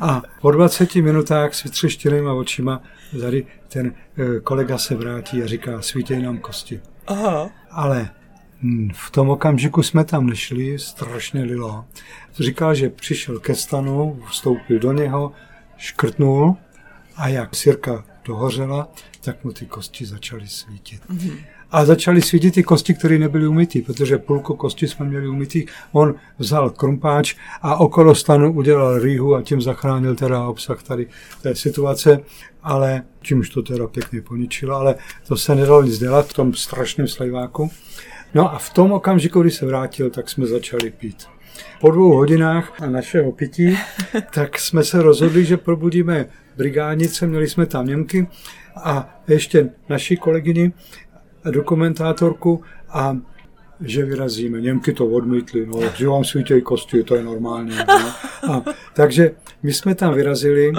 A 0.01 0.21
po 0.41 0.51
20 0.51 0.95
minutách 0.95 1.53
s 1.53 1.63
vytřeštěnýma 1.63 2.33
očima 2.33 2.81
tady 3.21 3.47
ten 3.67 3.93
eh, 4.17 4.39
kolega 4.39 4.77
se 4.77 4.95
vrátí 4.95 5.43
a 5.43 5.47
říká, 5.47 5.81
svítěj 5.81 6.21
nám 6.21 6.37
kosti. 6.37 6.81
Aha. 7.07 7.49
Ale 7.71 8.09
hm, 8.61 8.89
v 8.93 9.11
tom 9.11 9.29
okamžiku 9.29 9.83
jsme 9.83 10.03
tam 10.03 10.27
nešli, 10.27 10.79
strašně 10.79 11.43
lilo. 11.43 11.85
Říkal, 12.39 12.75
že 12.75 12.89
přišel 12.89 13.39
ke 13.39 13.55
stanu, 13.55 14.23
vstoupil 14.29 14.79
do 14.79 14.91
něho, 14.91 15.31
škrtnul 15.77 16.55
a 17.15 17.27
jak 17.27 17.55
sirka 17.55 18.03
dohořela, 18.25 18.87
tak 19.21 19.43
mu 19.43 19.51
ty 19.51 19.65
kosti 19.65 20.05
začaly 20.05 20.47
svítit. 20.47 21.01
Mm-hmm 21.09 21.37
a 21.71 21.85
začaly 21.85 22.21
svítit 22.21 22.53
ty 22.53 22.63
kosti, 22.63 22.93
které 22.93 23.17
nebyly 23.17 23.47
umytý, 23.47 23.81
protože 23.81 24.17
půlku 24.17 24.55
kosti 24.55 24.87
jsme 24.87 25.05
měli 25.05 25.27
umytý. 25.27 25.65
On 25.91 26.15
vzal 26.39 26.69
krumpáč 26.69 27.35
a 27.61 27.75
okolo 27.75 28.15
stanu 28.15 28.53
udělal 28.53 28.99
rýhu 28.99 29.35
a 29.35 29.41
tím 29.41 29.61
zachránil 29.61 30.15
teda 30.15 30.47
obsah 30.47 30.83
tady 30.83 31.07
té 31.41 31.55
situace, 31.55 32.19
ale 32.63 33.03
čímž 33.21 33.49
to 33.49 33.61
teda 33.61 33.87
pěkně 33.87 34.21
poničilo, 34.21 34.75
ale 34.75 34.95
to 35.27 35.37
se 35.37 35.55
nedalo 35.55 35.83
nic 35.83 35.99
dělat 35.99 36.27
v 36.27 36.33
tom 36.33 36.53
strašném 36.53 37.07
slejváku. 37.07 37.71
No 38.33 38.53
a 38.53 38.57
v 38.57 38.69
tom 38.69 38.91
okamžiku, 38.91 39.41
kdy 39.41 39.51
se 39.51 39.65
vrátil, 39.65 40.09
tak 40.09 40.29
jsme 40.29 40.45
začali 40.45 40.91
pít. 40.91 41.27
Po 41.81 41.91
dvou 41.91 42.13
hodinách 42.13 42.81
a 42.81 42.85
našeho 42.85 43.31
pití, 43.31 43.77
tak 44.33 44.59
jsme 44.59 44.83
se 44.83 45.01
rozhodli, 45.01 45.45
že 45.45 45.57
probudíme 45.57 46.25
brigádnice, 46.57 47.27
měli 47.27 47.49
jsme 47.49 47.65
tam 47.65 47.87
Němky 47.87 48.27
a 48.75 49.21
ještě 49.27 49.69
naši 49.89 50.17
kolegyni, 50.17 50.71
dokumentátorku 51.51 52.61
a 52.89 53.17
že 53.81 54.05
vyrazíme. 54.05 54.61
Němky 54.61 54.93
to 54.93 55.05
odmítli, 55.05 55.65
no, 55.65 55.79
že 55.95 56.07
vám 56.07 56.23
svítějí 56.23 56.61
kosti, 56.61 57.03
to 57.03 57.15
je 57.15 57.23
normálně. 57.23 57.75
No. 57.87 58.13
A, 58.53 58.63
takže 58.93 59.31
my 59.63 59.73
jsme 59.73 59.95
tam 59.95 60.13
vyrazili 60.13 60.71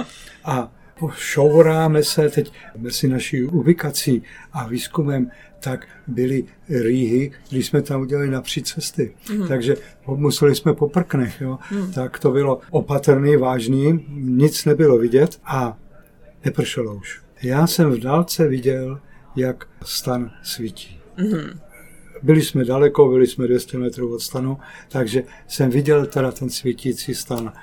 a 0.45 0.71
šouráme 1.15 2.03
se 2.03 2.29
teď 2.29 2.53
mezi 2.77 3.07
naší 3.07 3.43
ubikací 3.43 4.23
a 4.53 4.67
výzkumem, 4.67 5.31
tak 5.59 5.87
byly 6.07 6.45
rýhy, 6.69 7.31
když 7.49 7.67
jsme 7.67 7.81
tam 7.81 8.01
udělali 8.01 8.29
napříč 8.29 8.73
cesty. 8.73 9.13
Mm. 9.33 9.47
Takže 9.47 9.75
museli 10.07 10.55
jsme 10.55 10.73
po 10.73 10.89
prknech. 10.89 11.41
Jo. 11.41 11.59
Mm. 11.71 11.91
Tak 11.91 12.19
to 12.19 12.31
bylo 12.31 12.59
opatrný, 12.71 13.37
vážný, 13.37 14.05
nic 14.17 14.65
nebylo 14.65 14.97
vidět 14.97 15.39
a 15.45 15.77
nepršelo 16.45 16.95
už. 16.95 17.21
Já 17.43 17.67
jsem 17.67 17.91
v 17.91 17.99
dálce 17.99 18.47
viděl 18.47 18.99
jak 19.37 19.67
stan 19.83 20.31
svítí. 20.43 20.99
Mm-hmm. 21.17 21.59
Byli 22.23 22.41
jsme 22.41 22.65
daleko, 22.65 23.09
byli 23.09 23.27
jsme 23.27 23.47
200 23.47 23.77
metrů 23.77 24.15
od 24.15 24.19
stanu, 24.19 24.57
takže 24.89 25.23
jsem 25.47 25.69
viděl 25.69 26.05
teda 26.05 26.31
ten 26.31 26.49
svítící 26.49 27.15
stan. 27.15 27.53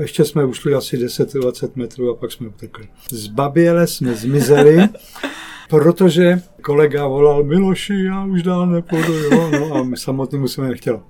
Ještě 0.00 0.24
jsme 0.24 0.44
ušli 0.44 0.74
asi 0.74 0.96
10-20 0.96 1.70
metrů 1.74 2.10
a 2.10 2.14
pak 2.14 2.32
jsme 2.32 2.48
utekli. 2.48 2.88
Z 3.10 3.26
Baběle 3.26 3.86
jsme 3.86 4.14
zmizeli, 4.14 4.88
protože 5.68 6.42
kolega 6.62 7.06
volal 7.06 7.44
Miloši, 7.44 8.04
já 8.04 8.24
už 8.24 8.42
dál 8.42 8.66
nepůjdu, 8.66 9.14
jo, 9.14 9.50
no 9.50 9.74
a 9.74 9.82
my 9.82 9.96
samotný 9.96 10.38
musíme 10.38 10.68
nechtěl. 10.68 11.02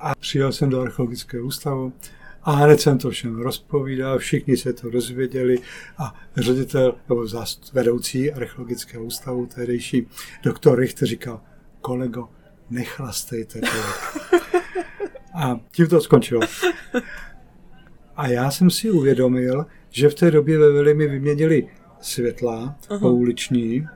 A 0.00 0.12
přijel 0.20 0.52
jsem 0.52 0.70
do 0.70 0.80
archeologického 0.80 1.46
ústavu, 1.46 1.92
a 2.46 2.52
hned 2.52 2.80
jsem 2.80 2.98
to 2.98 3.10
všem 3.10 3.36
rozpovídal, 3.40 4.18
všichni 4.18 4.56
se 4.56 4.72
to 4.72 4.90
dozvěděli 4.90 5.58
a 5.98 6.14
ředitel 6.36 6.94
nebo 7.08 7.26
vedoucí 7.72 8.32
archeologického 8.32 9.04
ústavu, 9.04 9.46
tehdejší 9.46 10.06
doktor 10.42 10.78
Richter 10.78 11.08
říkal, 11.08 11.40
kolego, 11.80 12.28
nechlastejte 12.70 13.60
to. 13.60 13.66
A 15.34 15.60
tím 15.70 15.86
to 15.86 16.00
skončilo. 16.00 16.40
A 18.16 18.28
já 18.28 18.50
jsem 18.50 18.70
si 18.70 18.90
uvědomil, 18.90 19.66
že 19.90 20.08
v 20.08 20.14
té 20.14 20.30
době 20.30 20.58
ve 20.58 20.72
Velimi 20.72 21.06
vyměnili 21.06 21.68
světla 22.00 22.78
uh-huh. 22.88 23.00
pouliční 23.00 23.86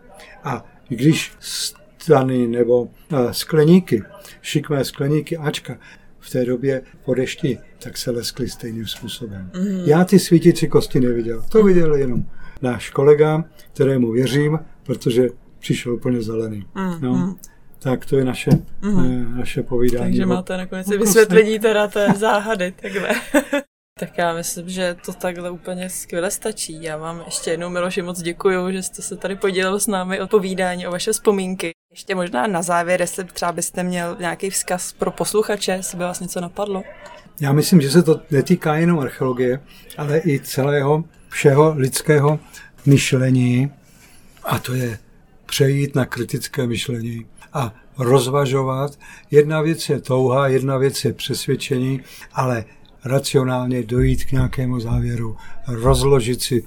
a 0.45 0.65
když 0.89 1.33
stany 1.39 2.47
nebo 2.47 2.83
uh, 2.83 3.31
skleníky, 3.31 4.03
šikmé 4.43 4.85
skleníky 4.85 5.37
Ačka 5.37 5.79
v 6.21 6.31
té 6.31 6.45
době 6.45 6.83
po 7.05 7.15
dešti, 7.15 7.59
tak 7.83 7.97
se 7.97 8.11
leskly 8.11 8.49
stejným 8.49 8.87
způsobem. 8.87 9.51
Mm. 9.55 9.83
Já 9.85 10.05
ty 10.05 10.19
svítící 10.19 10.69
kosti 10.69 11.01
neviděl. 11.01 11.45
To 11.49 11.63
viděl 11.63 11.95
jenom 11.95 12.25
náš 12.63 12.91
kolega, 12.91 13.45
kterému 13.73 14.13
věřím, 14.13 14.59
protože 14.83 15.29
přišel 15.59 15.95
úplně 15.95 16.23
zelený. 16.23 16.67
Mm. 16.75 17.01
No. 17.01 17.15
Mm. 17.15 17.35
Tak 17.79 18.07
to 18.07 18.17
je 18.17 18.25
naše, 18.25 18.51
mm. 18.83 19.39
naše 19.39 19.63
povídání. 19.63 20.05
Takže 20.05 20.27
máte 20.27 20.57
nakonec 20.57 20.89
vysvětlení 20.89 21.59
teda 21.59 21.89
té 21.89 22.09
záhady, 22.17 22.75
takhle. 22.83 23.09
Tak 24.01 24.19
já 24.19 24.35
myslím, 24.35 24.69
že 24.69 24.97
to 25.05 25.13
takhle 25.13 25.51
úplně 25.51 25.91
skvěle 25.91 26.31
stačí. 26.31 26.83
Já 26.83 26.97
vám 26.97 27.23
ještě 27.27 27.51
jednou, 27.51 27.69
Miloši, 27.69 28.03
moc 28.03 28.23
děkuji, 28.23 28.73
že 28.73 28.83
jste 28.83 29.03
se 29.03 29.17
tady 29.17 29.37
podělil 29.37 29.81
s 29.81 29.87
námi 29.87 30.21
o 30.21 30.27
povídání, 30.27 30.87
o 30.87 30.91
vaše 30.91 31.13
vzpomínky. 31.13 31.71
Ještě 31.91 32.15
možná 32.15 32.47
na 32.47 32.63
závěr, 32.63 33.01
jestli 33.01 33.25
třeba 33.25 33.53
byste 33.53 33.83
měl 33.83 34.17
nějaký 34.21 34.51
vzkaz 34.51 34.93
pro 34.93 35.11
posluchače, 35.11 35.73
jestli 35.73 35.99
by 35.99 36.05
vás 36.05 36.21
něco 36.21 36.41
napadlo. 36.41 36.83
Já 37.41 37.53
myslím, 37.53 37.81
že 37.81 37.91
se 37.91 38.03
to 38.03 38.21
netýká 38.31 38.75
jenom 38.75 38.99
archeologie, 38.99 39.61
ale 39.99 40.21
i 40.27 40.41
celého 40.41 41.05
všeho 41.29 41.75
lidského 41.77 42.41
myšlení 42.87 43.73
a 44.45 44.59
to 44.59 44.75
je 44.75 44.99
přejít 45.47 45.95
na 45.95 46.07
kritické 46.07 46.67
myšlení 46.67 47.27
a 47.53 47.75
rozvažovat. 47.99 48.99
Jedna 49.31 49.61
věc 49.61 49.89
je 49.89 50.01
touha, 50.01 50.49
jedna 50.49 50.79
věc 50.79 51.05
je 51.05 51.13
přesvědčení, 51.13 52.01
ale 52.33 52.65
racionálně 53.05 53.83
dojít 53.83 54.25
k 54.25 54.33
nějakému 54.33 54.81
závěru, 54.81 55.37
rozložit 55.67 56.43
si 56.43 56.65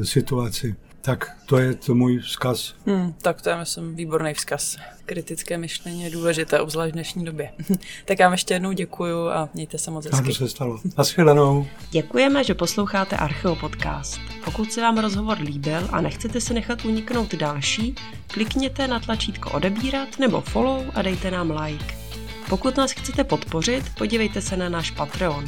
e, 0.00 0.04
situaci. 0.04 0.74
Tak 1.04 1.36
to 1.46 1.58
je 1.58 1.74
to 1.74 1.94
můj 1.94 2.18
vzkaz. 2.18 2.74
Hmm, 2.86 3.12
tak 3.22 3.42
to 3.42 3.50
je, 3.50 3.56
myslím, 3.56 3.94
výborný 3.94 4.34
vzkaz. 4.34 4.76
Kritické 5.06 5.58
myšlení 5.58 6.02
je 6.02 6.10
důležité, 6.10 6.60
obzvlášť 6.60 6.90
v 6.90 6.94
dnešní 6.94 7.24
době. 7.24 7.50
tak 8.04 8.18
já 8.18 8.26
vám 8.26 8.32
ještě 8.32 8.54
jednou 8.54 8.72
děkuju 8.72 9.28
a 9.28 9.48
mějte 9.54 9.78
se 9.78 9.90
moc 9.90 10.06
hezky. 10.06 10.34
se 10.34 10.48
stalo. 10.48 10.80
Naschledanou. 10.98 11.66
Děkujeme, 11.90 12.44
že 12.44 12.54
posloucháte 12.54 13.16
Archeo 13.16 13.56
podcast. 13.56 14.20
Pokud 14.44 14.72
se 14.72 14.80
vám 14.80 14.98
rozhovor 14.98 15.38
líbil 15.40 15.88
a 15.92 16.00
nechcete 16.00 16.40
se 16.40 16.54
nechat 16.54 16.84
uniknout 16.84 17.34
další, 17.34 17.94
klikněte 18.26 18.88
na 18.88 19.00
tlačítko 19.00 19.50
odebírat 19.50 20.18
nebo 20.18 20.40
follow 20.40 20.84
a 20.94 21.02
dejte 21.02 21.30
nám 21.30 21.50
like. 21.50 22.03
Pokud 22.48 22.76
nás 22.76 22.92
chcete 22.92 23.24
podpořit, 23.24 23.94
podívejte 23.98 24.40
se 24.40 24.56
na 24.56 24.68
náš 24.68 24.90
Patreon. 24.90 25.44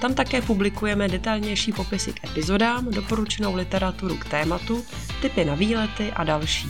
Tam 0.00 0.14
také 0.14 0.42
publikujeme 0.42 1.08
detailnější 1.08 1.72
popisy 1.72 2.12
k 2.12 2.24
epizodám, 2.24 2.90
doporučenou 2.90 3.54
literaturu 3.54 4.16
k 4.16 4.24
tématu, 4.24 4.84
typy 5.22 5.44
na 5.44 5.54
výlety 5.54 6.12
a 6.12 6.24
další. 6.24 6.68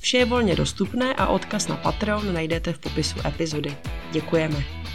Vše 0.00 0.18
je 0.18 0.24
volně 0.24 0.56
dostupné 0.56 1.14
a 1.14 1.26
odkaz 1.26 1.68
na 1.68 1.76
Patreon 1.76 2.34
najdete 2.34 2.72
v 2.72 2.78
popisu 2.78 3.16
epizody. 3.26 3.76
Děkujeme. 4.12 4.85